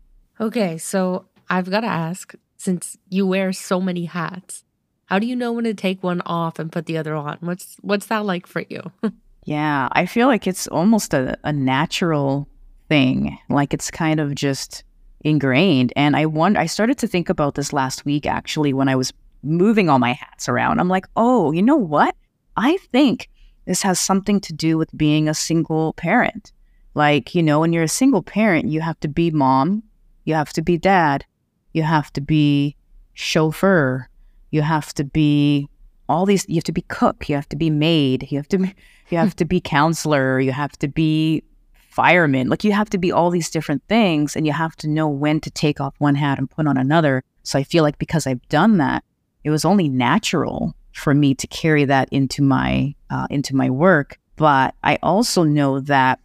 Okay, 0.41 0.79
so 0.79 1.25
I've 1.51 1.69
got 1.69 1.81
to 1.81 1.87
ask 1.87 2.33
since 2.57 2.97
you 3.09 3.27
wear 3.27 3.53
so 3.53 3.79
many 3.79 4.05
hats, 4.05 4.63
how 5.05 5.19
do 5.19 5.27
you 5.27 5.35
know 5.35 5.51
when 5.51 5.65
to 5.65 5.75
take 5.75 6.01
one 6.01 6.21
off 6.25 6.57
and 6.57 6.71
put 6.71 6.87
the 6.87 6.97
other 6.97 7.13
on? 7.13 7.37
What's 7.41 7.77
what's 7.81 8.07
that 8.07 8.25
like 8.25 8.47
for 8.47 8.63
you? 8.67 8.81
yeah, 9.45 9.87
I 9.91 10.07
feel 10.07 10.27
like 10.27 10.47
it's 10.47 10.67
almost 10.67 11.13
a, 11.13 11.37
a 11.43 11.53
natural 11.53 12.47
thing. 12.89 13.37
Like 13.49 13.71
it's 13.71 13.91
kind 13.91 14.19
of 14.19 14.33
just 14.33 14.83
ingrained. 15.19 15.93
And 15.95 16.15
I 16.15 16.25
wonder 16.25 16.59
I 16.59 16.65
started 16.65 16.97
to 16.99 17.07
think 17.07 17.29
about 17.29 17.53
this 17.53 17.71
last 17.71 18.05
week 18.05 18.25
actually 18.25 18.73
when 18.73 18.89
I 18.89 18.95
was 18.95 19.13
moving 19.43 19.89
all 19.89 19.99
my 19.99 20.13
hats 20.13 20.49
around. 20.49 20.79
I'm 20.79 20.89
like, 20.89 21.05
oh, 21.15 21.51
you 21.51 21.61
know 21.61 21.75
what? 21.75 22.15
I 22.57 22.77
think 22.91 23.29
this 23.65 23.83
has 23.83 23.99
something 23.99 24.39
to 24.41 24.53
do 24.53 24.77
with 24.77 24.95
being 24.97 25.29
a 25.29 25.35
single 25.35 25.93
parent. 25.93 26.51
Like, 26.95 27.35
you 27.35 27.43
know, 27.43 27.59
when 27.59 27.73
you're 27.73 27.83
a 27.83 27.87
single 27.87 28.23
parent, 28.23 28.69
you 28.69 28.81
have 28.81 28.99
to 29.01 29.07
be 29.07 29.29
mom, 29.29 29.83
you 30.23 30.33
have 30.33 30.53
to 30.53 30.61
be 30.61 30.77
dad. 30.77 31.25
You 31.73 31.83
have 31.83 32.11
to 32.13 32.21
be 32.21 32.75
chauffeur. 33.13 34.07
You 34.51 34.61
have 34.61 34.93
to 34.95 35.03
be 35.03 35.67
all 36.09 36.25
these. 36.25 36.45
You 36.47 36.55
have 36.55 36.65
to 36.65 36.71
be 36.71 36.83
cook. 36.83 37.29
You 37.29 37.35
have 37.35 37.49
to 37.49 37.55
be 37.55 37.69
maid. 37.69 38.27
You 38.31 38.37
have 38.37 38.47
to. 38.49 38.73
You 39.09 39.17
have 39.17 39.35
to 39.37 39.45
be 39.45 39.59
counselor. 39.59 40.39
You 40.39 40.51
have 40.53 40.71
to 40.79 40.87
be 40.87 41.43
fireman. 41.89 42.47
Like 42.47 42.63
you 42.63 42.71
have 42.71 42.89
to 42.91 42.97
be 42.97 43.11
all 43.11 43.29
these 43.29 43.49
different 43.49 43.83
things, 43.87 44.35
and 44.35 44.45
you 44.45 44.53
have 44.53 44.75
to 44.77 44.87
know 44.87 45.07
when 45.07 45.39
to 45.41 45.51
take 45.51 45.81
off 45.81 45.95
one 45.97 46.15
hat 46.15 46.39
and 46.39 46.49
put 46.49 46.67
on 46.67 46.77
another. 46.77 47.23
So 47.43 47.59
I 47.59 47.63
feel 47.63 47.83
like 47.83 47.97
because 47.97 48.27
I've 48.27 48.47
done 48.49 48.77
that, 48.77 49.03
it 49.43 49.49
was 49.49 49.65
only 49.65 49.89
natural 49.89 50.75
for 50.93 51.13
me 51.13 51.33
to 51.35 51.47
carry 51.47 51.85
that 51.85 52.09
into 52.11 52.41
my 52.41 52.95
uh, 53.09 53.27
into 53.29 53.55
my 53.55 53.69
work. 53.69 54.17
But 54.35 54.75
I 54.83 54.97
also 55.03 55.43
know 55.43 55.79
that 55.81 56.19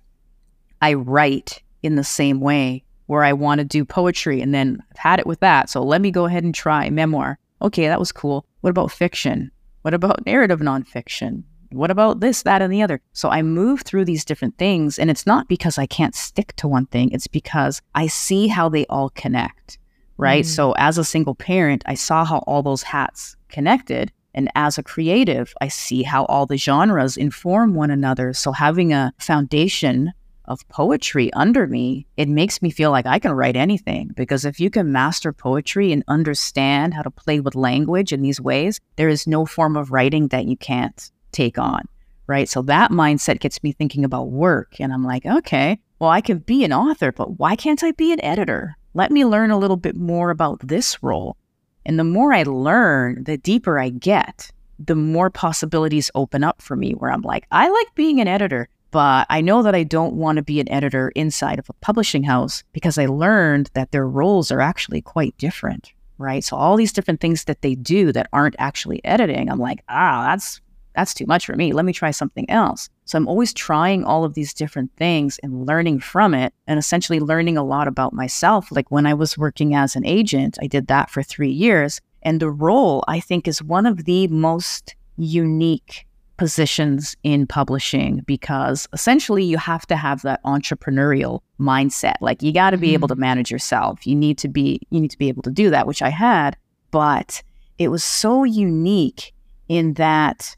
I 0.80 0.94
write 0.94 1.62
in 1.82 1.96
the 1.96 2.04
same 2.04 2.40
way 2.40 2.84
where 3.06 3.24
I 3.24 3.32
want 3.32 3.58
to 3.60 3.64
do 3.64 3.84
poetry 3.84 4.40
and 4.40 4.54
then 4.54 4.82
I've 4.90 4.98
had 4.98 5.18
it 5.18 5.26
with 5.26 5.40
that. 5.40 5.70
So 5.70 5.82
let 5.82 6.00
me 6.00 6.10
go 6.10 6.26
ahead 6.26 6.44
and 6.44 6.54
try 6.54 6.90
memoir. 6.90 7.38
Okay, 7.62 7.86
that 7.86 8.00
was 8.00 8.12
cool. 8.12 8.46
What 8.60 8.70
about 8.70 8.90
fiction? 8.90 9.50
What 9.82 9.94
about 9.94 10.26
narrative 10.26 10.60
nonfiction? 10.60 11.44
What 11.70 11.90
about 11.90 12.20
this, 12.20 12.42
that, 12.42 12.62
and 12.62 12.72
the 12.72 12.82
other? 12.82 13.00
So 13.12 13.28
I 13.28 13.42
move 13.42 13.82
through 13.82 14.04
these 14.04 14.24
different 14.24 14.58
things. 14.58 14.98
And 14.98 15.10
it's 15.10 15.26
not 15.26 15.48
because 15.48 15.78
I 15.78 15.86
can't 15.86 16.14
stick 16.14 16.54
to 16.56 16.68
one 16.68 16.86
thing, 16.86 17.10
it's 17.12 17.26
because 17.26 17.80
I 17.94 18.06
see 18.06 18.48
how 18.48 18.68
they 18.68 18.86
all 18.86 19.10
connect, 19.10 19.78
right? 20.16 20.44
Mm. 20.44 20.48
So 20.48 20.72
as 20.72 20.98
a 20.98 21.04
single 21.04 21.34
parent, 21.34 21.82
I 21.86 21.94
saw 21.94 22.24
how 22.24 22.38
all 22.46 22.62
those 22.62 22.82
hats 22.82 23.36
connected. 23.48 24.12
And 24.34 24.50
as 24.54 24.76
a 24.76 24.82
creative, 24.82 25.54
I 25.60 25.68
see 25.68 26.02
how 26.02 26.26
all 26.26 26.46
the 26.46 26.58
genres 26.58 27.16
inform 27.16 27.74
one 27.74 27.90
another. 27.90 28.34
So 28.34 28.52
having 28.52 28.92
a 28.92 29.14
foundation 29.18 30.12
of 30.48 30.66
poetry 30.68 31.32
under 31.32 31.66
me, 31.66 32.06
it 32.16 32.28
makes 32.28 32.62
me 32.62 32.70
feel 32.70 32.90
like 32.90 33.06
I 33.06 33.18
can 33.18 33.32
write 33.32 33.56
anything. 33.56 34.10
Because 34.16 34.44
if 34.44 34.60
you 34.60 34.70
can 34.70 34.92
master 34.92 35.32
poetry 35.32 35.92
and 35.92 36.04
understand 36.08 36.94
how 36.94 37.02
to 37.02 37.10
play 37.10 37.40
with 37.40 37.54
language 37.54 38.12
in 38.12 38.22
these 38.22 38.40
ways, 38.40 38.80
there 38.96 39.08
is 39.08 39.26
no 39.26 39.46
form 39.46 39.76
of 39.76 39.90
writing 39.90 40.28
that 40.28 40.46
you 40.46 40.56
can't 40.56 41.10
take 41.32 41.58
on. 41.58 41.82
Right. 42.26 42.48
So 42.48 42.62
that 42.62 42.90
mindset 42.90 43.38
gets 43.38 43.62
me 43.62 43.72
thinking 43.72 44.04
about 44.04 44.30
work. 44.30 44.80
And 44.80 44.92
I'm 44.92 45.04
like, 45.04 45.24
okay, 45.24 45.78
well, 45.98 46.10
I 46.10 46.20
can 46.20 46.38
be 46.38 46.64
an 46.64 46.72
author, 46.72 47.12
but 47.12 47.38
why 47.38 47.54
can't 47.54 47.82
I 47.84 47.92
be 47.92 48.12
an 48.12 48.24
editor? 48.24 48.76
Let 48.94 49.12
me 49.12 49.24
learn 49.24 49.50
a 49.50 49.58
little 49.58 49.76
bit 49.76 49.96
more 49.96 50.30
about 50.30 50.66
this 50.66 51.02
role. 51.02 51.36
And 51.84 51.98
the 51.98 52.04
more 52.04 52.32
I 52.32 52.42
learn, 52.42 53.22
the 53.22 53.38
deeper 53.38 53.78
I 53.78 53.90
get, 53.90 54.50
the 54.78 54.96
more 54.96 55.30
possibilities 55.30 56.10
open 56.14 56.42
up 56.44 56.60
for 56.60 56.76
me 56.76 56.92
where 56.92 57.10
I'm 57.10 57.22
like, 57.22 57.46
I 57.50 57.68
like 57.68 57.94
being 57.94 58.20
an 58.20 58.28
editor, 58.28 58.68
but 58.96 59.26
I 59.28 59.42
know 59.42 59.62
that 59.62 59.74
I 59.74 59.82
don't 59.82 60.14
want 60.14 60.36
to 60.36 60.42
be 60.42 60.58
an 60.58 60.70
editor 60.70 61.10
inside 61.10 61.58
of 61.58 61.68
a 61.68 61.74
publishing 61.82 62.22
house 62.22 62.64
because 62.72 62.96
I 62.96 63.04
learned 63.04 63.68
that 63.74 63.92
their 63.92 64.08
roles 64.08 64.50
are 64.50 64.62
actually 64.62 65.02
quite 65.02 65.36
different, 65.36 65.92
right? 66.16 66.42
So 66.42 66.56
all 66.56 66.78
these 66.78 66.94
different 66.94 67.20
things 67.20 67.44
that 67.44 67.60
they 67.60 67.74
do 67.74 68.10
that 68.12 68.30
aren't 68.32 68.56
actually 68.58 69.04
editing, 69.04 69.50
I'm 69.50 69.58
like, 69.58 69.84
ah, 69.90 70.28
that's 70.30 70.62
that's 70.94 71.12
too 71.12 71.26
much 71.26 71.44
for 71.44 71.54
me. 71.56 71.74
Let 71.74 71.84
me 71.84 71.92
try 71.92 72.10
something 72.10 72.48
else. 72.48 72.88
So 73.04 73.18
I'm 73.18 73.28
always 73.28 73.52
trying 73.52 74.02
all 74.02 74.24
of 74.24 74.32
these 74.32 74.54
different 74.54 74.90
things 74.96 75.38
and 75.42 75.66
learning 75.66 76.00
from 76.00 76.32
it 76.32 76.54
and 76.66 76.78
essentially 76.78 77.20
learning 77.20 77.58
a 77.58 77.62
lot 77.62 77.88
about 77.88 78.14
myself. 78.14 78.72
Like 78.72 78.90
when 78.90 79.04
I 79.04 79.12
was 79.12 79.36
working 79.36 79.74
as 79.74 79.94
an 79.94 80.06
agent, 80.06 80.56
I 80.62 80.68
did 80.68 80.86
that 80.86 81.10
for 81.10 81.22
three 81.22 81.50
years. 81.50 82.00
And 82.22 82.40
the 82.40 82.50
role, 82.50 83.04
I 83.08 83.20
think, 83.20 83.46
is 83.46 83.62
one 83.62 83.84
of 83.84 84.06
the 84.06 84.26
most 84.28 84.96
unique 85.18 86.06
positions 86.36 87.16
in 87.22 87.46
publishing 87.46 88.22
because 88.26 88.86
essentially 88.92 89.42
you 89.42 89.56
have 89.56 89.86
to 89.86 89.96
have 89.96 90.22
that 90.22 90.42
entrepreneurial 90.44 91.40
mindset 91.58 92.16
like 92.20 92.42
you 92.42 92.52
got 92.52 92.70
to 92.70 92.76
be 92.76 92.88
mm-hmm. 92.88 92.94
able 92.94 93.08
to 93.08 93.16
manage 93.16 93.50
yourself 93.50 94.06
you 94.06 94.14
need 94.14 94.36
to 94.36 94.48
be 94.48 94.80
you 94.90 95.00
need 95.00 95.10
to 95.10 95.18
be 95.18 95.28
able 95.28 95.42
to 95.42 95.50
do 95.50 95.70
that 95.70 95.86
which 95.86 96.02
i 96.02 96.10
had 96.10 96.56
but 96.90 97.42
it 97.78 97.88
was 97.88 98.04
so 98.04 98.44
unique 98.44 99.32
in 99.68 99.94
that 99.94 100.56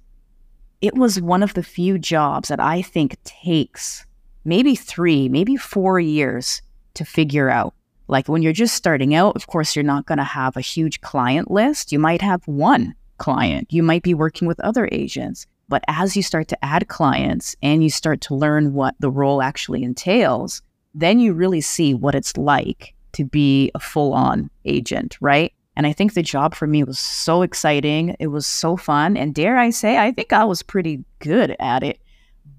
it 0.81 0.95
was 0.95 1.21
one 1.21 1.43
of 1.43 1.55
the 1.55 1.63
few 1.63 1.99
jobs 1.99 2.49
that 2.49 2.61
I 2.61 2.83
think 2.83 3.17
takes 3.25 4.07
maybe 4.45 4.75
three, 4.75 5.29
maybe 5.29 5.57
four 5.57 5.99
years 5.99 6.63
to 6.95 7.05
figure 7.05 7.51
out. 7.51 7.75
Like 8.07 8.29
when 8.29 8.43
you're 8.43 8.53
just 8.53 8.75
starting 8.75 9.15
out, 9.15 9.37
of 9.37 9.47
course, 9.49 9.75
you're 9.77 9.83
not 9.83 10.07
going 10.07 10.19
to 10.19 10.25
have 10.25 10.57
a 10.57 10.63
huge 10.63 11.01
client 11.01 11.51
list. 11.51 11.93
You 11.93 11.99
might 11.99 12.23
have 12.23 12.47
one 12.47 12.95
client, 13.19 13.73
you 13.73 13.83
might 13.83 14.03
be 14.03 14.15
working 14.15 14.47
with 14.47 14.61
other 14.61 14.89
agents. 14.93 15.47
But 15.69 15.85
as 15.89 16.17
you 16.17 16.23
start 16.23 16.49
to 16.49 16.65
add 16.65 16.89
clients 16.89 17.55
and 17.63 17.83
you 17.83 17.91
start 17.91 18.21
to 18.23 18.35
learn 18.35 18.73
what 18.73 18.95
the 19.01 19.11
role 19.11 19.43
actually 19.43 19.83
entails, 19.83 20.63
then 20.95 21.21
you 21.21 21.33
really 21.33 21.61
see 21.61 21.95
what 21.95 22.15
it's 22.15 22.37
like 22.37 22.95
to 23.13 23.25
be 23.25 23.71
a 23.75 23.81
full 23.81 24.15
on 24.15 24.51
agent, 24.65 25.17
right? 25.21 25.53
And 25.77 25.87
I 25.87 25.93
think 25.93 26.15
the 26.15 26.23
job 26.23 26.55
for 26.55 26.67
me 26.67 26.83
was 26.83 26.99
so 26.99 27.43
exciting. 27.43 28.17
It 28.19 28.29
was 28.29 28.47
so 28.47 28.77
fun. 28.77 29.17
And 29.17 29.35
dare 29.35 29.57
I 29.57 29.71
say, 29.71 29.97
I 29.99 30.11
think 30.11 30.33
I 30.33 30.45
was 30.45 30.63
pretty 30.63 31.05
good 31.21 31.55
at 31.61 31.83
it. 31.83 32.01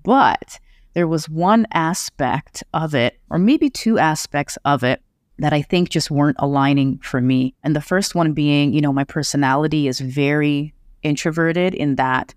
But 0.04 0.60
there 0.94 1.08
was 1.08 1.28
one 1.28 1.68
aspect 1.74 2.64
of 2.74 2.96
it, 2.96 3.20
or 3.30 3.38
maybe 3.38 3.70
two 3.70 4.00
aspects 4.00 4.58
of 4.66 4.84
it, 4.84 5.02
that 5.38 5.54
I 5.54 5.62
think 5.62 5.90
just 5.90 6.12
weren't 6.12 6.38
aligning 6.40 7.00
for 7.00 7.22
me. 7.22 7.56
And 7.64 7.76
the 7.76 7.82
first 7.82 8.16
one 8.16 8.34
being, 8.34 8.74
you 8.74 8.82
know, 8.82 8.94
my 8.94 9.04
personality 9.04 9.88
is 9.88 10.00
very 10.00 10.74
introverted 11.04 11.74
in 11.74 11.96
that 11.96 12.34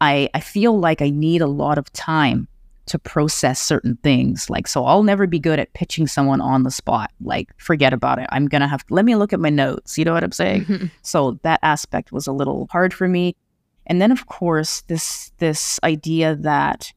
I, 0.00 0.30
I 0.34 0.40
feel 0.40 0.78
like 0.78 1.02
I 1.02 1.10
need 1.10 1.40
a 1.40 1.46
lot 1.46 1.78
of 1.78 1.92
time 1.92 2.48
to 2.86 2.98
process 2.98 3.60
certain 3.60 3.96
things. 4.02 4.48
Like, 4.50 4.66
so 4.66 4.84
I'll 4.84 5.02
never 5.02 5.26
be 5.26 5.38
good 5.38 5.58
at 5.58 5.72
pitching 5.74 6.06
someone 6.06 6.40
on 6.40 6.62
the 6.62 6.70
spot. 6.70 7.10
Like, 7.20 7.50
forget 7.58 7.92
about 7.92 8.18
it. 8.18 8.26
I'm 8.30 8.46
going 8.46 8.62
to 8.62 8.66
have 8.66 8.84
let 8.90 9.04
me 9.04 9.14
look 9.14 9.32
at 9.32 9.40
my 9.40 9.50
notes. 9.50 9.98
You 9.98 10.04
know 10.04 10.14
what 10.14 10.24
I'm 10.24 10.32
saying? 10.32 10.64
Mm-hmm. 10.64 10.86
So 11.02 11.38
that 11.42 11.60
aspect 11.62 12.12
was 12.12 12.26
a 12.26 12.32
little 12.32 12.66
hard 12.70 12.92
for 12.94 13.08
me. 13.08 13.36
And 13.86 14.02
then, 14.02 14.10
of 14.10 14.26
course, 14.26 14.82
this 14.82 15.32
this 15.38 15.80
idea 15.82 16.36
that 16.36 16.92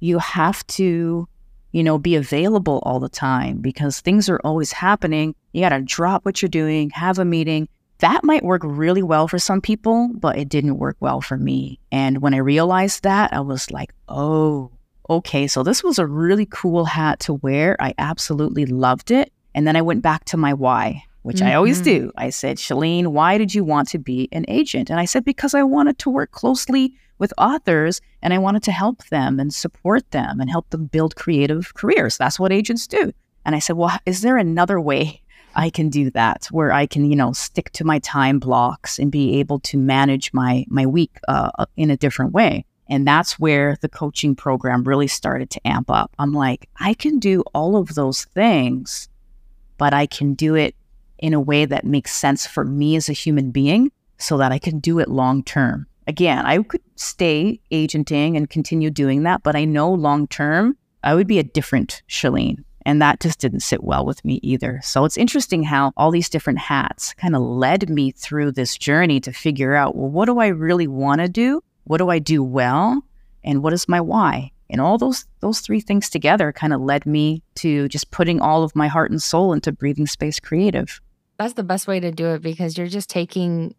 you 0.00 0.18
have 0.18 0.66
to, 0.68 1.28
you 1.72 1.82
know, 1.82 1.98
be 1.98 2.14
available 2.14 2.80
all 2.84 3.00
the 3.00 3.08
time 3.08 3.58
because 3.58 4.00
things 4.00 4.28
are 4.28 4.40
always 4.44 4.72
happening. 4.72 5.34
You 5.52 5.62
got 5.62 5.70
to 5.70 5.80
drop 5.80 6.24
what 6.24 6.42
you're 6.42 6.48
doing, 6.48 6.90
have 6.90 7.18
a 7.18 7.24
meeting. 7.24 7.68
That 7.98 8.24
might 8.24 8.44
work 8.44 8.62
really 8.64 9.02
well 9.02 9.26
for 9.26 9.38
some 9.38 9.60
people, 9.60 10.10
but 10.14 10.36
it 10.36 10.48
didn't 10.48 10.78
work 10.78 10.96
well 11.00 11.20
for 11.20 11.36
me. 11.38 11.80
And 11.90 12.20
when 12.20 12.34
I 12.34 12.38
realized 12.38 13.02
that, 13.04 13.32
I 13.32 13.40
was 13.40 13.70
like, 13.70 13.92
oh, 14.08 14.70
okay, 15.08 15.46
so 15.46 15.62
this 15.62 15.82
was 15.82 15.98
a 15.98 16.06
really 16.06 16.46
cool 16.46 16.84
hat 16.84 17.20
to 17.20 17.34
wear. 17.34 17.76
I 17.80 17.94
absolutely 17.98 18.66
loved 18.66 19.10
it. 19.10 19.32
And 19.54 19.66
then 19.66 19.76
I 19.76 19.82
went 19.82 20.02
back 20.02 20.24
to 20.26 20.36
my 20.36 20.52
why, 20.52 21.02
which 21.22 21.38
mm-hmm. 21.38 21.46
I 21.46 21.54
always 21.54 21.80
mm-hmm. 21.80 22.06
do. 22.06 22.12
I 22.16 22.30
said, 22.30 22.58
Chelene, 22.58 23.08
why 23.08 23.38
did 23.38 23.54
you 23.54 23.64
want 23.64 23.88
to 23.88 23.98
be 23.98 24.28
an 24.32 24.44
agent? 24.48 24.90
And 24.90 25.00
I 25.00 25.06
said, 25.06 25.24
because 25.24 25.54
I 25.54 25.62
wanted 25.62 25.98
to 26.00 26.10
work 26.10 26.32
closely 26.32 26.94
with 27.18 27.32
authors 27.38 28.02
and 28.20 28.34
I 28.34 28.38
wanted 28.38 28.62
to 28.64 28.72
help 28.72 29.06
them 29.06 29.40
and 29.40 29.54
support 29.54 30.10
them 30.10 30.40
and 30.40 30.50
help 30.50 30.68
them 30.68 30.86
build 30.86 31.16
creative 31.16 31.72
careers. 31.74 32.18
That's 32.18 32.38
what 32.38 32.52
agents 32.52 32.86
do. 32.86 33.12
And 33.46 33.54
I 33.54 33.58
said, 33.58 33.76
well, 33.76 33.96
is 34.04 34.20
there 34.20 34.36
another 34.36 34.80
way 34.80 35.22
I 35.56 35.70
can 35.70 35.88
do 35.88 36.10
that 36.10 36.46
where 36.50 36.72
I 36.72 36.86
can, 36.86 37.10
you 37.10 37.16
know, 37.16 37.32
stick 37.32 37.72
to 37.72 37.84
my 37.84 37.98
time 38.00 38.38
blocks 38.38 38.98
and 38.98 39.10
be 39.10 39.40
able 39.40 39.58
to 39.60 39.78
manage 39.78 40.32
my 40.32 40.64
my 40.68 40.86
week 40.86 41.18
uh, 41.26 41.64
in 41.76 41.90
a 41.90 41.96
different 41.96 42.32
way? 42.32 42.64
And 42.88 43.06
that's 43.06 43.38
where 43.38 43.76
the 43.80 43.88
coaching 43.88 44.36
program 44.36 44.84
really 44.84 45.08
started 45.08 45.50
to 45.50 45.66
amp 45.66 45.90
up. 45.90 46.12
I'm 46.18 46.32
like, 46.32 46.68
I 46.78 46.94
can 46.94 47.18
do 47.18 47.42
all 47.52 47.76
of 47.76 47.94
those 47.94 48.24
things, 48.26 49.08
but 49.76 49.92
I 49.92 50.06
can 50.06 50.34
do 50.34 50.54
it 50.54 50.76
in 51.18 51.34
a 51.34 51.40
way 51.40 51.64
that 51.64 51.84
makes 51.84 52.14
sense 52.14 52.46
for 52.46 52.64
me 52.64 52.94
as 52.94 53.08
a 53.08 53.14
human 53.14 53.50
being 53.50 53.90
so 54.18 54.36
that 54.38 54.52
I 54.52 54.58
can 54.58 54.78
do 54.78 54.98
it 54.98 55.08
long 55.08 55.42
term. 55.42 55.86
Again, 56.06 56.46
I 56.46 56.62
could 56.62 56.82
stay 56.94 57.60
agenting 57.72 58.36
and 58.36 58.48
continue 58.48 58.90
doing 58.90 59.24
that, 59.24 59.42
but 59.42 59.56
I 59.56 59.64
know 59.64 59.90
long 59.90 60.28
term 60.28 60.76
I 61.02 61.14
would 61.14 61.26
be 61.26 61.38
a 61.38 61.44
different 61.44 62.02
Chelene. 62.08 62.64
And 62.86 63.02
that 63.02 63.20
just 63.20 63.38
didn't 63.40 63.60
sit 63.60 63.84
well 63.84 64.06
with 64.06 64.24
me 64.24 64.40
either. 64.42 64.80
So 64.82 65.04
it's 65.04 65.18
interesting 65.18 65.64
how 65.64 65.92
all 65.96 66.10
these 66.10 66.30
different 66.30 66.60
hats 66.60 67.12
kind 67.14 67.36
of 67.36 67.42
led 67.42 67.90
me 67.90 68.12
through 68.12 68.52
this 68.52 68.78
journey 68.78 69.20
to 69.20 69.32
figure 69.32 69.74
out, 69.74 69.94
well, 69.94 70.08
what 70.08 70.24
do 70.24 70.38
I 70.38 70.46
really 70.46 70.86
want 70.86 71.20
to 71.20 71.28
do? 71.28 71.60
what 71.86 71.98
do 71.98 72.10
I 72.10 72.18
do 72.18 72.42
well 72.42 73.02
and 73.44 73.62
what 73.62 73.72
is 73.72 73.88
my 73.88 74.00
why? 74.00 74.50
And 74.68 74.80
all 74.80 74.98
those 74.98 75.24
those 75.40 75.60
three 75.60 75.80
things 75.80 76.10
together 76.10 76.52
kind 76.52 76.72
of 76.72 76.80
led 76.80 77.06
me 77.06 77.42
to 77.56 77.88
just 77.88 78.10
putting 78.10 78.40
all 78.40 78.64
of 78.64 78.74
my 78.74 78.88
heart 78.88 79.10
and 79.10 79.22
soul 79.22 79.52
into 79.52 79.72
breathing 79.72 80.06
space 80.06 80.40
creative. 80.40 81.00
That's 81.38 81.54
the 81.54 81.62
best 81.62 81.86
way 81.86 82.00
to 82.00 82.10
do 82.10 82.26
it 82.30 82.42
because 82.42 82.76
you're 82.76 82.88
just 82.88 83.08
taking 83.08 83.74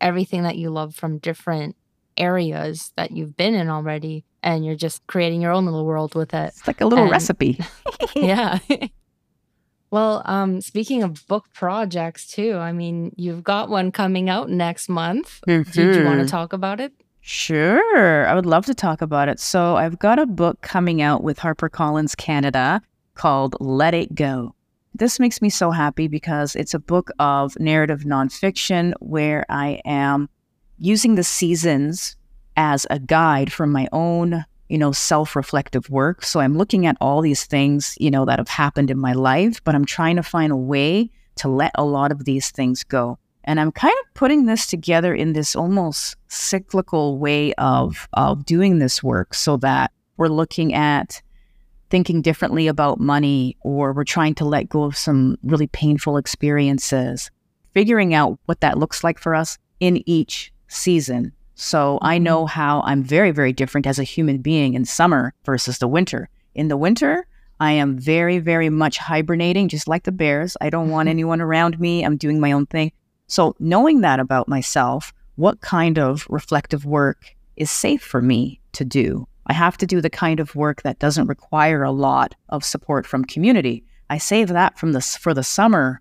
everything 0.00 0.44
that 0.44 0.56
you 0.56 0.70
love 0.70 0.94
from 0.94 1.18
different 1.18 1.76
areas 2.16 2.92
that 2.96 3.10
you've 3.10 3.36
been 3.36 3.54
in 3.54 3.68
already 3.68 4.24
and 4.42 4.64
you're 4.64 4.76
just 4.76 5.06
creating 5.06 5.42
your 5.42 5.52
own 5.52 5.64
little 5.64 5.84
world 5.84 6.14
with 6.14 6.34
it. 6.34 6.48
It's 6.48 6.66
like 6.66 6.80
a 6.80 6.86
little 6.86 7.04
and, 7.04 7.12
recipe. 7.12 7.58
yeah. 8.16 8.58
well, 9.90 10.22
um, 10.24 10.60
speaking 10.60 11.02
of 11.02 11.26
book 11.26 11.46
projects 11.52 12.26
too, 12.26 12.56
I 12.56 12.72
mean, 12.72 13.12
you've 13.16 13.44
got 13.44 13.68
one 13.68 13.92
coming 13.92 14.28
out 14.28 14.50
next 14.50 14.88
month. 14.88 15.40
Mm-hmm. 15.46 15.70
Did 15.70 15.96
you 15.96 16.04
want 16.04 16.18
to 16.18 16.24
mm-hmm. 16.24 16.26
talk 16.26 16.52
about 16.52 16.80
it? 16.80 16.92
Sure. 17.20 18.26
I 18.26 18.34
would 18.34 18.46
love 18.46 18.64
to 18.66 18.74
talk 18.74 19.02
about 19.02 19.28
it. 19.28 19.38
So, 19.38 19.76
I've 19.76 19.98
got 19.98 20.18
a 20.18 20.26
book 20.26 20.62
coming 20.62 21.02
out 21.02 21.22
with 21.22 21.38
HarperCollins 21.38 22.16
Canada 22.16 22.80
called 23.14 23.56
Let 23.60 23.92
It 23.92 24.14
Go. 24.14 24.54
This 24.94 25.20
makes 25.20 25.42
me 25.42 25.50
so 25.50 25.70
happy 25.70 26.08
because 26.08 26.56
it's 26.56 26.74
a 26.74 26.78
book 26.78 27.10
of 27.18 27.58
narrative 27.60 28.00
nonfiction 28.00 28.94
where 29.00 29.44
I 29.50 29.82
am 29.84 30.28
using 30.78 31.14
the 31.14 31.22
seasons 31.22 32.16
as 32.60 32.86
a 32.90 32.98
guide 32.98 33.50
from 33.50 33.72
my 33.72 33.88
own, 33.90 34.44
you 34.68 34.76
know, 34.76 34.92
self-reflective 34.92 35.88
work. 35.88 36.22
So 36.22 36.40
I'm 36.40 36.58
looking 36.58 36.84
at 36.84 36.98
all 37.00 37.22
these 37.22 37.44
things, 37.46 37.96
you 37.98 38.10
know, 38.10 38.26
that 38.26 38.38
have 38.38 38.50
happened 38.50 38.90
in 38.90 38.98
my 38.98 39.14
life, 39.14 39.64
but 39.64 39.74
I'm 39.74 39.86
trying 39.86 40.16
to 40.16 40.22
find 40.22 40.52
a 40.52 40.56
way 40.56 41.10
to 41.36 41.48
let 41.48 41.72
a 41.76 41.86
lot 41.86 42.12
of 42.12 42.26
these 42.26 42.50
things 42.50 42.84
go. 42.84 43.18
And 43.44 43.58
I'm 43.58 43.72
kind 43.72 43.94
of 44.02 44.12
putting 44.12 44.44
this 44.44 44.66
together 44.66 45.14
in 45.14 45.32
this 45.32 45.56
almost 45.56 46.16
cyclical 46.28 47.18
way 47.18 47.54
of, 47.54 48.06
of 48.12 48.44
doing 48.44 48.78
this 48.78 49.02
work 49.02 49.32
so 49.32 49.56
that 49.56 49.90
we're 50.18 50.28
looking 50.28 50.74
at 50.74 51.22
thinking 51.88 52.20
differently 52.20 52.66
about 52.66 53.00
money 53.00 53.56
or 53.62 53.94
we're 53.94 54.04
trying 54.04 54.34
to 54.34 54.44
let 54.44 54.68
go 54.68 54.84
of 54.84 54.98
some 54.98 55.38
really 55.42 55.66
painful 55.68 56.18
experiences, 56.18 57.30
figuring 57.72 58.12
out 58.12 58.38
what 58.44 58.60
that 58.60 58.76
looks 58.76 59.02
like 59.02 59.18
for 59.18 59.34
us 59.34 59.56
in 59.80 60.06
each 60.06 60.52
season. 60.68 61.32
So 61.62 61.98
I 62.00 62.16
mm-hmm. 62.16 62.24
know 62.24 62.46
how 62.46 62.80
I'm 62.86 63.02
very, 63.02 63.32
very 63.32 63.52
different 63.52 63.86
as 63.86 63.98
a 63.98 64.02
human 64.02 64.38
being 64.38 64.72
in 64.72 64.86
summer 64.86 65.34
versus 65.44 65.76
the 65.76 65.88
winter. 65.88 66.30
In 66.54 66.68
the 66.68 66.76
winter, 66.78 67.26
I 67.60 67.72
am 67.72 67.98
very, 67.98 68.38
very 68.38 68.70
much 68.70 68.96
hibernating, 68.96 69.68
just 69.68 69.86
like 69.86 70.04
the 70.04 70.10
bears. 70.10 70.56
I 70.62 70.70
don't 70.70 70.88
want 70.88 71.10
anyone 71.10 71.42
around 71.42 71.78
me. 71.78 72.02
I'm 72.02 72.16
doing 72.16 72.40
my 72.40 72.52
own 72.52 72.64
thing. 72.64 72.92
So, 73.26 73.54
knowing 73.58 74.00
that 74.00 74.20
about 74.20 74.48
myself, 74.48 75.12
what 75.36 75.60
kind 75.60 75.98
of 75.98 76.26
reflective 76.30 76.86
work 76.86 77.36
is 77.56 77.70
safe 77.70 78.02
for 78.02 78.22
me 78.22 78.62
to 78.72 78.84
do? 78.86 79.28
I 79.46 79.52
have 79.52 79.76
to 79.78 79.86
do 79.86 80.00
the 80.00 80.08
kind 80.08 80.40
of 80.40 80.56
work 80.56 80.80
that 80.80 80.98
doesn't 80.98 81.26
require 81.26 81.82
a 81.82 81.92
lot 81.92 82.34
of 82.48 82.64
support 82.64 83.06
from 83.06 83.26
community. 83.26 83.84
I 84.08 84.16
save 84.16 84.48
that 84.48 84.78
from 84.78 84.92
the 84.92 85.02
for 85.02 85.34
the 85.34 85.44
summer 85.44 86.00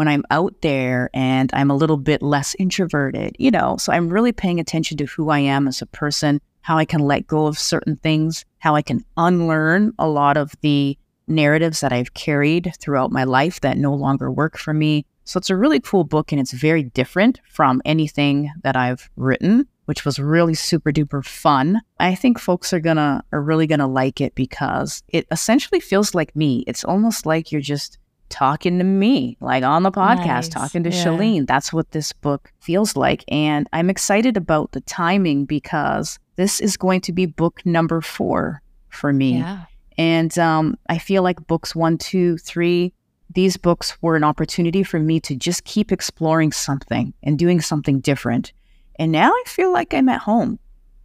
when 0.00 0.08
I'm 0.08 0.24
out 0.30 0.54
there 0.62 1.10
and 1.12 1.50
I'm 1.52 1.70
a 1.70 1.76
little 1.76 1.98
bit 1.98 2.22
less 2.22 2.56
introverted, 2.58 3.36
you 3.38 3.50
know. 3.50 3.76
So 3.76 3.92
I'm 3.92 4.08
really 4.08 4.32
paying 4.32 4.58
attention 4.58 4.96
to 4.96 5.04
who 5.04 5.28
I 5.28 5.40
am 5.40 5.68
as 5.68 5.82
a 5.82 5.86
person, 5.86 6.40
how 6.62 6.78
I 6.78 6.86
can 6.86 7.02
let 7.02 7.26
go 7.26 7.44
of 7.46 7.58
certain 7.58 7.96
things, 7.96 8.46
how 8.60 8.74
I 8.74 8.80
can 8.80 9.04
unlearn 9.18 9.92
a 9.98 10.08
lot 10.08 10.38
of 10.38 10.54
the 10.62 10.96
narratives 11.26 11.80
that 11.80 11.92
I've 11.92 12.14
carried 12.14 12.72
throughout 12.80 13.12
my 13.12 13.24
life 13.24 13.60
that 13.60 13.76
no 13.76 13.92
longer 13.92 14.32
work 14.32 14.56
for 14.56 14.72
me, 14.72 15.04
So 15.30 15.38
it's 15.38 15.50
a 15.50 15.56
really 15.56 15.78
cool 15.78 16.02
book 16.02 16.32
and 16.32 16.40
it's 16.40 16.50
very 16.50 16.82
different 16.82 17.40
from 17.48 17.80
anything 17.84 18.50
that 18.64 18.74
I've 18.74 19.08
written, 19.14 19.68
which 19.84 20.04
was 20.04 20.18
really 20.18 20.54
super 20.54 20.90
duper 20.90 21.24
fun. 21.24 21.82
I 22.00 22.16
think 22.16 22.40
folks 22.40 22.72
are 22.72 22.80
gonna 22.80 23.22
are 23.30 23.40
really 23.40 23.68
gonna 23.68 23.86
like 23.86 24.20
it 24.20 24.34
because 24.34 25.04
it 25.06 25.28
essentially 25.30 25.78
feels 25.78 26.16
like 26.16 26.34
me. 26.34 26.64
It's 26.66 26.82
almost 26.82 27.26
like 27.26 27.52
you're 27.52 27.60
just 27.60 27.99
talking 28.30 28.78
to 28.78 28.84
me, 28.84 29.36
like 29.40 29.62
on 29.64 29.82
the 29.82 29.90
podcast, 29.90 30.24
Nice. 30.26 30.48
talking 30.48 30.82
to 30.84 30.90
Yeah. 30.90 31.04
Chelene. 31.04 31.46
That's 31.46 31.72
what 31.72 31.90
this 31.90 32.12
book 32.12 32.52
feels 32.60 32.96
like. 32.96 33.24
And 33.28 33.68
I'm 33.72 33.90
excited 33.90 34.36
about 34.36 34.72
the 34.72 34.80
timing 34.82 35.44
because 35.44 36.18
this 36.36 36.60
is 36.60 36.76
going 36.76 37.02
to 37.02 37.12
be 37.12 37.26
book 37.26 37.60
number 37.66 38.00
four 38.00 38.62
for 38.88 39.12
me. 39.12 39.38
Yeah. 39.38 39.64
And 39.98 40.36
um, 40.38 40.78
I 40.88 40.96
feel 40.98 41.22
like 41.22 41.46
books 41.46 41.74
one, 41.74 41.98
two, 41.98 42.38
three, 42.38 42.94
these 43.34 43.56
books 43.56 43.96
were 44.00 44.16
an 44.16 44.24
opportunity 44.24 44.82
for 44.82 44.98
me 44.98 45.20
to 45.20 45.36
just 45.36 45.64
keep 45.64 45.92
exploring 45.92 46.52
something 46.52 47.12
and 47.22 47.38
doing 47.38 47.60
something 47.60 48.00
different. 48.00 48.52
And 48.98 49.12
now 49.12 49.30
I 49.30 49.42
feel 49.46 49.72
like 49.72 49.92
I'm 49.94 50.08
at 50.08 50.20
home 50.22 50.58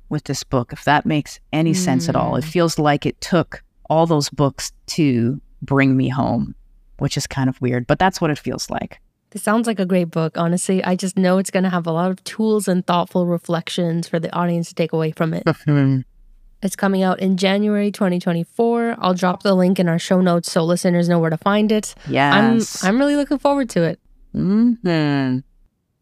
with 0.10 0.24
this 0.26 0.44
book, 0.44 0.72
if 0.74 0.84
that 0.86 1.06
makes 1.06 1.40
any 1.52 1.74
sense 1.74 2.08
at 2.10 2.16
all. 2.16 2.36
It 2.36 2.46
Mm. 2.46 2.50
feels 2.50 2.80
like 2.80 3.06
it 3.06 3.20
took 3.22 3.64
all 3.90 4.06
those 4.08 4.30
books 4.30 4.72
to 4.88 5.40
bring 5.62 5.96
me 5.98 6.10
home, 6.10 6.56
which 7.00 7.18
is 7.18 7.28
kind 7.28 7.50
of 7.50 7.60
weird, 7.62 7.88
but 7.88 8.00
that's 8.00 8.20
what 8.22 8.30
it 8.32 8.40
feels 8.40 8.70
like. 8.70 9.00
This 9.32 9.44
sounds 9.44 9.68
like 9.68 9.80
a 9.80 9.86
great 9.86 10.12
book. 10.12 10.38
Honestly, 10.38 10.82
I 10.84 10.96
just 10.96 11.18
know 11.18 11.38
it's 11.40 11.52
going 11.52 11.64
to 11.64 11.70
have 11.70 11.86
a 11.88 11.92
lot 11.92 12.10
of 12.12 12.24
tools 12.24 12.68
and 12.70 12.86
thoughtful 12.88 13.26
reflections 13.26 14.08
for 14.08 14.18
the 14.20 14.34
audience 14.34 14.70
to 14.70 14.76
take 14.76 14.94
away 14.94 15.12
from 15.12 15.34
it. 15.34 15.44
It's 16.64 16.76
coming 16.76 17.04
out 17.04 17.20
in 17.20 17.38
January 17.38 17.92
2024. 17.92 18.96
I'll 18.98 19.14
drop 19.14 19.44
the 19.44 19.54
link 19.54 19.78
in 19.80 19.88
our 19.88 20.00
show 20.00 20.20
notes 20.22 20.50
so 20.52 20.64
listeners 20.64 21.08
know 21.08 21.20
where 21.20 21.30
to 21.30 21.38
find 21.38 21.72
it. 21.72 21.94
yes. 22.08 22.84
I'm 22.84 22.90
I'm 22.90 22.98
really 22.98 23.16
looking 23.16 23.38
forward 23.38 23.70
to 23.72 23.84
it. 23.84 24.00
Mhm. 24.34 25.44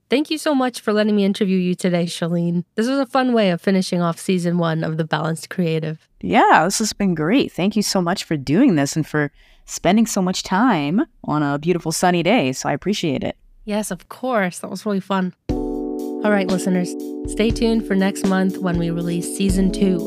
Thank 0.09 0.29
you 0.29 0.37
so 0.37 0.53
much 0.53 0.79
for 0.79 0.93
letting 0.93 1.15
me 1.15 1.25
interview 1.25 1.57
you 1.57 1.73
today, 1.75 2.05
Chelene. 2.05 2.63
This 2.75 2.87
was 2.87 2.99
a 2.99 3.05
fun 3.07 3.33
way 3.33 3.49
of 3.49 3.61
finishing 3.61 4.01
off 4.01 4.19
season 4.19 4.57
one 4.57 4.83
of 4.83 4.97
The 4.97 5.03
Balanced 5.03 5.49
Creative. 5.49 6.07
Yeah, 6.21 6.61
this 6.65 6.77
has 6.79 6.93
been 6.93 7.15
great. 7.15 7.51
Thank 7.51 7.75
you 7.75 7.81
so 7.81 7.99
much 8.01 8.23
for 8.23 8.37
doing 8.37 8.75
this 8.75 8.95
and 8.95 9.05
for 9.07 9.31
spending 9.65 10.05
so 10.05 10.21
much 10.21 10.43
time 10.43 11.01
on 11.23 11.43
a 11.43 11.57
beautiful 11.57 11.91
sunny 11.91 12.23
day. 12.23 12.51
So 12.51 12.69
I 12.69 12.73
appreciate 12.73 13.23
it. 13.23 13.37
Yes, 13.65 13.91
of 13.91 14.09
course. 14.09 14.59
That 14.59 14.69
was 14.69 14.85
really 14.85 14.99
fun. 14.99 15.33
All 15.49 16.31
right, 16.31 16.47
listeners, 16.47 16.93
stay 17.31 17.51
tuned 17.51 17.85
for 17.85 17.95
next 17.95 18.25
month 18.25 18.57
when 18.57 18.77
we 18.77 18.89
release 18.89 19.27
season 19.35 19.71
two. 19.71 19.97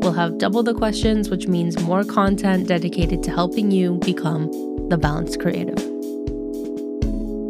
We'll 0.00 0.12
have 0.12 0.38
double 0.38 0.62
the 0.62 0.74
questions, 0.74 1.28
which 1.28 1.46
means 1.46 1.78
more 1.82 2.04
content 2.04 2.68
dedicated 2.68 3.22
to 3.24 3.30
helping 3.30 3.70
you 3.70 3.98
become 4.04 4.50
the 4.88 4.96
balanced 4.96 5.40
creative. 5.40 5.76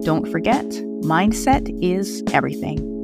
Don't 0.04 0.28
forget, 0.30 0.64
mindset 1.02 1.68
is 1.82 2.22
everything. 2.32 2.95